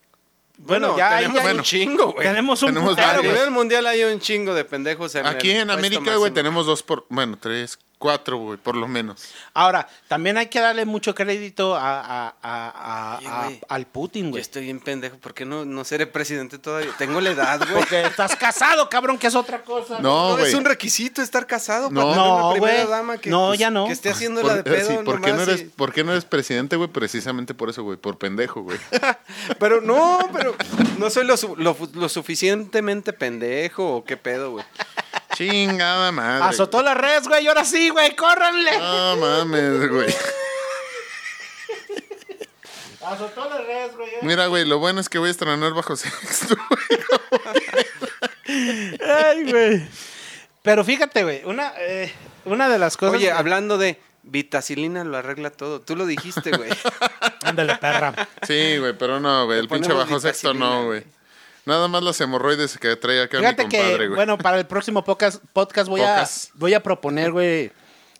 Bueno, 0.57 0.97
ya- 0.97 1.17
tenemos 1.17 1.35
ya- 1.35 1.41
un 1.41 1.45
bueno, 1.47 1.63
chingo, 1.63 2.13
güey. 2.13 2.25
Tenemos 2.27 2.63
un 2.63 2.69
Tenemos 2.69 2.89
putero, 2.91 3.07
varios. 3.07 3.23
güey. 3.25 3.35
nivel 3.35 3.51
mundial 3.51 3.85
hay 3.87 4.03
un 4.05 4.19
chingo 4.21 4.53
de 4.53 4.63
pendejos 4.63 5.13
en 5.15 5.25
Aquí 5.25 5.51
el 5.51 5.57
en 5.63 5.69
América, 5.69 6.15
güey, 6.15 6.31
tenemos 6.33 6.65
dos 6.65 6.81
por, 6.81 7.05
bueno, 7.09 7.37
tres, 7.39 7.77
cuatro, 8.05 8.37
güey, 8.37 8.57
por 8.59 8.75
lo 8.75 8.87
menos. 8.87 9.29
Ahora, 9.53 9.87
también 10.07 10.37
hay 10.37 10.45
que 10.47 10.59
darle 10.59 10.85
mucho 10.85 11.15
crédito 11.15 11.75
a, 11.75 11.99
a- 12.01 12.35
a- 12.43 13.13
a- 13.13 13.17
Oye, 13.17 13.27
a- 13.27 13.43
güey. 13.45 13.61
al 13.67 13.87
Putin, 13.87 14.25
Yo 14.25 14.29
güey. 14.31 14.41
estoy 14.41 14.65
bien 14.65 14.79
pendejo. 14.79 15.17
¿Por 15.17 15.33
qué 15.33 15.43
no, 15.45 15.65
no 15.65 15.83
seré 15.83 16.05
presidente 16.05 16.59
todavía? 16.59 16.91
Tengo 16.99 17.19
la 17.19 17.31
edad, 17.31 17.59
güey. 17.59 17.73
Porque 17.79 18.01
estás 18.05 18.35
casado, 18.35 18.87
cabrón, 18.89 19.17
que 19.17 19.25
es 19.27 19.33
otra 19.35 19.63
cosa. 19.63 19.99
No, 19.99 20.29
No, 20.29 20.37
güey. 20.37 20.47
es 20.49 20.53
un 20.53 20.65
requisito 20.65 21.21
estar 21.23 21.47
casado 21.47 21.89
No. 21.89 22.01
para 22.01 22.13
tener 22.13 22.27
No, 22.27 22.35
una 22.45 22.51
primera 22.53 22.75
güey. 22.83 22.87
dama 22.91 23.17
que, 23.17 23.29
No, 23.31 23.47
pues, 23.47 23.59
ya 23.59 23.71
no. 23.71 23.87
que 23.87 23.93
esté 23.93 24.09
haciendo 24.09 24.41
Por- 24.41 24.51
la 24.51 24.57
de 24.57 24.63
pedo. 24.63 24.87
sí, 24.87 24.97
¿por, 25.03 25.21
qué 25.21 25.33
no 25.33 25.41
eres, 25.41 25.61
y- 25.61 25.65
¿Por 25.65 25.93
qué 25.93 26.03
no 26.03 26.11
eres 26.11 26.25
presidente, 26.25 26.75
güey? 26.75 26.89
Precisamente 26.89 27.53
por 27.55 27.69
eso, 27.71 27.81
güey, 27.83 27.97
por 27.97 28.17
pendejo, 28.19 28.61
güey. 28.61 28.77
Pero 29.59 29.81
no, 29.81 30.19
pero 30.33 30.55
no 30.99 31.09
soy 31.09 31.25
lo, 31.25 31.37
su- 31.37 31.55
lo, 31.55 31.75
lo 31.93 32.09
suficientemente 32.09 33.13
pendejo 33.13 33.95
o 33.97 34.03
qué 34.05 34.17
pedo, 34.17 34.51
güey. 34.51 34.65
Chingada 35.35 36.13
madre. 36.13 36.45
Azotó 36.45 36.81
la 36.81 36.93
red, 36.93 37.23
güey, 37.25 37.45
ahora 37.47 37.65
sí, 37.65 37.89
güey, 37.89 38.15
córranle. 38.15 38.77
No 38.79 39.17
mames, 39.17 39.89
güey. 39.89 40.15
Azotó 43.01 43.49
la 43.49 43.57
red, 43.57 43.91
güey. 43.95 44.11
Mira, 44.21 44.47
güey, 44.47 44.65
lo 44.65 44.79
bueno 44.79 45.01
es 45.01 45.09
que 45.09 45.19
voy 45.19 45.27
a 45.27 45.31
estrenar 45.31 45.73
bajo 45.73 45.95
sexto. 45.97 46.55
Ay, 48.47 49.51
güey. 49.51 49.87
Pero 50.61 50.83
fíjate, 50.85 51.23
güey, 51.23 51.43
una, 51.43 51.73
eh, 51.79 52.11
una 52.45 52.69
de 52.69 52.79
las 52.79 52.95
cosas. 52.95 53.15
Oye, 53.15 53.31
hablando 53.31 53.77
de 53.77 53.99
vitacilina 54.23 55.03
lo 55.03 55.17
arregla 55.17 55.49
todo. 55.49 55.81
Tú 55.81 55.97
lo 55.97 56.05
dijiste, 56.05 56.51
güey. 56.51 56.71
Ándale, 57.43 57.75
perra. 57.75 58.27
Sí, 58.47 58.77
güey, 58.77 58.97
pero 58.97 59.19
no, 59.19 59.45
güey. 59.45 59.59
El 59.59 59.67
pinche 59.67 59.91
bajo 59.91 60.19
sexto 60.19 60.53
no, 60.53 60.85
güey. 60.85 61.03
Nada 61.65 61.87
más 61.87 62.03
las 62.03 62.19
hemorroides 62.21 62.77
que 62.77 62.95
trae 62.95 63.21
acá 63.23 63.39
Fíjate 63.39 63.65
mi 63.65 63.71
compadre, 63.71 63.97
que, 63.97 64.07
güey. 64.07 64.15
bueno, 64.15 64.37
para 64.37 64.57
el 64.59 64.65
próximo 64.67 65.03
podcast, 65.03 65.43
podcast 65.53 65.89
voy. 65.89 66.01
A, 66.01 66.27
voy 66.55 66.73
a 66.75 66.83
proponer, 66.83 67.31
güey, 67.31 67.71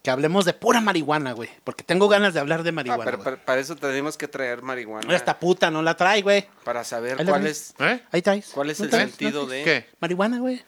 que 0.02 0.10
hablemos 0.10 0.46
de 0.46 0.54
pura 0.54 0.82
marihuana, 0.82 1.32
güey. 1.34 1.50
Porque 1.64 1.84
tengo 1.84 2.08
ganas 2.08 2.34
de 2.34 2.39
hablar 2.39 2.64
de 2.64 2.70
Ah, 2.70 2.74
marihuana. 2.74 3.04
pero, 3.06 3.18
güey. 3.18 3.24
para, 3.24 3.46
para 3.46 3.62
eso 3.62 3.76
tenemos 3.76 4.18
que 4.18 4.28
traer 4.28 4.62
marihuana. 4.62 5.16
Esta 5.16 5.39
puta 5.39 5.70
no 5.70 5.82
la 5.84 5.96
trae, 5.96 6.22
güey. 6.24 6.48
Para 6.64 6.84
saber 6.84 7.20
Ahí 7.20 7.26
la 7.26 7.32
cuál 7.32 7.48
es, 7.48 7.74
¿Eh? 7.80 8.00
Ahí 8.12 8.22
traes. 8.22 8.50
cuál 8.54 8.70
es 8.72 8.80
¿No 8.80 8.86
el 8.86 8.91
traes? 8.91 9.10
sentido 9.10 9.43
¿No 9.43 9.50
de... 9.50 9.64
¿Qué? 9.64 9.86
Marihuana, 10.00 10.39
güey. 10.39 10.64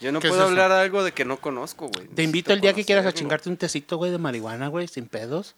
Yo 0.00 0.10
no 0.10 0.18
¿Qué 0.20 0.26
es 0.26 0.32
puedo 0.32 0.44
hablar 0.46 0.72
algo 0.72 1.04
de 1.04 1.12
que 1.12 1.24
no 1.24 1.36
conozco, 1.38 1.88
güey. 1.88 2.08
Te 2.08 2.22
invito 2.22 2.48
Necesito 2.48 2.52
el 2.54 2.60
día 2.60 2.72
que 2.74 2.84
quieras 2.84 3.02
a 3.02 3.04
conocerlo. 3.06 3.18
chingarte 3.20 3.48
un 3.50 3.56
tecito, 3.56 3.96
güey, 3.98 4.10
de 4.10 4.18
marihuana, 4.18 4.68
güey, 4.68 4.88
sin 4.88 5.06
pedos. 5.06 5.54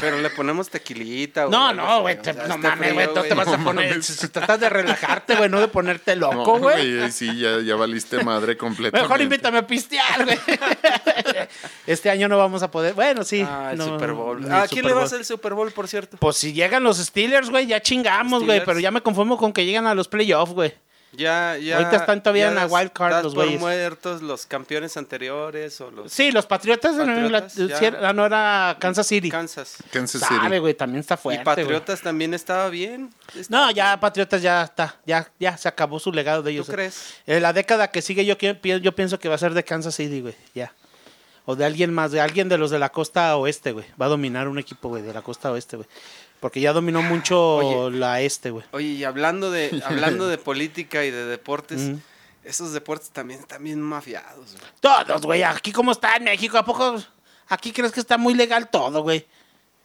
Pero 0.00 0.18
le 0.18 0.30
ponemos 0.30 0.68
tequilita, 0.68 1.44
güey. 1.44 1.58
No, 1.58 1.72
no, 1.72 2.00
güey, 2.02 2.16
o 2.16 2.20
te- 2.20 2.34
sea, 2.34 2.46
no 2.46 2.58
mames, 2.58 2.94
güey, 2.94 3.06
tú 3.14 3.22
te 3.22 3.34
vas 3.34 3.48
a 3.48 3.56
No 3.56 3.64
poner, 3.64 3.90
mames. 3.90 4.06
si 4.06 4.28
tratas 4.28 4.60
de 4.60 4.68
relajarte, 4.68 5.34
güey, 5.36 5.48
no 5.48 5.60
de 5.60 5.68
ponerte 5.68 6.14
No, 6.16 6.32
loco, 6.32 6.58
güey. 6.58 6.98
güey, 6.98 7.10
sí, 7.12 7.38
ya, 7.38 7.60
ya 7.60 7.76
valiste 7.76 8.22
madre 8.24 8.56
completamente. 8.56 9.00
Mejor 9.08 9.20
invítame 9.22 9.58
a 9.58 9.66
pistear, 9.66 10.24
güey. 10.24 10.38
Este 11.86 12.10
año 12.10 12.28
no 12.28 12.36
vamos 12.38 12.62
a 12.62 12.70
poder, 12.70 12.94
bueno, 12.94 13.24
sí. 13.24 13.44
Ah, 13.48 13.70
el 13.72 13.78
no, 13.78 13.84
Super 13.86 14.12
Bowl. 14.12 14.44
el 14.44 14.52
¿A 14.52 14.66
quién 14.66 14.68
Super 14.68 14.84
le 14.84 14.92
Bowl. 14.92 15.02
vas 15.02 15.12
al 15.12 15.24
Super 15.24 15.54
Bowl, 15.54 15.70
por 15.72 15.88
cierto? 15.88 16.16
Pues 16.18 16.36
si 16.36 16.52
llegan 16.52 16.82
los 16.84 16.98
Steelers, 16.98 17.50
güey, 17.50 17.66
ya 17.66 17.80
chingamos, 17.80 18.44
güey, 18.44 18.64
pero 18.64 18.78
ya 18.80 18.90
me 18.90 19.00
conformo 19.00 19.36
con 19.38 19.52
que 19.52 19.64
llegan 19.64 19.86
a 19.86 19.94
los 19.94 20.08
playoffs, 20.08 20.52
güey. 20.52 20.74
Ya, 21.12 21.56
ya. 21.56 21.78
Ahorita 21.78 21.96
están 21.96 22.22
todavía 22.22 22.44
ya 22.44 22.48
en 22.50 22.54
la 22.56 22.66
wild 22.66 22.92
card 22.92 23.12
das 23.12 23.24
los 23.24 23.34
por 23.34 23.44
güeyes. 23.44 23.60
muertos 23.60 24.20
los 24.20 24.44
campeones 24.44 24.96
anteriores 24.98 25.80
o 25.80 25.90
los 25.90 26.12
Sí, 26.12 26.30
los 26.30 26.44
Patriotas, 26.44 26.94
Patriotas, 26.96 27.56
Inglaterra, 27.58 28.00
ya. 28.02 28.08
ah, 28.10 28.12
no 28.12 28.26
era 28.26 28.76
Kansas 28.78 29.06
City. 29.06 29.30
Kansas. 29.30 29.76
Kansas 29.90 30.20
Sabe, 30.20 30.46
City. 30.48 30.58
güey, 30.58 30.74
también 30.74 31.00
está 31.00 31.16
fuerte, 31.16 31.40
y 31.40 31.44
güey. 31.44 31.56
Patriotas 31.64 32.02
también 32.02 32.34
estaba 32.34 32.68
bien. 32.68 33.12
No, 33.48 33.70
ya 33.70 33.98
Patriotas 33.98 34.42
ya 34.42 34.62
está, 34.62 34.96
ya, 35.06 35.30
ya 35.40 35.56
se 35.56 35.66
acabó 35.68 35.98
su 35.98 36.12
legado 36.12 36.42
de 36.42 36.50
¿Tú 36.50 36.54
ellos. 36.54 36.66
crees? 36.68 37.14
En 37.26 37.40
la 37.42 37.54
década 37.54 37.90
que 37.90 38.02
sigue 38.02 38.26
yo, 38.26 38.36
yo 38.36 38.94
pienso 38.94 39.18
que 39.18 39.30
va 39.30 39.36
a 39.36 39.38
ser 39.38 39.54
de 39.54 39.64
Kansas 39.64 39.94
City, 39.94 40.20
güey, 40.20 40.36
ya. 40.54 40.74
O 41.46 41.56
de 41.56 41.64
alguien 41.64 41.94
más, 41.94 42.12
de 42.12 42.20
alguien 42.20 42.50
de 42.50 42.58
los 42.58 42.70
de 42.70 42.78
la 42.78 42.90
costa 42.90 43.34
oeste, 43.38 43.72
güey. 43.72 43.86
Va 44.00 44.04
a 44.04 44.08
dominar 44.10 44.46
un 44.48 44.58
equipo, 44.58 44.90
güey, 44.90 45.02
de 45.02 45.14
la 45.14 45.22
costa 45.22 45.50
oeste, 45.50 45.76
güey. 45.78 45.88
Porque 46.40 46.60
ya 46.60 46.72
dominó 46.72 47.02
mucho 47.02 47.56
Oye. 47.56 47.96
la 47.98 48.20
este, 48.20 48.50
güey. 48.50 48.64
Oye, 48.72 48.86
y 48.88 49.04
hablando 49.04 49.50
de 49.50 49.82
hablando 49.86 50.28
de 50.28 50.38
política 50.38 51.04
y 51.04 51.10
de 51.10 51.24
deportes, 51.26 51.80
Mm. 51.80 51.96
esos 52.44 52.72
deportes 52.72 53.10
también 53.10 53.40
están 53.40 53.62
bien 53.64 53.80
mafiados. 53.80 54.52
güey. 54.52 54.72
Todos, 54.80 55.22
güey. 55.22 55.42
Aquí 55.42 55.72
como 55.72 55.92
está 55.92 56.16
en 56.16 56.24
México, 56.24 56.56
¿a 56.58 56.64
poco? 56.64 56.96
Aquí 57.48 57.72
crees 57.72 57.92
que 57.92 58.00
está 58.00 58.18
muy 58.18 58.34
legal 58.34 58.68
todo, 58.70 59.02
güey. 59.02 59.26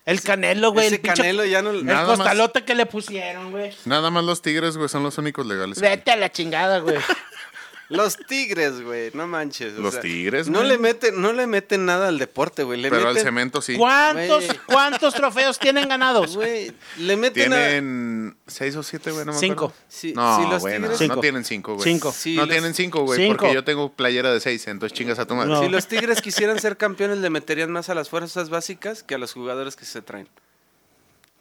El 0.05 0.21
canelo, 0.21 0.71
güey. 0.73 0.87
Ese 0.87 0.95
El 0.95 1.01
pinche- 1.01 1.15
Canelo 1.17 1.45
ya 1.45 1.61
no 1.61 1.69
El 1.71 1.85
Nada 1.85 2.05
más. 2.05 2.17
costalote 2.17 2.65
que 2.65 2.75
le 2.75 2.85
pusieron, 2.85 3.51
güey. 3.51 3.73
Nada 3.85 4.11
más 4.11 4.25
los 4.25 4.41
tigres, 4.41 4.75
güey, 4.75 4.89
son 4.89 5.01
los 5.03 5.17
únicos 5.17 5.45
legales. 5.45 5.79
Vete 5.79 6.11
a 6.11 6.17
la 6.17 6.29
chingada, 6.29 6.79
güey. 6.79 6.97
Los 7.95 8.17
Tigres, 8.17 8.81
güey, 8.81 9.11
no 9.13 9.27
manches. 9.27 9.77
o 9.77 9.81
Los 9.81 9.93
sea, 9.93 10.01
Tigres, 10.01 10.47
No 10.49 10.59
güey. 10.59 10.69
le 10.69 10.77
meten 10.77 11.21
no 11.21 11.31
le 11.33 11.47
meten 11.47 11.85
nada 11.85 12.07
al 12.09 12.19
deporte, 12.19 12.63
güey. 12.63 12.81
Le 12.81 12.89
Pero 12.89 13.07
al 13.09 13.17
cemento 13.17 13.61
sí. 13.61 13.75
¿Cuántos, 13.77 14.45
Güey. 14.45 14.59
¿Cuántos 14.65 15.13
trofeos 15.13 15.57
tienen 15.59 15.87
ganados? 15.87 16.35
Güey, 16.35 16.71
le 16.97 17.15
meten 17.17 17.53
a 17.53 17.55
Tienen 17.55 18.37
seis 18.47 18.75
o 18.75 18.83
siete, 18.83 19.11
güey, 19.11 19.25
no 19.25 19.33
me 19.33 19.39
Cinco. 19.39 19.65
acuerdo. 19.65 19.75
Sí, 19.87 20.13
no, 20.13 20.37
sí, 20.43 20.49
los 20.49 20.61
bueno, 20.61 20.87
Tigres- 20.87 20.97
Cinco. 20.99 21.15
no 21.15 21.21
tienen 21.21 21.45
cinco, 21.45 21.73
güey. 21.75 21.83
Cinco. 21.83 22.11
Sí, 22.11 22.35
no 22.35 22.41
los- 22.45 22.49
tienen 22.51 22.73
cinco, 22.73 23.01
güey, 23.03 23.19
Cinco. 23.19 23.37
porque 23.37 23.53
yo 23.53 23.63
tengo 23.63 23.91
playera 23.91 24.33
de 24.33 24.39
seis, 24.39 24.67
entonces 24.67 24.97
chingas 24.97 25.19
a 25.19 25.25
tu 25.25 25.35
madre. 25.35 25.51
No. 25.51 25.61
Si 25.63 25.69
los 25.69 25.87
Tigres 25.87 26.21
quisieran 26.21 26.59
ser 26.59 26.77
campeones, 26.77 27.19
le 27.19 27.29
meterían 27.29 27.71
más 27.71 27.89
a 27.89 27.95
las 27.95 28.09
fuerzas 28.09 28.49
básicas 28.49 29.03
que 29.03 29.15
a 29.15 29.17
los 29.17 29.33
jugadores 29.33 29.75
que 29.75 29.85
se 29.85 30.01
traen. 30.01 30.27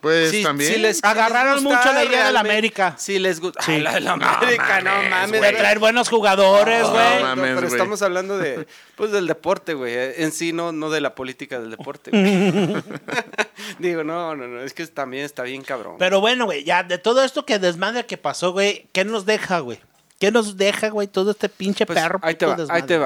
Pues 0.03 0.33
Sí, 0.33 0.43
también. 0.43 0.83
les- 0.83 1.03
Agarraron 1.05 1.55
les 1.55 1.63
mucho 1.63 1.93
la 1.93 2.05
idea 2.05 2.27
de 2.27 2.33
la. 2.33 2.41
América. 2.41 2.97
Sí, 2.99 3.21
les 3.21 3.39
gusta. 3.39 3.63
Sí. 3.63 3.71
Ay, 3.73 3.81
la 3.83 3.93
de 3.95 4.01
la 4.01 4.13
América, 4.15 4.81
no 4.81 4.91
mames. 5.09 5.41
De 5.41 5.53
traer 5.53 5.79
buenos 5.79 6.09
jugadores, 6.09 6.83
No, 6.83 6.91
güey. 6.91 7.15
No, 7.15 7.21
mames, 7.23 7.45
pero 7.55 7.61
güey. 7.69 7.73
estamos 7.73 8.03
hablando 8.03 8.37
de, 8.37 8.67
pues, 8.97 9.13
del 9.13 9.29
deporte, 9.29 9.75
güey. 9.75 9.95
En 10.17 10.33
sí, 10.33 10.53
no, 10.53 10.73
no 10.73 10.91
de 10.91 11.01
la 11.01 11.15
política 11.15 11.61
del 11.61 11.71
deporte. 11.71 12.11
güey. 12.11 12.83
Digo, 13.79 14.03
no, 14.03 14.35
no, 14.35 14.49
no. 14.49 14.61
Es 14.63 14.75
que 14.75 14.85
también 14.89 15.25
está 15.25 15.45
bien 15.45 15.63
cabrón. 15.63 15.95
Pero 16.01 16.21
bueno, 16.21 16.47
güey, 16.47 16.65
ya 16.65 16.83
de 16.83 16.99
todo 16.99 17.23
esto 17.23 17.47
que 17.47 17.61
desmadre 17.61 18.05
que 18.05 18.17
pasó, 18.17 18.51
güey, 18.53 18.89
¿qué 18.93 19.05
nos 19.05 19.25
deja, 19.25 19.61
güey? 19.61 19.81
¿Qué 20.19 20.31
nos 20.33 20.57
deja, 20.57 20.89
güey, 20.89 21.07
todo 21.07 21.31
este 21.31 21.49
pinche 21.49 21.87
Pues, 21.87 21.99
perro? 22.01 22.19
ahí 22.23 22.35
te 22.35 22.47
puto 22.47 22.51
va, 22.51 22.57
desmadre? 22.57 22.83
ahí 22.83 22.87
te 22.87 22.99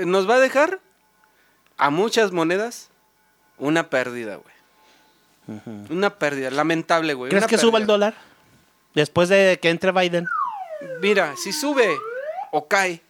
va. 0.00 0.06
Nos 0.06 0.28
va 0.28 0.36
a 0.36 0.40
dejar 0.40 0.80
a 1.76 1.90
muchas 1.90 2.32
monedas 2.32 2.88
una 3.58 3.90
pérdida, 3.90 4.36
güey. 4.36 4.54
Una 5.90 6.10
pérdida, 6.18 6.50
lamentable, 6.50 7.14
güey. 7.14 7.30
¿Crees 7.30 7.44
una 7.44 7.48
que 7.48 7.58
suba 7.58 7.78
el 7.78 7.86
dólar? 7.86 8.14
Después 8.94 9.28
de 9.28 9.58
que 9.60 9.70
entre 9.70 9.92
Biden. 9.92 10.26
Mira, 11.00 11.34
si 11.36 11.52
sube 11.52 11.96
o 12.52 12.68
cae, 12.68 13.02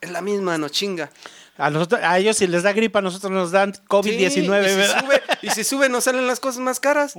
es 0.00 0.10
la 0.10 0.20
misma, 0.20 0.58
no 0.58 0.68
chinga. 0.68 1.10
A, 1.56 1.70
nosotros, 1.70 2.00
a 2.02 2.18
ellos 2.18 2.36
si 2.36 2.46
les 2.46 2.62
da 2.62 2.72
gripa, 2.72 3.00
a 3.00 3.02
nosotros 3.02 3.32
nos 3.32 3.50
dan 3.50 3.72
COVID-19, 3.72 4.30
Sí, 4.30 4.40
y, 4.40 4.48
¿verdad? 4.48 5.00
si 5.00 5.06
sube, 5.06 5.22
y 5.42 5.50
si 5.50 5.64
sube, 5.64 5.88
nos 5.88 6.04
salen 6.04 6.26
las 6.26 6.40
cosas 6.40 6.60
más 6.60 6.78
caras. 6.78 7.14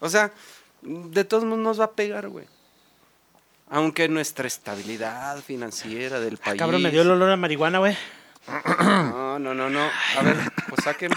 O 0.00 0.08
sea, 0.08 0.32
de 0.82 1.24
todos 1.24 1.44
modos 1.44 1.60
nos 1.60 1.80
va 1.80 1.84
a 1.84 1.92
pegar, 1.92 2.28
güey. 2.28 2.46
Aunque 3.68 4.08
nuestra 4.08 4.46
estabilidad 4.46 5.38
financiera 5.38 6.20
del 6.20 6.38
país. 6.38 6.58
Cabrón, 6.58 6.82
me 6.82 6.90
dio 6.90 7.02
el 7.02 7.10
olor 7.10 7.30
a 7.30 7.36
marihuana, 7.36 7.78
güey. 7.78 7.96
No, 8.80 9.38
no, 9.38 9.54
no, 9.54 9.68
no. 9.70 9.88
A 10.18 10.22
ver, 10.22 10.36
pues 10.68 10.84
saquen. 10.84 11.10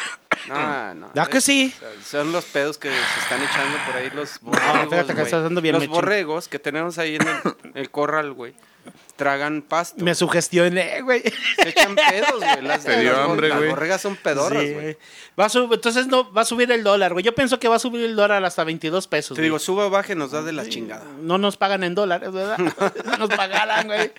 No, 0.50 0.96
no. 0.96 1.12
¿Ya 1.14 1.26
que 1.28 1.42
sí? 1.42 1.74
Son 2.06 2.32
los 2.32 2.46
pedos 2.46 2.78
que 2.78 2.90
se 2.90 3.20
están 3.22 3.42
echando 3.42 3.78
por 3.86 3.96
ahí 3.96 4.10
los 4.14 4.42
No, 4.44 4.50
borregos. 4.52 4.90
fíjate 4.90 5.16
que 5.16 5.22
estás 5.22 5.44
dando 5.44 5.62
bien 5.62 5.74
los 5.74 5.82
mechín. 5.82 5.94
borregos 5.94 6.48
que 6.48 6.60
tenemos 6.60 6.98
ahí 6.98 7.16
en 7.16 7.28
el, 7.28 7.38
el 7.76 7.92
corral, 7.92 8.34
güey. 8.34 8.54
Tragan 9.16 9.62
pasto. 9.62 10.04
Me 10.04 10.16
sugestioné, 10.16 11.02
güey. 11.02 11.22
Se 11.62 11.70
echan 11.70 11.94
pedos, 11.96 12.38
güey. 12.38 12.62
Las, 12.62 12.86
Te 12.86 13.00
dio 13.02 13.12
las 13.12 13.26
bo- 13.26 13.32
hambre, 13.34 13.50
las 13.50 13.58
güey. 13.58 13.70
borregas 13.70 14.02
son 14.02 14.16
pedorras, 14.16 14.64
Sí, 14.64 14.74
güey. 14.74 14.98
Va 15.38 15.46
a 15.46 15.50
sub- 15.50 15.74
entonces 15.74 16.08
no, 16.08 16.32
va 16.32 16.42
a 16.42 16.46
subir 16.46 16.72
el 16.72 16.84
dólar, 16.84 17.12
güey. 17.12 17.24
Yo 17.26 17.36
pienso 17.36 17.60
que 17.60 17.68
va 17.68 17.76
a 17.76 17.80
subir 17.80 18.06
el 18.06 18.16
dólar 18.16 18.44
hasta 18.46 18.64
22 18.64 19.08
pesos. 19.08 19.36
Te 19.36 19.42
güey. 19.42 19.48
digo, 19.48 19.60
suba 19.60 19.86
o 19.88 19.90
baje, 19.90 20.16
nos 20.16 20.32
da 20.32 20.42
de 20.42 20.54
la 20.54 20.68
chingada. 20.68 21.04
No 21.22 21.38
nos 21.38 21.58
pagan 21.58 21.84
en 21.84 21.96
dólares, 21.96 22.32
¿verdad? 22.32 22.58
nos 23.20 23.30
pagarán, 23.30 23.88
güey. 23.88 24.12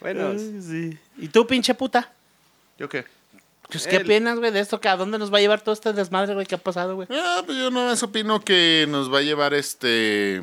Bueno, 0.00 0.38
sí. 0.38 0.96
¿Y 1.16 1.28
tú, 1.28 1.46
pinche 1.46 1.72
puta? 1.74 2.12
¿Yo 2.78 2.88
qué? 2.90 3.06
Pues, 3.70 3.86
¿Qué 3.86 3.96
opinas, 3.98 4.38
güey, 4.38 4.52
de 4.52 4.60
esto? 4.60 4.80
que 4.80 4.88
¿A 4.88 4.96
dónde 4.96 5.18
nos 5.18 5.32
va 5.32 5.38
a 5.38 5.40
llevar 5.40 5.60
todo 5.60 5.72
este 5.72 5.92
desmadre, 5.92 6.34
güey? 6.34 6.46
¿Qué 6.46 6.54
ha 6.54 6.58
pasado, 6.58 6.94
güey? 6.94 7.08
Ah, 7.10 7.42
pues 7.44 7.58
yo 7.58 7.70
no 7.70 7.84
más 7.86 8.02
opino 8.02 8.40
que 8.44 8.86
nos 8.88 9.12
va 9.12 9.18
a 9.18 9.22
llevar 9.22 9.54
este. 9.54 10.42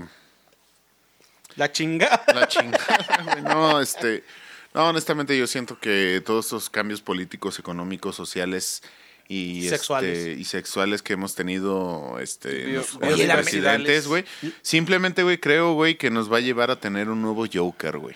La 1.55 1.71
chingada. 1.71 2.23
La 2.33 2.47
chingada, 2.47 3.23
güey. 3.31 3.41
No, 3.43 3.79
este. 3.79 4.23
No, 4.73 4.89
honestamente, 4.89 5.37
yo 5.37 5.45
siento 5.47 5.79
que 5.79 6.21
todos 6.25 6.45
estos 6.45 6.69
cambios 6.69 7.01
políticos, 7.01 7.59
económicos, 7.59 8.15
sociales 8.15 8.81
y 9.29 9.69
Sexuales. 9.69 10.17
este, 10.17 10.31
y 10.33 10.43
sexuales 10.43 11.01
que 11.01 11.13
hemos 11.13 11.33
tenido 11.35 12.17
este 12.19 12.65
Bio- 12.65 12.79
los- 12.79 12.95
Oye, 13.13 13.27
presidentes, 13.31 14.07
güey. 14.07 14.25
Simplemente, 14.63 15.23
güey, 15.23 15.37
creo, 15.37 15.73
güey, 15.73 15.95
que 15.97 16.09
nos 16.09 16.31
va 16.31 16.37
a 16.37 16.41
llevar 16.41 16.71
a 16.71 16.75
tener 16.79 17.09
un 17.09 17.21
nuevo 17.21 17.45
Joker, 17.51 17.99
güey. 17.99 18.15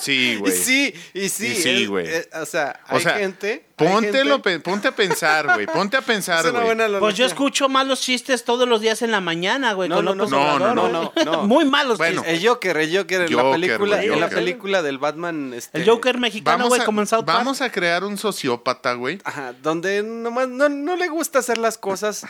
Sí, 0.00 0.32
Y 0.32 0.36
güey. 0.36 0.52
sí, 0.52 0.94
y 1.14 1.28
sí. 1.28 1.46
Y 1.48 1.54
sí, 1.54 1.82
es- 1.84 1.88
güey. 1.88 2.06
eh, 2.08 2.28
o 2.40 2.46
sea, 2.46 2.80
O 2.90 2.96
hay 2.96 3.02
sea, 3.02 3.14
gente. 3.18 3.66
hay 3.76 3.86
Póntelo, 3.88 4.34
gente- 4.42 4.60
ponte 4.60 4.88
a 4.88 4.92
pensar, 4.96 5.46
güey. 5.54 5.66
Ponte 5.66 5.96
a 5.96 6.02
pensar, 6.02 6.50
güey. 6.50 6.98
Pues 6.98 7.14
yo 7.16 7.26
escucho 7.26 7.68
malos 7.68 8.00
chistes 8.00 8.44
todos 8.44 8.68
los 8.68 8.80
días 8.80 9.02
en 9.02 9.10
la 9.10 9.20
mañana, 9.20 9.72
güey. 9.74 9.88
No, 9.88 9.96
con 9.96 10.04
no, 10.04 10.14
no, 10.14 10.26
no, 10.58 10.74
no, 10.74 10.82
güey. 10.82 10.92
no, 10.92 11.12
no. 11.24 11.42
Muy 11.46 11.64
malos 11.64 11.98
Bueno. 11.98 12.22
chistes. 12.22 12.42
El 12.42 12.48
Joker, 12.48 12.76
el 12.76 12.96
Joker, 12.96 13.20
en 13.22 13.36
la 13.36 13.52
película, 13.52 14.02
en 14.02 14.20
la 14.20 14.28
película 14.28 14.82
del 14.82 14.98
Batman. 14.98 15.52
Este, 15.54 15.78
El 15.78 15.88
Joker 15.88 16.18
mexicano, 16.18 16.68
güey, 16.68 16.80
Park. 16.80 17.24
vamos 17.26 17.60
a 17.60 17.70
crear 17.70 18.04
un 18.04 18.16
sociópata, 18.18 18.94
güey. 18.94 19.18
Ajá, 19.24 19.52
donde 19.62 20.02
nomás 20.02 20.48
no, 20.48 20.68
no 20.68 20.96
le 20.96 21.08
gusta 21.08 21.40
hacer 21.40 21.58
las 21.58 21.76
cosas 21.78 22.26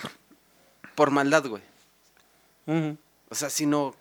por 0.94 1.10
maldad, 1.10 1.46
güey. 1.46 1.62
O 3.28 3.34
sea, 3.34 3.50
sino. 3.50 3.94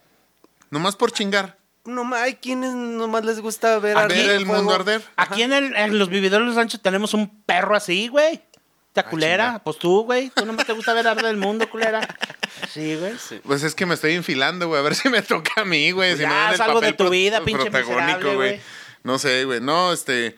Nomás 0.72 0.95
por 0.95 1.11
chingar. 1.11 1.57
Nomás, 1.86 2.22
hay 2.24 2.36
quienes 2.36 2.74
nomás 2.74 3.24
les 3.26 3.40
gusta 3.40 3.78
ver, 3.80 3.96
A 3.98 4.02
arder 4.06 4.18
ver 4.28 4.36
el 4.38 4.46
fuego. 4.46 4.64
mundo 4.64 4.76
arder. 4.76 5.02
Aquí 5.18 5.44
en, 5.44 5.54
el- 5.54 5.76
en 5.76 5.98
los 6.00 6.10
vividores 6.10 6.48
del 6.48 6.56
rancho 6.56 6.80
tenemos 6.80 7.14
un 7.14 7.44
perro 7.44 7.76
así, 7.76 8.08
güey. 8.08 8.42
¿Te 8.94 9.04
culera? 9.04 9.46
chinga. 9.48 9.64
Pues 9.64 9.78
tú, 9.78 10.04
güey. 10.04 10.30
Tú 10.30 10.46
no 10.46 10.54
me 10.54 10.64
te 10.64 10.74
gusta 10.74 10.94
ver 10.94 11.08
arder 11.08 11.26
el 11.26 11.38
mundo, 11.38 11.70
culera. 11.70 12.02
Sí, 12.72 12.96
güey. 12.96 13.14
Sí. 13.20 13.40
Pues 13.44 13.62
es 13.64 13.76
que 13.76 13.86
me 13.86 13.94
estoy 13.96 14.14
infilando, 14.14 14.68
güey. 14.68 14.80
A 14.80 14.84
ver 14.84 14.96
si 14.96 15.10
me 15.10 15.22
toca 15.22 15.62
a 15.62 15.66
mí, 15.66 15.92
güey. 15.92 16.12
Pues 16.12 16.20
si 16.22 16.26
me 16.26 16.32
ya, 16.32 16.50
haz 16.50 16.60
algo 16.62 16.80
de 16.82 16.94
tu 16.94 17.10
vida, 17.10 17.42
pinche 17.42 17.70
miserable, 17.70 18.36
güey. 18.36 18.62
No 19.04 19.20
sé, 19.20 19.44
güey. 19.46 19.60
No, 19.62 19.92
este. 19.94 20.36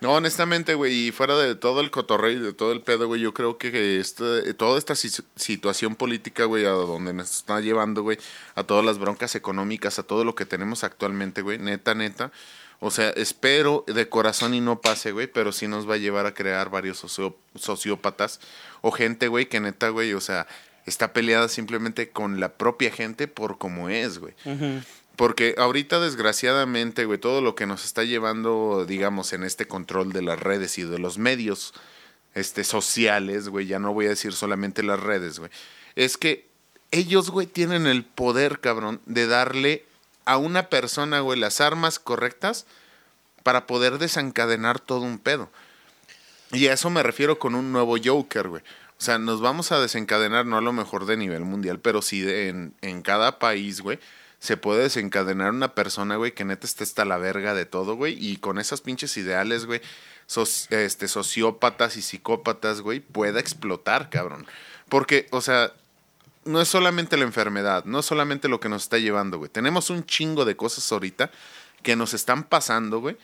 No, 0.00 0.14
honestamente, 0.14 0.74
güey, 0.74 1.08
y 1.08 1.12
fuera 1.12 1.36
de 1.36 1.54
todo 1.54 1.80
el 1.82 1.90
cotorreo 1.90 2.30
y 2.30 2.38
de 2.38 2.52
todo 2.54 2.72
el 2.72 2.80
pedo, 2.80 3.06
güey, 3.06 3.20
yo 3.20 3.34
creo 3.34 3.58
que 3.58 4.00
este, 4.00 4.54
toda 4.54 4.78
esta 4.78 4.94
si- 4.94 5.10
situación 5.36 5.94
política, 5.94 6.44
güey, 6.46 6.64
a 6.64 6.70
donde 6.70 7.12
nos 7.12 7.30
está 7.30 7.60
llevando, 7.60 8.02
güey, 8.02 8.16
a 8.54 8.62
todas 8.64 8.84
las 8.84 8.98
broncas 8.98 9.34
económicas, 9.34 9.98
a 9.98 10.02
todo 10.02 10.24
lo 10.24 10.34
que 10.34 10.46
tenemos 10.46 10.84
actualmente, 10.84 11.42
güey, 11.42 11.58
neta, 11.58 11.94
neta. 11.94 12.32
O 12.82 12.90
sea, 12.90 13.10
espero 13.10 13.84
de 13.86 14.08
corazón 14.08 14.54
y 14.54 14.60
no 14.62 14.80
pase, 14.80 15.12
güey, 15.12 15.26
pero 15.26 15.52
sí 15.52 15.68
nos 15.68 15.86
va 15.88 15.94
a 15.94 15.98
llevar 15.98 16.24
a 16.24 16.32
crear 16.32 16.70
varios 16.70 17.04
sociópatas 17.54 18.40
o 18.80 18.90
gente, 18.92 19.28
güey, 19.28 19.46
que 19.50 19.60
neta, 19.60 19.90
güey, 19.90 20.14
o 20.14 20.20
sea, 20.22 20.46
está 20.86 21.12
peleada 21.12 21.48
simplemente 21.48 22.08
con 22.08 22.40
la 22.40 22.54
propia 22.54 22.90
gente 22.90 23.28
por 23.28 23.58
cómo 23.58 23.90
es, 23.90 24.18
güey. 24.18 24.32
Ujú. 24.46 24.80
Porque 25.20 25.54
ahorita, 25.58 26.00
desgraciadamente, 26.00 27.04
güey, 27.04 27.18
todo 27.18 27.42
lo 27.42 27.54
que 27.54 27.66
nos 27.66 27.84
está 27.84 28.04
llevando, 28.04 28.86
digamos, 28.88 29.34
en 29.34 29.44
este 29.44 29.66
control 29.66 30.14
de 30.14 30.22
las 30.22 30.40
redes 30.40 30.78
y 30.78 30.82
de 30.82 30.98
los 30.98 31.18
medios 31.18 31.74
este, 32.34 32.64
sociales, 32.64 33.50
güey, 33.50 33.66
ya 33.66 33.78
no 33.78 33.92
voy 33.92 34.06
a 34.06 34.08
decir 34.08 34.32
solamente 34.32 34.82
las 34.82 34.98
redes, 34.98 35.38
güey, 35.38 35.50
es 35.94 36.16
que 36.16 36.48
ellos, 36.90 37.28
güey, 37.28 37.46
tienen 37.46 37.86
el 37.86 38.02
poder, 38.02 38.60
cabrón, 38.60 39.02
de 39.04 39.26
darle 39.26 39.84
a 40.24 40.38
una 40.38 40.70
persona, 40.70 41.20
güey, 41.20 41.38
las 41.38 41.60
armas 41.60 41.98
correctas 41.98 42.64
para 43.42 43.66
poder 43.66 43.98
desencadenar 43.98 44.80
todo 44.80 45.02
un 45.02 45.18
pedo. 45.18 45.50
Y 46.50 46.68
a 46.68 46.72
eso 46.72 46.88
me 46.88 47.02
refiero 47.02 47.38
con 47.38 47.54
un 47.54 47.72
nuevo 47.72 47.96
Joker, 48.02 48.48
güey. 48.48 48.62
O 48.98 49.02
sea, 49.02 49.18
nos 49.18 49.42
vamos 49.42 49.70
a 49.70 49.80
desencadenar, 49.80 50.46
no 50.46 50.56
a 50.56 50.62
lo 50.62 50.72
mejor 50.72 51.04
de 51.04 51.18
nivel 51.18 51.42
mundial, 51.44 51.78
pero 51.78 52.00
sí 52.00 52.22
de- 52.22 52.48
en, 52.48 52.74
en 52.80 53.02
cada 53.02 53.38
país, 53.38 53.82
güey. 53.82 53.98
Se 54.40 54.56
puede 54.56 54.84
desencadenar 54.84 55.50
una 55.50 55.74
persona, 55.74 56.16
güey, 56.16 56.32
que 56.32 56.44
neta 56.44 56.66
esté 56.66 56.82
hasta 56.82 57.04
la 57.04 57.18
verga 57.18 57.54
de 57.54 57.66
todo, 57.66 57.94
güey. 57.94 58.16
Y 58.18 58.38
con 58.38 58.58
esas 58.58 58.80
pinches 58.80 59.16
ideales, 59.16 59.66
güey, 59.66 59.80
este, 60.70 61.08
sociópatas 61.08 61.96
y 61.96 62.02
psicópatas, 62.02 62.80
güey, 62.80 63.00
pueda 63.00 63.38
explotar, 63.38 64.10
cabrón. 64.10 64.46
Porque, 64.88 65.28
o 65.30 65.42
sea, 65.42 65.72
no 66.44 66.60
es 66.60 66.68
solamente 66.68 67.16
la 67.18 67.24
enfermedad, 67.24 67.84
no 67.84 68.00
es 68.00 68.06
solamente 68.06 68.48
lo 68.48 68.60
que 68.60 68.70
nos 68.70 68.84
está 68.84 68.98
llevando, 68.98 69.38
güey. 69.38 69.50
Tenemos 69.50 69.90
un 69.90 70.04
chingo 70.06 70.44
de 70.44 70.56
cosas 70.56 70.90
ahorita 70.90 71.30
que 71.82 71.94
nos 71.94 72.14
están 72.14 72.44
pasando, 72.44 73.00
güey. 73.00 73.16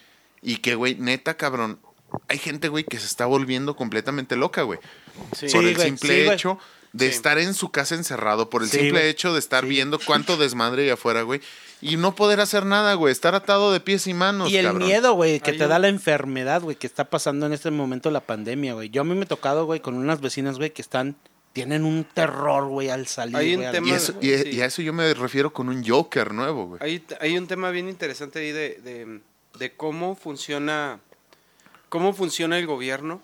Y 0.42 0.58
que, 0.58 0.74
güey, 0.74 0.96
neta, 0.96 1.34
cabrón, 1.38 1.80
hay 2.28 2.38
gente, 2.38 2.68
güey, 2.68 2.84
que 2.84 2.98
se 2.98 3.06
está 3.06 3.24
volviendo 3.26 3.74
completamente 3.74 4.36
loca, 4.36 4.62
güey. 4.62 4.78
Sí. 5.34 5.48
por 5.50 5.64
el 5.64 5.76
simple 5.76 6.24
sí, 6.26 6.30
hecho 6.30 6.58
de 6.96 7.08
Sí. 7.10 7.16
estar 7.16 7.38
en 7.38 7.54
su 7.54 7.70
casa 7.70 7.94
encerrado, 7.94 8.48
por 8.50 8.62
el 8.62 8.68
Sí, 8.68 8.78
simple 8.78 9.00
güey. 9.00 9.08
hecho 9.10 9.32
de 9.32 9.38
estar 9.38 9.66
viendo 9.66 9.98
cuánto 9.98 10.36
desmadre 10.36 10.84
hay 10.84 10.90
afuera, 10.90 11.22
güey. 11.22 11.40
Y 11.82 11.96
no 11.98 12.14
poder 12.14 12.40
hacer 12.40 12.64
nada, 12.64 12.94
güey. 12.94 13.12
Estar 13.12 13.34
atado 13.34 13.70
de 13.72 13.80
pies 13.80 14.06
y 14.06 14.14
manos, 14.14 14.50
Y 14.50 14.56
el 14.56 14.66
cabrón. 14.66 14.86
miedo, 14.86 15.12
güey, 15.14 15.40
que 15.40 15.52
te 15.52 15.66
da 15.68 15.78
la 15.78 15.88
enfermedad, 15.88 16.62
güey, 16.62 16.76
que 16.76 16.86
está 16.86 17.04
pasando 17.10 17.44
en 17.46 17.52
este 17.52 17.70
momento 17.70 18.10
la 18.10 18.20
pandemia, 18.20 18.72
güey. 18.74 18.88
Yo 18.88 19.02
a 19.02 19.04
mí 19.04 19.14
me 19.14 19.24
he 19.24 19.26
tocado, 19.26 19.66
güey, 19.66 19.80
con 19.80 19.94
unas 19.94 20.20
vecinas, 20.22 20.56
güey, 20.56 20.70
que 20.70 20.80
están, 20.80 21.16
tienen 21.52 21.84
un 21.84 22.04
terror, 22.04 22.66
güey, 22.68 22.88
al 22.88 23.06
salir, 23.06 23.36
Hay 23.36 23.56
un 23.56 23.70
tema- 23.72 23.88
Y, 23.88 23.92
eso, 23.92 24.14
y, 24.22 24.28
Sí. 24.36 24.48
y 24.52 24.60
a 24.62 24.66
eso 24.66 24.80
yo 24.82 24.92
me 24.94 25.12
refiero 25.14 25.52
con 25.52 25.68
un 25.68 25.84
Joker 25.86 26.32
nuevo, 26.32 26.66
güey. 26.66 26.80
Hay, 26.82 27.04
hay 27.20 27.36
un 27.36 27.46
tema 27.46 27.70
bien 27.70 27.88
interesante 27.90 28.38
ahí 28.38 28.52
de, 28.52 28.80
de, 28.82 29.20
de 29.58 29.76
cómo 29.76 30.16
funciona 30.16 31.00
cómo 31.88 32.12
funciona 32.14 32.58
el 32.58 32.66
gobierno 32.66 33.22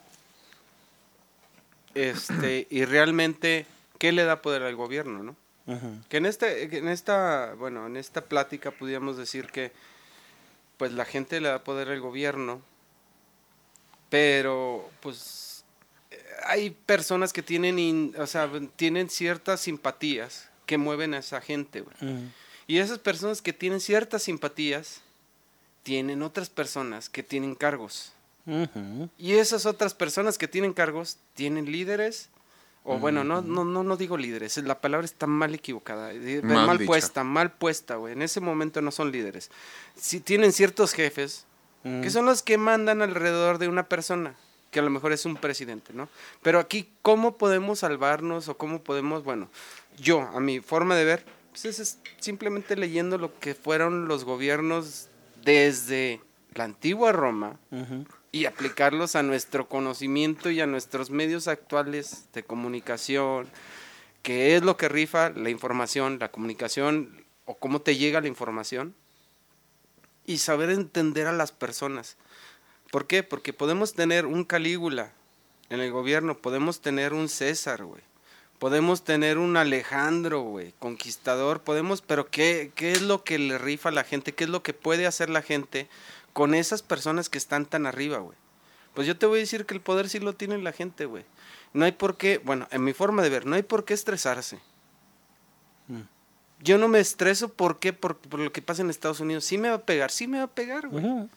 este 1.94 2.66
y 2.70 2.84
realmente 2.84 3.66
qué 3.98 4.12
le 4.12 4.24
da 4.24 4.42
poder 4.42 4.62
al 4.62 4.76
gobierno, 4.76 5.22
¿no? 5.22 5.36
Que 6.08 6.16
en 6.16 6.26
este 6.26 6.76
en 6.76 6.88
esta 6.88 7.54
bueno 7.58 7.86
en 7.86 7.96
esta 7.96 8.22
plática 8.24 8.70
pudiéramos 8.72 9.16
decir 9.16 9.46
que 9.46 9.70
pues 10.76 10.92
la 10.92 11.04
gente 11.04 11.40
le 11.40 11.48
da 11.48 11.62
poder 11.62 11.88
al 11.88 12.00
gobierno, 12.00 12.60
pero 14.10 14.90
pues 15.00 15.64
hay 16.44 16.70
personas 16.70 17.32
que 17.32 17.42
tienen 17.42 17.78
in- 17.78 18.14
o 18.18 18.26
sea 18.26 18.50
tienen 18.76 19.08
ciertas 19.08 19.60
simpatías 19.60 20.48
que 20.66 20.78
mueven 20.78 21.14
a 21.14 21.18
esa 21.18 21.40
gente, 21.40 21.80
güey. 21.82 21.96
Y 22.66 22.78
esas 22.78 22.98
personas 22.98 23.42
que 23.42 23.52
tienen 23.52 23.80
ciertas 23.80 24.22
simpatías, 24.22 25.02
tienen 25.82 26.22
otras 26.22 26.48
personas 26.48 27.08
que 27.08 27.22
tienen 27.22 27.54
cargos. 27.54 28.12
Y 29.18 29.32
esas 29.32 29.66
otras 29.66 29.94
personas 29.94 30.38
que 30.38 30.48
tienen 30.48 30.72
cargos, 30.72 31.18
tienen 31.34 31.70
líderes. 31.70 32.30
O 32.84 32.98
bueno, 32.98 33.22
no, 33.22 33.42
no, 33.42 33.64
no, 33.64 33.84
no 33.84 33.96
digo 33.96 34.16
líderes, 34.16 34.56
la 34.56 34.80
palabra 34.80 35.04
está 35.04 35.28
mal 35.28 35.54
equivocada, 35.54 36.12
eh, 36.12 36.40
Mal 36.42 36.80
puesta, 36.80 37.22
mal 37.22 37.52
puesta, 37.52 37.94
güey. 37.94 38.12
En 38.12 38.22
ese 38.22 38.40
momento 38.40 38.82
no 38.82 38.90
son 38.90 39.12
líderes. 39.12 39.52
Si 39.94 40.18
tienen 40.18 40.52
ciertos 40.52 40.92
jefes, 40.92 41.46
que 41.84 42.10
son 42.10 42.26
los 42.26 42.42
que 42.42 42.58
mandan 42.58 43.00
alrededor 43.00 43.58
de 43.58 43.68
una 43.68 43.88
persona, 43.88 44.34
que 44.72 44.80
a 44.80 44.82
lo 44.82 44.90
mejor 44.90 45.12
es 45.12 45.24
un 45.26 45.36
presidente, 45.36 45.92
¿no? 45.92 46.08
Pero 46.42 46.58
aquí, 46.58 46.88
¿cómo 47.02 47.36
podemos 47.36 47.80
salvarnos 47.80 48.48
o 48.48 48.56
cómo 48.56 48.80
podemos, 48.80 49.22
bueno, 49.22 49.48
yo, 49.96 50.20
a 50.20 50.40
mi 50.40 50.58
forma 50.58 50.96
de 50.96 51.04
ver, 51.04 51.24
pues 51.50 51.66
es, 51.66 51.78
es 51.78 51.98
simplemente 52.18 52.74
leyendo 52.74 53.16
lo 53.16 53.38
que 53.38 53.54
fueron 53.54 54.08
los 54.08 54.24
gobiernos 54.24 55.08
desde 55.44 56.20
la 56.54 56.64
antigua 56.64 57.12
Roma. 57.12 57.58
Y 58.32 58.46
aplicarlos 58.46 59.14
a 59.14 59.22
nuestro 59.22 59.68
conocimiento 59.68 60.50
y 60.50 60.62
a 60.62 60.66
nuestros 60.66 61.10
medios 61.10 61.48
actuales 61.48 62.28
de 62.32 62.42
comunicación, 62.42 63.46
que 64.22 64.56
es 64.56 64.62
lo 64.62 64.78
que 64.78 64.88
rifa 64.88 65.28
la 65.30 65.50
información, 65.50 66.18
la 66.18 66.30
comunicación 66.30 67.24
o 67.44 67.56
cómo 67.58 67.82
te 67.82 67.96
llega 67.96 68.22
la 68.22 68.28
información 68.28 68.94
y 70.24 70.38
saber 70.38 70.70
entender 70.70 71.26
a 71.26 71.32
las 71.32 71.52
personas. 71.52 72.16
¿Por 72.90 73.06
qué? 73.06 73.22
Porque 73.22 73.52
podemos 73.52 73.92
tener 73.92 74.24
un 74.24 74.44
Calígula 74.44 75.12
en 75.68 75.80
el 75.80 75.90
gobierno, 75.90 76.38
podemos 76.38 76.80
tener 76.80 77.12
un 77.12 77.28
César, 77.28 77.84
güey. 77.84 78.02
Podemos 78.58 79.02
tener 79.02 79.38
un 79.38 79.56
Alejandro, 79.56 80.42
güey, 80.42 80.72
conquistador, 80.78 81.62
podemos, 81.62 82.00
pero 82.00 82.30
¿qué, 82.30 82.70
¿qué 82.76 82.92
es 82.92 83.02
lo 83.02 83.24
que 83.24 83.38
le 83.38 83.58
rifa 83.58 83.88
a 83.88 83.92
la 83.92 84.04
gente? 84.04 84.34
¿Qué 84.34 84.44
es 84.44 84.50
lo 84.50 84.62
que 84.62 84.72
puede 84.72 85.06
hacer 85.06 85.30
la 85.30 85.42
gente 85.42 85.88
con 86.32 86.54
esas 86.54 86.82
personas 86.82 87.28
que 87.28 87.38
están 87.38 87.66
tan 87.66 87.86
arriba, 87.86 88.18
güey. 88.18 88.36
Pues 88.94 89.06
yo 89.06 89.16
te 89.16 89.26
voy 89.26 89.38
a 89.38 89.40
decir 89.40 89.64
que 89.64 89.74
el 89.74 89.80
poder 89.80 90.08
sí 90.08 90.18
lo 90.18 90.34
tiene 90.34 90.58
la 90.58 90.72
gente, 90.72 91.06
güey. 91.06 91.24
No 91.72 91.84
hay 91.84 91.92
por 91.92 92.16
qué, 92.16 92.38
bueno, 92.44 92.68
en 92.70 92.84
mi 92.84 92.92
forma 92.92 93.22
de 93.22 93.30
ver, 93.30 93.46
no 93.46 93.56
hay 93.56 93.62
por 93.62 93.84
qué 93.84 93.94
estresarse. 93.94 94.58
Mm. 95.88 96.02
Yo 96.60 96.78
no 96.78 96.88
me 96.88 97.00
estreso 97.00 97.48
¿por 97.48 97.78
qué? 97.78 97.92
Por, 97.92 98.16
por 98.18 98.40
lo 98.40 98.52
que 98.52 98.62
pasa 98.62 98.82
en 98.82 98.90
Estados 98.90 99.20
Unidos. 99.20 99.44
Sí 99.44 99.58
me 99.58 99.68
va 99.68 99.76
a 99.76 99.82
pegar, 99.82 100.10
sí 100.10 100.28
me 100.28 100.38
va 100.38 100.44
a 100.44 100.54
pegar, 100.54 100.88
güey. 100.88 101.28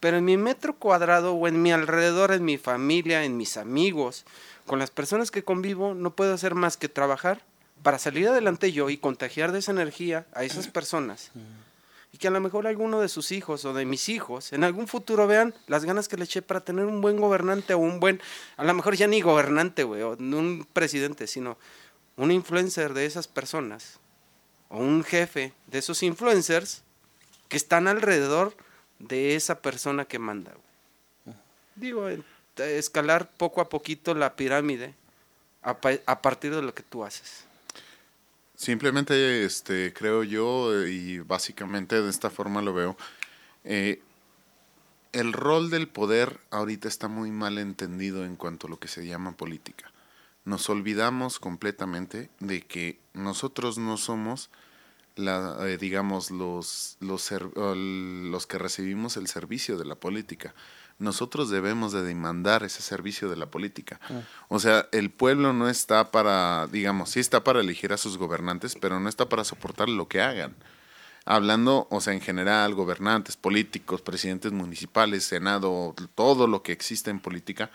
Pero 0.00 0.16
en 0.16 0.24
mi 0.24 0.36
metro 0.36 0.76
cuadrado 0.76 1.34
o 1.34 1.48
en 1.48 1.60
mi 1.60 1.72
alrededor, 1.72 2.32
en 2.32 2.44
mi 2.44 2.56
familia, 2.56 3.24
en 3.24 3.36
mis 3.36 3.56
amigos, 3.56 4.24
con 4.64 4.78
las 4.78 4.90
personas 4.90 5.32
que 5.32 5.42
convivo, 5.42 5.94
no 5.94 6.14
puedo 6.14 6.32
hacer 6.32 6.54
más 6.54 6.76
que 6.76 6.88
trabajar 6.88 7.42
para 7.82 7.98
salir 7.98 8.28
adelante 8.28 8.72
yo 8.72 8.90
y 8.90 8.98
contagiar 8.98 9.50
de 9.50 9.58
esa 9.58 9.72
energía 9.72 10.26
a 10.32 10.44
esas 10.44 10.68
personas. 10.68 11.32
Y 12.12 12.18
que 12.18 12.28
a 12.28 12.30
lo 12.30 12.40
mejor 12.40 12.66
alguno 12.66 13.00
de 13.00 13.08
sus 13.08 13.32
hijos 13.32 13.64
o 13.64 13.74
de 13.74 13.84
mis 13.84 14.08
hijos 14.08 14.52
en 14.52 14.64
algún 14.64 14.88
futuro 14.88 15.26
vean 15.26 15.54
las 15.66 15.84
ganas 15.84 16.08
que 16.08 16.16
le 16.16 16.24
eché 16.24 16.40
para 16.40 16.60
tener 16.60 16.86
un 16.86 17.00
buen 17.00 17.18
gobernante 17.18 17.74
o 17.74 17.78
un 17.78 18.00
buen, 18.00 18.20
a 18.56 18.64
lo 18.64 18.72
mejor 18.74 18.96
ya 18.96 19.06
ni 19.06 19.20
gobernante, 19.20 19.84
güey, 19.84 20.02
o 20.02 20.12
un 20.12 20.66
presidente, 20.72 21.26
sino 21.26 21.58
un 22.16 22.32
influencer 22.32 22.94
de 22.94 23.06
esas 23.06 23.28
personas 23.28 24.00
o 24.68 24.78
un 24.78 25.04
jefe 25.04 25.52
de 25.66 25.78
esos 25.78 26.02
influencers 26.02 26.82
que 27.48 27.56
están 27.56 27.88
alrededor 27.88 28.54
de 28.98 29.36
esa 29.36 29.60
persona 29.60 30.04
que 30.04 30.18
manda. 30.18 30.52
Digo, 31.76 32.08
escalar 32.56 33.30
poco 33.36 33.60
a 33.60 33.68
poquito 33.68 34.14
la 34.14 34.34
pirámide 34.34 34.94
a, 35.62 35.76
a 36.06 36.22
partir 36.22 36.54
de 36.54 36.62
lo 36.62 36.74
que 36.74 36.82
tú 36.82 37.04
haces. 37.04 37.47
Simplemente, 38.58 39.44
este, 39.44 39.92
creo 39.92 40.24
yo, 40.24 40.84
y 40.84 41.20
básicamente 41.20 42.02
de 42.02 42.10
esta 42.10 42.28
forma 42.28 42.60
lo 42.60 42.74
veo, 42.74 42.96
eh, 43.62 44.02
el 45.12 45.32
rol 45.32 45.70
del 45.70 45.86
poder 45.86 46.40
ahorita 46.50 46.88
está 46.88 47.06
muy 47.06 47.30
mal 47.30 47.58
entendido 47.58 48.24
en 48.24 48.34
cuanto 48.34 48.66
a 48.66 48.70
lo 48.70 48.80
que 48.80 48.88
se 48.88 49.06
llama 49.06 49.36
política. 49.36 49.92
Nos 50.44 50.68
olvidamos 50.70 51.38
completamente 51.38 52.30
de 52.40 52.62
que 52.62 52.98
nosotros 53.14 53.78
no 53.78 53.96
somos, 53.96 54.50
la, 55.14 55.56
eh, 55.60 55.78
digamos, 55.78 56.32
los, 56.32 56.96
los, 56.98 57.30
los 57.54 58.46
que 58.48 58.58
recibimos 58.58 59.16
el 59.16 59.28
servicio 59.28 59.78
de 59.78 59.84
la 59.84 59.94
política. 59.94 60.52
Nosotros 60.98 61.48
debemos 61.48 61.92
de 61.92 62.02
demandar 62.02 62.64
ese 62.64 62.82
servicio 62.82 63.28
de 63.28 63.36
la 63.36 63.46
política. 63.46 64.00
O 64.48 64.58
sea, 64.58 64.88
el 64.90 65.10
pueblo 65.10 65.52
no 65.52 65.68
está 65.68 66.10
para, 66.10 66.66
digamos, 66.66 67.10
sí 67.10 67.20
está 67.20 67.44
para 67.44 67.60
elegir 67.60 67.92
a 67.92 67.98
sus 67.98 68.18
gobernantes, 68.18 68.76
pero 68.80 68.98
no 68.98 69.08
está 69.08 69.28
para 69.28 69.44
soportar 69.44 69.88
lo 69.88 70.08
que 70.08 70.20
hagan. 70.20 70.56
Hablando, 71.24 71.86
o 71.90 72.00
sea, 72.00 72.14
en 72.14 72.20
general, 72.20 72.74
gobernantes, 72.74 73.36
políticos, 73.36 74.02
presidentes 74.02 74.50
municipales, 74.50 75.24
senado, 75.24 75.94
todo 76.14 76.46
lo 76.46 76.62
que 76.62 76.72
existe 76.72 77.10
en 77.10 77.20
política, 77.20 77.70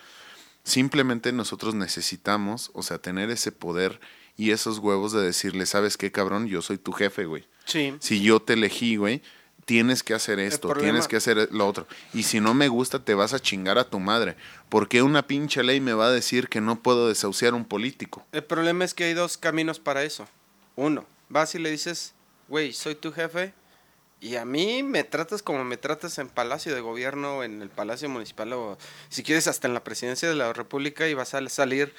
simplemente 0.63 1.31
nosotros 1.31 1.75
necesitamos, 1.75 2.71
o 2.73 2.83
sea, 2.83 2.97
tener 2.97 3.29
ese 3.29 3.51
poder 3.51 4.01
y 4.35 4.51
esos 4.51 4.79
huevos 4.79 5.11
de 5.11 5.21
decirle, 5.21 5.65
¿sabes 5.65 5.97
qué, 5.97 6.11
cabrón? 6.11 6.47
Yo 6.47 6.61
soy 6.61 6.77
tu 6.77 6.91
jefe, 6.91 7.25
güey. 7.25 7.45
Sí. 7.65 7.95
Si 7.99 8.21
yo 8.21 8.41
te 8.41 8.53
elegí, 8.53 8.95
güey, 8.95 9.21
tienes 9.65 10.03
que 10.03 10.13
hacer 10.13 10.39
esto, 10.39 10.73
tienes 10.73 11.07
que 11.07 11.17
hacer 11.17 11.49
lo 11.51 11.67
otro. 11.67 11.87
Y 12.13 12.23
si 12.23 12.39
no 12.39 12.53
me 12.53 12.67
gusta, 12.67 12.99
te 12.99 13.13
vas 13.13 13.33
a 13.33 13.39
chingar 13.39 13.77
a 13.77 13.89
tu 13.89 13.99
madre. 13.99 14.35
Porque 14.69 15.01
una 15.01 15.27
pinche 15.27 15.63
ley 15.63 15.79
me 15.79 15.93
va 15.93 16.07
a 16.07 16.11
decir 16.11 16.49
que 16.49 16.61
no 16.61 16.81
puedo 16.81 17.07
desahuciar 17.07 17.53
a 17.53 17.55
un 17.55 17.65
político? 17.65 18.25
El 18.31 18.43
problema 18.43 18.85
es 18.85 18.93
que 18.93 19.05
hay 19.05 19.13
dos 19.13 19.37
caminos 19.37 19.79
para 19.79 20.03
eso. 20.03 20.27
Uno, 20.75 21.05
vas 21.29 21.55
y 21.55 21.59
le 21.59 21.69
dices, 21.69 22.13
güey, 22.47 22.73
soy 22.73 22.95
tu 22.95 23.11
jefe 23.11 23.53
y 24.23 24.37
a 24.37 24.45
mí 24.45 24.83
me 24.83 25.03
tratas 25.03 25.43
como 25.43 25.65
me 25.65 25.75
tratas 25.75 26.17
en 26.17 26.29
Palacio 26.29 26.73
de 26.73 26.79
Gobierno, 26.79 27.43
en 27.43 27.61
el 27.61 27.69
Palacio 27.69 28.07
Municipal 28.07 28.53
o 28.53 28.77
si 29.09 29.21
quieres 29.21 29.47
hasta 29.47 29.67
en 29.67 29.73
la 29.73 29.83
Presidencia 29.83 30.29
de 30.29 30.35
la 30.35 30.53
República 30.53 31.09
y 31.09 31.13
vas 31.13 31.33
a 31.33 31.49
salir 31.49 31.93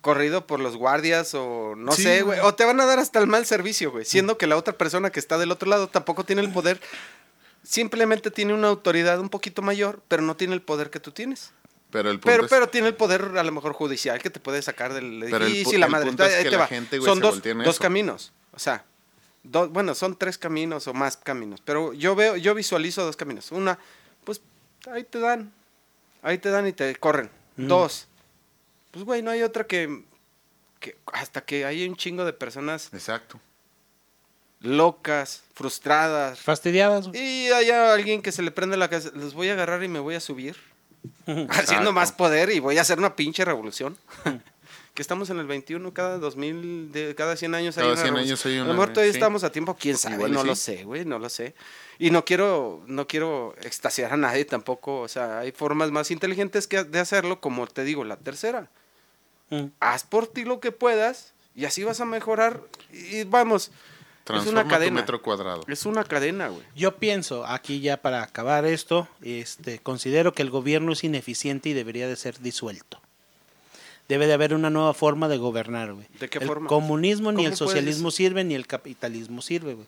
corrido 0.00 0.46
por 0.46 0.60
los 0.60 0.76
guardias 0.76 1.34
o 1.34 1.74
no 1.76 1.92
Sí, 1.92 2.02
sé, 2.04 2.22
güey. 2.22 2.38
O 2.40 2.54
te 2.54 2.64
van 2.64 2.80
a 2.80 2.86
dar 2.86 2.98
hasta 2.98 3.18
el 3.18 3.26
mal 3.26 3.44
servicio, 3.46 3.90
güey. 3.90 4.04
Siendo 4.04 4.38
que 4.38 4.46
la 4.46 4.56
otra 4.56 4.76
persona 4.76 5.10
que 5.10 5.18
está 5.20 5.36
del 5.38 5.50
otro 5.50 5.68
lado 5.68 5.88
tampoco 5.88 6.24
tiene 6.24 6.42
el 6.42 6.52
poder. 6.52 6.80
Simplemente 7.62 8.30
tiene 8.30 8.54
una 8.54 8.68
autoridad 8.68 9.18
un 9.18 9.28
poquito 9.28 9.60
mayor, 9.62 10.00
pero 10.08 10.22
no 10.22 10.36
tiene 10.36 10.54
el 10.54 10.62
poder 10.62 10.90
que 10.90 11.00
tú 11.00 11.10
tienes. 11.10 11.52
Pero 11.90 12.10
el 12.10 12.16
punto 12.20 12.30
Pero, 12.30 12.44
es- 12.44 12.50
pero 12.50 12.68
tiene 12.68 12.88
el 12.88 12.94
poder 12.94 13.32
a 13.36 13.42
lo 13.42 13.52
mejor 13.52 13.72
judicial 13.72 14.20
que 14.22 14.30
te 14.30 14.38
puede 14.40 14.62
sacar 14.62 14.92
del 14.94 15.22
edificio 15.22 15.74
y 15.76 15.80
la 15.80 15.88
madre. 15.88 16.06
punto 16.08 16.24
es 16.24 16.44
que 16.44 16.50
te 16.50 16.56
va. 16.56 16.66
gente, 16.66 16.98
güey, 16.98 17.08
son 17.10 17.20
dos, 17.20 17.42
dos 17.42 17.78
caminos. 17.78 18.32
O 18.52 18.58
sea, 18.58 18.84
dos, 19.42 19.70
bueno, 19.70 19.94
son 19.94 20.16
tres 20.16 20.38
caminos 20.38 20.86
o 20.86 20.94
más 20.94 21.16
caminos. 21.16 21.60
Pero 21.64 21.92
yo 21.92 22.14
veo, 22.14 22.36
yo 22.36 22.54
visualizo 22.54 23.04
dos 23.04 23.16
caminos. 23.16 23.50
Una, 23.50 23.78
pues 24.24 24.40
ahí 24.90 25.04
te 25.04 25.18
dan. 25.18 25.52
Ahí 26.22 26.38
te 26.38 26.50
dan 26.50 26.66
y 26.66 26.72
te 26.72 26.94
corren. 26.96 27.30
Mm. 27.56 27.66
Dos, 27.68 28.08
pues 28.96 29.04
güey, 29.04 29.20
no 29.22 29.30
hay 29.30 29.42
otra 29.42 29.66
que, 29.66 30.04
que 30.80 30.96
hasta 31.12 31.44
que 31.44 31.66
hay 31.66 31.86
un 31.86 31.96
chingo 31.96 32.24
de 32.24 32.32
personas 32.32 32.88
Exacto. 32.94 33.38
locas, 34.60 35.42
frustradas. 35.54 36.40
Fastidiadas. 36.40 37.08
güey. 37.08 37.20
Y 37.20 37.48
haya 37.48 37.92
alguien 37.92 38.22
que 38.22 38.32
se 38.32 38.42
le 38.42 38.50
prende 38.50 38.76
la 38.78 38.88
cabeza, 38.88 39.10
los 39.14 39.34
voy 39.34 39.48
a 39.50 39.52
agarrar 39.52 39.82
y 39.84 39.88
me 39.88 39.98
voy 39.98 40.14
a 40.14 40.20
subir. 40.20 40.56
Haciendo 41.50 41.92
más 41.92 42.12
poder 42.12 42.50
y 42.50 42.58
voy 42.58 42.78
a 42.78 42.80
hacer 42.80 42.98
una 42.98 43.14
pinche 43.16 43.44
revolución. 43.44 43.98
que 44.94 45.02
estamos 45.02 45.28
en 45.28 45.38
el 45.38 45.46
21, 45.46 45.92
cada 45.92 46.16
2000, 46.16 46.90
de, 46.90 47.14
cada 47.14 47.36
100 47.36 47.54
años 47.54 47.76
hay 47.76 47.82
Cada 47.82 47.92
una 47.92 48.00
100 48.02 48.14
revolución. 48.14 48.28
años 48.30 48.46
hay 48.46 48.56
A 48.56 48.62
una, 48.62 48.68
lo 48.68 48.72
mejor 48.78 48.92
todavía 48.94 49.12
sí. 49.12 49.18
estamos 49.18 49.44
a 49.44 49.52
tiempo, 49.52 49.76
quién 49.78 49.98
sabe, 49.98 50.14
Igual 50.14 50.30
y 50.30 50.34
no 50.34 50.42
lo 50.44 50.56
sé, 50.56 50.84
güey, 50.84 51.04
no 51.04 51.18
lo 51.18 51.28
sé. 51.28 51.54
Y 51.98 52.10
no 52.10 52.24
quiero, 52.24 52.82
no 52.86 53.06
quiero 53.06 53.54
extasiar 53.60 54.14
a 54.14 54.16
nadie 54.16 54.46
tampoco, 54.46 55.00
o 55.00 55.08
sea, 55.08 55.40
hay 55.40 55.52
formas 55.52 55.90
más 55.90 56.10
inteligentes 56.10 56.66
que 56.66 56.82
de 56.82 56.98
hacerlo, 56.98 57.42
como 57.42 57.66
te 57.66 57.84
digo, 57.84 58.04
la 58.04 58.16
tercera. 58.16 58.70
Mm. 59.50 59.66
Haz 59.80 60.04
por 60.04 60.26
ti 60.26 60.44
lo 60.44 60.60
que 60.60 60.72
puedas 60.72 61.32
y 61.54 61.64
así 61.64 61.84
vas 61.84 62.00
a 62.00 62.04
mejorar 62.04 62.60
y 62.92 63.24
vamos. 63.24 63.70
Transforma 64.24 64.48
es 64.48 64.52
una 64.52 64.62
tu 64.64 64.68
cadena. 64.70 65.00
metro 65.00 65.22
cuadrado. 65.22 65.62
Es 65.68 65.86
una 65.86 66.02
cadena, 66.02 66.48
güey. 66.48 66.62
Yo 66.74 66.96
pienso, 66.96 67.46
aquí 67.46 67.80
ya 67.80 67.96
para 68.02 68.22
acabar 68.24 68.64
esto, 68.64 69.06
este, 69.22 69.78
considero 69.78 70.32
que 70.34 70.42
el 70.42 70.50
gobierno 70.50 70.92
es 70.92 71.04
ineficiente 71.04 71.68
y 71.68 71.74
debería 71.74 72.08
de 72.08 72.16
ser 72.16 72.40
disuelto. 72.40 73.00
Debe 74.08 74.26
de 74.26 74.34
haber 74.34 74.54
una 74.54 74.70
nueva 74.70 74.94
forma 74.94 75.28
de 75.28 75.36
gobernar, 75.36 75.92
güey. 75.92 76.06
¿De 76.20 76.28
qué 76.28 76.38
el 76.38 76.46
forma? 76.46 76.68
comunismo 76.68 77.30
ni 77.30 77.36
¿Cómo 77.36 77.48
el 77.48 77.50
puedes 77.52 77.58
socialismo 77.58 78.10
sirve 78.10 78.42
ni 78.44 78.54
el 78.54 78.66
capitalismo 78.66 79.42
sirve, 79.42 79.74
güey. 79.74 79.86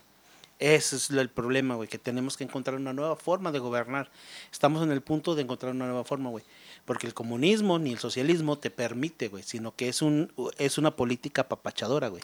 Ese 0.60 0.96
es 0.96 1.10
lo- 1.10 1.20
el 1.20 1.28
problema, 1.30 1.76
güey, 1.76 1.88
que 1.88 1.98
tenemos 1.98 2.36
que 2.36 2.42
encontrar 2.42 2.76
una 2.76 2.92
nueva 2.92 3.14
forma 3.16 3.52
de 3.52 3.60
gobernar. 3.60 4.10
Estamos 4.50 4.82
en 4.82 4.90
el 4.90 5.02
punto 5.02 5.36
de 5.36 5.42
encontrar 5.42 5.72
una 5.72 5.86
nueva 5.86 6.02
forma, 6.04 6.30
güey. 6.30 6.42
Porque 6.88 7.06
el 7.06 7.12
comunismo 7.12 7.78
ni 7.78 7.92
el 7.92 7.98
socialismo 7.98 8.56
te 8.56 8.70
permite, 8.70 9.28
güey, 9.28 9.42
sino 9.42 9.76
que 9.76 9.90
es, 9.90 10.00
un, 10.00 10.32
es 10.56 10.78
una 10.78 10.96
política 10.96 11.46
papachadora, 11.46 12.08
güey. 12.08 12.22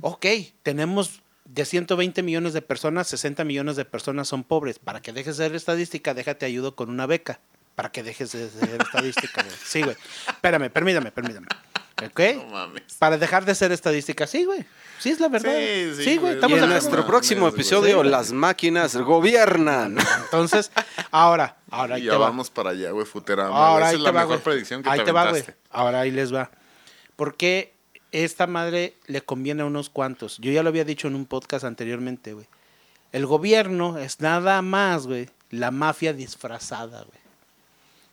Ok, 0.00 0.24
tenemos 0.62 1.20
de 1.44 1.66
120 1.66 2.22
millones 2.22 2.54
de 2.54 2.62
personas, 2.62 3.08
60 3.08 3.44
millones 3.44 3.76
de 3.76 3.84
personas 3.84 4.26
son 4.26 4.42
pobres. 4.42 4.78
Para 4.78 5.02
que 5.02 5.12
dejes 5.12 5.36
de 5.36 5.44
ser 5.44 5.54
estadística, 5.54 6.14
déjate 6.14 6.46
ayudo 6.46 6.74
con 6.74 6.88
una 6.88 7.04
beca. 7.04 7.40
Para 7.80 7.90
que 7.92 8.02
dejes 8.02 8.32
de 8.32 8.50
ser 8.50 8.78
estadística, 8.78 9.42
güey. 9.42 9.56
Sí, 9.64 9.80
güey. 9.80 9.96
Espérame, 10.28 10.68
permítame, 10.70 11.10
permítame. 11.10 11.46
¿Ok? 12.04 12.20
No 12.36 12.44
mames. 12.50 12.82
Para 12.98 13.16
dejar 13.16 13.46
de 13.46 13.54
ser 13.54 13.72
estadística, 13.72 14.26
sí, 14.26 14.44
güey. 14.44 14.66
Sí, 14.98 15.08
es 15.08 15.18
la 15.18 15.28
verdad. 15.28 15.50
Sí, 15.56 15.92
sí, 15.96 16.04
Sí, 16.04 16.16
güey. 16.18 16.34
Estamos 16.34 16.58
Y 16.58 16.62
en 16.62 16.68
nuestro 16.68 17.06
próximo 17.06 17.48
episodio, 17.48 18.02
Sí. 18.02 18.08
las 18.10 18.32
máquinas 18.32 18.94
gobiernan. 18.98 19.96
Entonces, 20.24 20.70
ahora, 21.10 21.56
ahora 21.70 21.94
ahí 21.94 22.02
ya 22.04 22.10
te 22.12 22.16
va. 22.18 22.26
vamos 22.26 22.50
para 22.50 22.70
allá, 22.70 22.90
güey, 22.90 23.06
Futerama. 23.06 23.48
Ahora 23.56 23.86
Esa 23.86 23.88
ahí 23.92 23.96
es 23.96 24.00
te 24.00 24.04
la 24.04 24.10
va, 24.12 24.20
mejor 24.20 24.36
güey. 24.36 24.44
predicción 24.44 24.82
que 24.82 24.90
Ahí 24.90 24.98
te, 24.98 25.04
te 25.06 25.12
va, 25.12 25.30
güey. 25.30 25.42
Ahora 25.70 26.00
ahí 26.00 26.10
les 26.10 26.34
va. 26.34 26.50
¿Por 27.16 27.38
qué 27.38 27.72
esta 28.12 28.46
madre 28.46 28.98
le 29.06 29.22
conviene 29.22 29.62
a 29.62 29.64
unos 29.64 29.88
cuantos? 29.88 30.36
Yo 30.36 30.52
ya 30.52 30.62
lo 30.62 30.68
había 30.68 30.84
dicho 30.84 31.08
en 31.08 31.14
un 31.14 31.24
podcast 31.24 31.64
anteriormente, 31.64 32.34
güey. 32.34 32.46
El 33.12 33.24
gobierno 33.24 33.96
es 33.96 34.20
nada 34.20 34.60
más, 34.60 35.06
güey, 35.06 35.30
la 35.48 35.70
mafia 35.70 36.12
disfrazada, 36.12 37.04
güey. 37.04 37.18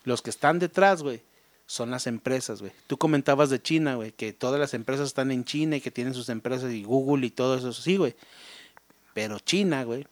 Los 0.08 0.22
que 0.22 0.30
están 0.30 0.58
detrás, 0.60 1.04
güey, 1.04 1.22
son 1.66 1.92
las 1.92 2.08
empresas, 2.08 2.62
güey. 2.62 2.72
Tú 2.88 2.98
comentabas 2.98 3.50
de 3.50 3.62
China, 3.62 3.96
güey, 3.96 4.14
que 4.14 4.32
todas 4.32 4.58
las 4.60 4.74
empresas 4.74 5.08
están 5.08 5.32
en 5.32 5.44
China 5.44 5.76
y 5.76 5.82
que 5.82 5.92
tienen 5.92 6.14
sus 6.14 6.30
empresas 6.30 6.72
y 6.72 6.84
Google 6.84 7.28
y 7.28 7.30
todo 7.30 7.58
eso, 7.58 7.74
sí, 7.74 7.98
güey. 7.98 8.16
Pero 9.14 9.40
China, 9.40 9.84
güey, 9.84 10.08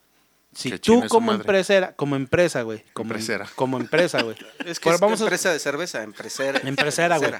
si 0.53 0.71
Que 0.71 0.79
tú 0.79 1.03
como 1.07 1.31
empresa, 1.33 1.93
como 1.95 2.15
empresa, 2.15 2.61
güey, 2.63 2.83
como 2.93 3.11
Empresera. 3.11 3.47
como 3.55 3.77
empresa, 3.77 4.21
güey. 4.21 4.35
Es 4.65 4.79
que 4.79 4.85
Pero 4.85 4.95
es 4.95 5.01
vamos 5.01 5.21
a- 5.21 5.23
empresa 5.23 5.51
de 5.53 5.59
cerveza, 5.59 6.03
empresera. 6.03 6.59
Empresera, 6.67 7.17
güey. 7.17 7.31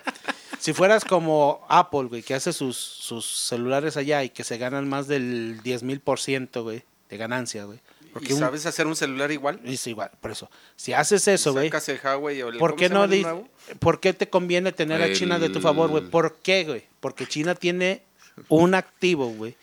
Si 0.60 0.72
fueras 0.74 1.03
como 1.03 1.66
Apple, 1.68 2.03
güey, 2.06 2.24
que 2.24 2.34
hace 2.36 2.53
sus, 2.53 2.78
sus 2.78 3.26
celulares 3.26 3.97
allá 3.97 4.24
y 4.24 4.30
que 4.30 4.43
se 4.45 4.58
ganan 4.58 4.88
más 4.88 5.08
del 5.08 5.60
10 5.64 5.84
mil 5.84 5.99
por 5.99 6.20
ciento, 6.20 6.64
güey, 6.64 6.84
de 7.10 7.18
ganancia, 7.18 7.66
güey. 7.66 7.80
Porque 8.16 8.30
¿Y 8.30 8.34
un- 8.34 8.39
sabes 8.39 8.66
hacer 8.66 8.88
un 8.88 8.95
celular 8.95 9.30
igual? 9.34 9.59
es 9.66 9.86
igual, 9.88 10.09
por 10.22 10.32
eso. 10.32 10.49
Si 10.78 10.93
haces 10.93 11.28
eso, 11.28 11.51
güey, 11.51 11.68
Sacas 11.68 11.89
el 11.89 11.99
Huawei 12.01 12.41
o 12.43 12.47
el 12.47 12.57
¿por 12.57 12.72
¿cómo 12.72 12.80
qué 12.80 12.88
no 12.88 12.95
llama 13.01 13.03
el 13.05 13.11
di- 13.11 13.22
nuevo? 13.24 13.49
¿Por 13.80 13.99
qué 13.99 14.13
te 14.13 14.30
conviene 14.30 14.72
tener 14.72 15.01
a 15.01 15.11
China 15.11 15.38
de 15.38 15.49
tu 15.49 15.59
favor, 15.59 15.89
güey? 15.89 16.09
¿Por 16.09 16.38
qué, 16.38 16.63
güey? 16.63 16.86
Porque 17.01 17.28
China 17.28 17.55
tiene 17.55 18.03
un 18.47 18.74
activo, 18.74 19.28
güey, 19.28 19.57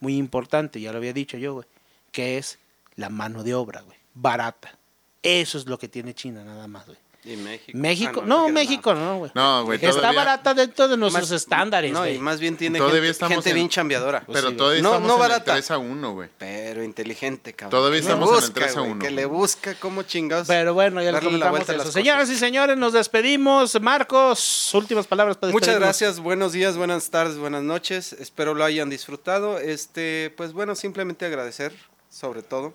muy 0.00 0.16
importante, 0.16 0.80
ya 0.80 0.90
lo 0.90 0.96
había 0.98 1.12
dicho 1.12 1.36
yo, 1.36 1.52
güey, 1.52 1.66
que 2.12 2.38
es 2.38 2.58
la 2.96 3.10
mano 3.10 3.42
de 3.42 3.52
obra, 3.54 3.82
güey, 3.82 3.98
barata. 4.14 4.78
Eso 5.22 5.58
es 5.58 5.66
lo 5.66 5.78
que 5.78 5.88
tiene 5.88 6.14
China, 6.14 6.42
nada 6.44 6.66
más, 6.68 6.86
güey. 6.86 6.98
Y 7.24 7.36
México. 7.36 7.78
México, 7.78 8.20
Ah, 8.24 8.26
no, 8.26 8.38
creas, 8.46 8.52
México 8.52 8.94
no, 8.94 9.18
güey. 9.18 9.30
No, 9.36 9.64
güey, 9.64 9.76
Está 9.76 9.90
todavía- 9.96 10.18
barata 10.24 10.54
dentro 10.54 10.88
de 10.88 10.96
nuestros 10.96 11.30
Más- 11.30 11.40
estándares, 11.40 11.92
No, 11.92 12.00
güey. 12.00 12.16
y 12.16 12.18
más 12.18 12.40
bien 12.40 12.56
tiene 12.56 12.78
Todavía 12.80 12.98
gente, 13.00 13.10
estamos 13.12 13.34
gente 13.34 13.50
en- 13.50 13.54
bien 13.54 13.68
chambeadora. 13.68 14.24
Pero 14.32 14.50
sí, 14.50 14.56
todavía 14.56 14.82
no- 14.82 14.88
estamos 14.88 15.06
no 15.08 15.14
en 15.14 15.20
barata. 15.20 15.52
el 15.52 15.58
3 15.60 15.70
a 15.70 15.78
1, 15.78 16.12
güey. 16.14 16.28
Pero 16.38 16.82
inteligente, 16.82 17.52
cabrón. 17.52 17.78
Todavía 17.78 18.00
Que 18.00 18.06
estamos 18.06 18.28
le 18.28 18.32
en 18.32 18.42
el 18.42 18.48
busca, 18.48 18.60
3 18.60 18.76
a 18.76 18.80
güey, 18.80 18.92
1. 18.92 19.00
Que 19.04 19.10
le 19.12 19.24
busca 19.26 19.74
cómo 19.76 20.02
chingados. 20.02 20.48
Pero 20.48 20.74
bueno, 20.74 21.00
ya 21.00 21.12
darle 21.12 21.38
la 21.38 21.50
vuelta 21.50 21.70
a 21.70 21.76
eso. 21.76 21.84
las 21.84 21.92
Señoras 21.94 22.28
y 22.28 22.34
señores, 22.36 22.76
nos 22.76 22.92
despedimos. 22.92 23.80
Marcos, 23.80 24.74
últimas 24.74 25.06
palabras 25.06 25.36
para 25.36 25.52
Muchas 25.52 25.76
gracias, 25.78 26.18
buenos 26.18 26.52
días, 26.52 26.76
buenas 26.76 27.08
tardes, 27.10 27.36
buenas 27.38 27.62
noches. 27.62 28.12
Espero 28.14 28.52
lo 28.54 28.64
hayan 28.64 28.90
disfrutado. 28.90 29.58
Este, 29.58 30.34
pues 30.36 30.52
bueno, 30.52 30.74
simplemente 30.74 31.24
agradecer, 31.24 31.72
sobre 32.10 32.42
todo, 32.42 32.74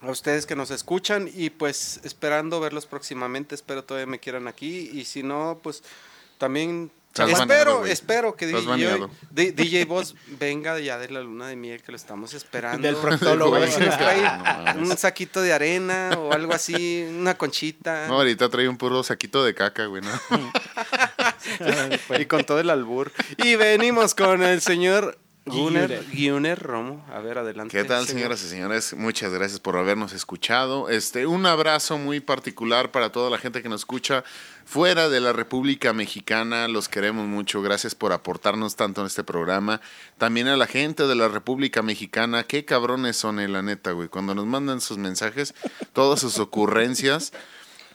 a 0.00 0.10
ustedes 0.10 0.46
que 0.46 0.56
nos 0.56 0.70
escuchan 0.70 1.30
y 1.32 1.50
pues 1.50 2.00
esperando 2.04 2.60
verlos 2.60 2.86
próximamente. 2.86 3.54
Espero 3.54 3.84
todavía 3.84 4.06
me 4.06 4.20
quieran 4.20 4.48
aquí 4.48 4.90
y 4.92 5.04
si 5.04 5.22
no, 5.22 5.58
pues 5.62 5.82
también 6.38 6.90
espero, 7.24 7.86
espero 7.86 8.36
que 8.36 8.46
DJ, 8.46 9.52
DJ 9.52 9.84
Boss 9.86 10.14
venga 10.38 10.78
ya 10.78 10.98
de 10.98 11.08
la 11.08 11.20
luna 11.20 11.48
de 11.48 11.56
miel 11.56 11.82
que 11.82 11.92
lo 11.92 11.96
estamos 11.96 12.34
esperando. 12.34 12.86
Del 12.86 12.96
proctólogo. 12.96 13.56
Si 13.66 13.80
nos 13.80 13.96
trae 13.98 14.74
No 14.74 14.90
un 14.90 14.96
saquito 14.96 15.40
de 15.40 15.52
arena 15.52 16.10
o 16.18 16.32
algo 16.32 16.52
así, 16.52 17.06
una 17.08 17.36
conchita. 17.36 18.06
No, 18.08 18.14
ahorita 18.14 18.48
trae 18.48 18.68
un 18.68 18.76
puro 18.76 19.02
saquito 19.02 19.44
de 19.44 19.54
caca, 19.54 19.86
güey, 19.86 20.02
¿no? 20.02 20.10
y 22.18 22.26
con 22.26 22.44
todo 22.44 22.60
el 22.60 22.70
albur. 22.70 23.12
Y 23.38 23.56
venimos 23.56 24.14
con 24.14 24.42
el 24.42 24.60
señor 24.60 25.18
Gunner, 25.46 26.58
Romo. 26.60 27.04
A 27.08 27.20
ver, 27.20 27.38
adelante. 27.38 27.70
¿Qué 27.70 27.84
tal, 27.84 28.04
señor. 28.04 28.18
señoras 28.18 28.42
y 28.42 28.48
señores? 28.48 28.94
Muchas 28.94 29.32
gracias 29.32 29.60
por 29.60 29.76
habernos 29.76 30.12
escuchado. 30.12 30.88
Este, 30.88 31.24
un 31.26 31.46
abrazo 31.46 31.98
muy 31.98 32.18
particular 32.18 32.90
para 32.90 33.12
toda 33.12 33.30
la 33.30 33.38
gente 33.38 33.62
que 33.62 33.68
nos 33.68 33.82
escucha 33.82 34.24
fuera 34.64 35.08
de 35.08 35.20
la 35.20 35.32
República 35.32 35.92
Mexicana. 35.92 36.66
Los 36.66 36.88
queremos 36.88 37.28
mucho. 37.28 37.62
Gracias 37.62 37.94
por 37.94 38.12
aportarnos 38.12 38.74
tanto 38.74 39.02
en 39.02 39.06
este 39.06 39.22
programa. 39.22 39.80
También 40.18 40.48
a 40.48 40.56
la 40.56 40.66
gente 40.66 41.06
de 41.06 41.14
la 41.14 41.28
República 41.28 41.80
Mexicana. 41.80 42.42
Qué 42.42 42.64
cabrones 42.64 43.16
son, 43.16 43.38
eh, 43.38 43.46
la 43.46 43.62
neta, 43.62 43.92
güey. 43.92 44.08
Cuando 44.08 44.34
nos 44.34 44.46
mandan 44.46 44.80
sus 44.80 44.98
mensajes, 44.98 45.54
todas 45.92 46.18
sus 46.18 46.40
ocurrencias. 46.40 47.32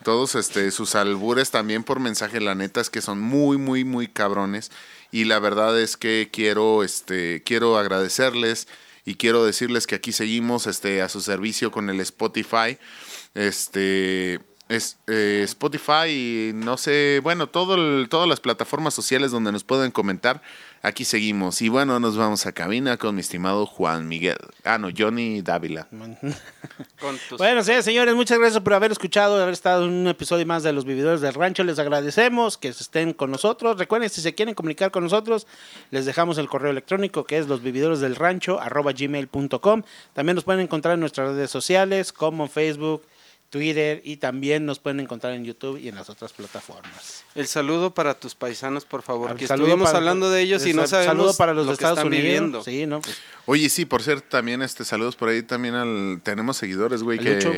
Todos 0.04 0.34
este, 0.34 0.72
sus 0.72 0.95
albures 0.95 1.52
también 1.52 1.84
por 1.84 1.99
mensaje, 1.99 2.41
la 2.41 2.56
neta 2.56 2.82
es 2.82 2.89
que 2.89 3.02
son 3.02 3.20
muy, 3.20 3.58
muy, 3.58 3.84
muy 3.84 4.08
cabrones. 4.08 4.72
Y 5.12 5.26
la 5.26 5.39
verdad 5.39 5.80
es 5.80 5.97
que 5.97 6.30
quiero, 6.32 6.84
este, 6.84 7.43
quiero 7.43 7.78
agradecerles 7.78 8.68
y 9.05 9.16
quiero 9.16 9.45
decirles 9.45 9.88
que 9.88 9.95
aquí 9.95 10.12
seguimos 10.12 10.68
este, 10.68 11.01
a 11.01 11.09
su 11.09 11.22
servicio 11.22 11.72
con 11.72 11.89
el 11.89 11.99
Spotify. 11.99 12.78
Este, 13.34 14.39
es, 14.72 14.98
eh, 15.08 15.42
Spotify 15.46 16.08
y 16.10 16.52
no 16.54 16.78
sé, 16.78 17.20
bueno, 17.24 17.48
todo 17.48 17.76
el- 17.76 18.08
todas 18.10 18.28
las 18.28 18.40
plataformas 18.40 18.94
sociales 18.94 19.32
donde 19.32 19.52
nos 19.52 19.64
pueden 19.64 19.92
comentar, 19.92 20.42
aquí 20.82 21.04
seguimos. 21.06 21.62
Y 21.62 21.70
bueno, 21.70 22.00
nos 22.00 22.18
vamos 22.18 22.46
a 22.46 22.52
cabina 22.54 22.98
con 22.98 23.16
mi 23.16 23.22
estimado 23.22 23.66
Juan 23.66 24.08
Miguel. 24.08 24.38
Ah, 24.64 24.78
no, 24.78 24.90
Johnny 24.98 25.42
Dávila. 25.42 25.88
Con 25.92 27.18
tus- 27.30 27.38
Bueno, 27.40 27.64
sí, 27.64 27.74
señores, 27.82 28.14
muchas 28.16 28.38
gracias 28.40 28.62
por 28.64 28.74
haber 28.76 28.92
escuchado, 28.92 29.42
haber 29.42 29.54
estado 29.54 29.86
en 29.86 29.92
un 29.92 30.08
episodio 30.08 30.46
más 30.46 30.62
de 30.64 30.72
Los 30.72 30.86
Vividores 30.86 31.20
del 31.22 31.34
Rancho. 31.34 31.64
Les 31.64 31.80
agradecemos 31.80 32.58
que 32.58 32.68
estén 32.70 33.14
con 33.14 33.32
nosotros. 33.32 33.78
Recuerden, 33.80 34.10
si 34.10 34.22
se 34.22 34.34
quieren 34.36 34.54
comunicar 34.56 34.92
con 34.92 35.04
nosotros, 35.04 35.48
les 35.90 36.06
dejamos 36.06 36.38
el 36.38 36.48
correo 36.48 36.72
electrónico 36.72 37.24
que 37.26 37.38
es 37.40 37.48
losvividoresdelrancho.gmail.com. 37.48 39.84
También 40.14 40.36
nos 40.36 40.44
pueden 40.44 40.62
encontrar 40.62 40.94
en 40.96 41.00
nuestras 41.00 41.30
redes 41.30 41.50
sociales 41.52 42.12
como 42.14 42.48
Facebook, 42.48 43.02
Twitter 43.52 44.02
y 44.04 44.18
también 44.18 44.66
nos 44.66 44.80
pueden 44.80 44.99
encontrar 45.02 45.34
en 45.34 45.45
YouTube 45.45 45.78
y 45.78 45.89
en 45.89 45.95
las 45.95 46.10
otras 46.10 46.34
plataformas. 46.34 47.24
El 47.36 47.45
saludo 47.47 47.93
para 47.93 48.16
tus 48.16 48.34
paisanos, 48.34 48.86
por 48.86 49.04
favor. 49.04 49.30
Al 49.30 49.38
que 49.38 49.43
estuvimos 49.45 49.86
para- 49.89 49.99
hablando 49.99 50.32
de 50.32 50.41
ellos 50.41 50.66
y 50.66 50.74
no 50.74 50.88
sabemos 50.88 51.18
Saludo 51.18 51.38
para 51.38 51.54
los 51.54 51.66
lo 51.68 51.74
de 51.74 51.78
que 51.78 51.84
están 51.86 52.08
Unidos. 52.08 52.24
viviendo. 52.24 52.64
Sí, 52.64 52.86
¿no? 52.88 53.02
Pues, 53.02 53.18
Oye, 53.45 53.70
sí, 53.70 53.86
por 53.86 54.02
cierto, 54.02 54.26
también 54.30 54.62
este 54.64 54.86
saludos 54.86 55.16
por 55.16 55.30
ahí 55.30 55.43
también 55.43 55.76
al 55.76 56.22
tenemos 56.24 56.58
seguidores, 56.58 57.04
güey, 57.04 57.20
¿A 57.20 57.22
que 57.22 57.34
Lucho? 57.36 57.54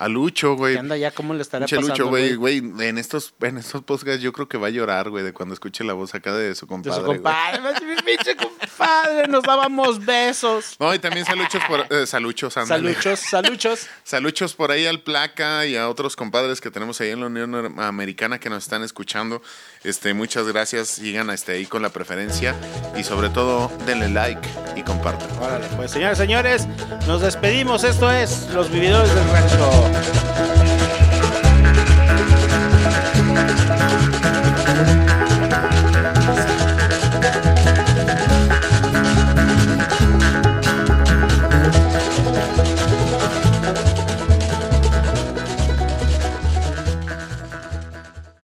A 0.00 0.08
Lucho, 0.08 0.54
güey. 0.56 0.72
¿qué 0.74 0.80
anda 0.80 0.96
ya? 0.96 1.10
¿Cómo 1.10 1.34
le 1.34 1.42
estará 1.42 1.66
pasando, 1.66 1.88
Lucho, 1.88 2.08
güey, 2.08 2.34
güey? 2.34 2.58
en 2.80 2.96
estos 2.96 3.34
en 3.42 3.58
estos 3.58 3.82
podcasts 3.82 4.22
yo 4.22 4.32
creo 4.32 4.48
que 4.48 4.56
va 4.56 4.68
a 4.68 4.70
llorar, 4.70 5.10
güey, 5.10 5.22
de 5.22 5.34
cuando 5.34 5.52
escuche 5.52 5.84
la 5.84 5.92
voz 5.92 6.14
acá 6.14 6.34
de 6.34 6.54
su 6.54 6.64
De 6.64 6.70
compadre. 6.70 6.96
su 7.00 7.04
güey. 7.04 7.18
compadre, 7.18 8.02
pinche 8.04 8.34
compadre, 8.34 9.28
nos 9.28 9.42
dábamos 9.42 10.02
besos. 10.04 10.76
No, 10.80 10.94
y 10.94 10.98
también 10.98 11.26
saluchos 11.26 11.62
por 11.68 11.86
eh, 11.90 12.06
saluchos, 12.06 12.56
ándale. 12.56 12.94
Saluchos, 12.94 13.20
saluchos. 13.20 13.86
Saluchos 14.04 14.54
por 14.54 14.70
ahí 14.70 14.86
al 14.86 15.02
Placa 15.02 15.66
y 15.66 15.76
a 15.76 15.88
otros 15.88 16.16
compadres 16.16 16.60
que 16.60 16.70
tenemos 16.70 17.00
ahí 17.00 17.10
en 17.10 17.20
la 17.20 17.26
Unión 17.26 17.78
Americana 17.78 18.40
que 18.40 18.48
nos 18.48 18.62
están 18.64 18.82
escuchando. 18.82 19.42
Este, 19.82 20.12
muchas 20.12 20.46
gracias, 20.46 20.88
sigan 20.88 21.30
este, 21.30 21.52
ahí 21.52 21.64
con 21.64 21.80
la 21.80 21.88
preferencia 21.88 22.54
y 22.98 23.02
sobre 23.02 23.30
todo 23.30 23.70
denle 23.86 24.10
like 24.10 24.46
y 24.76 24.82
compartan. 24.82 25.28
Órale, 25.38 25.66
pues 25.76 25.90
señores, 25.90 26.18
señores, 26.18 26.68
nos 27.06 27.22
despedimos. 27.22 27.82
Esto 27.84 28.10
es 28.10 28.48
Los 28.52 28.70
Vividores 28.70 29.14
del 29.14 29.28
Rancho. 29.30 30.99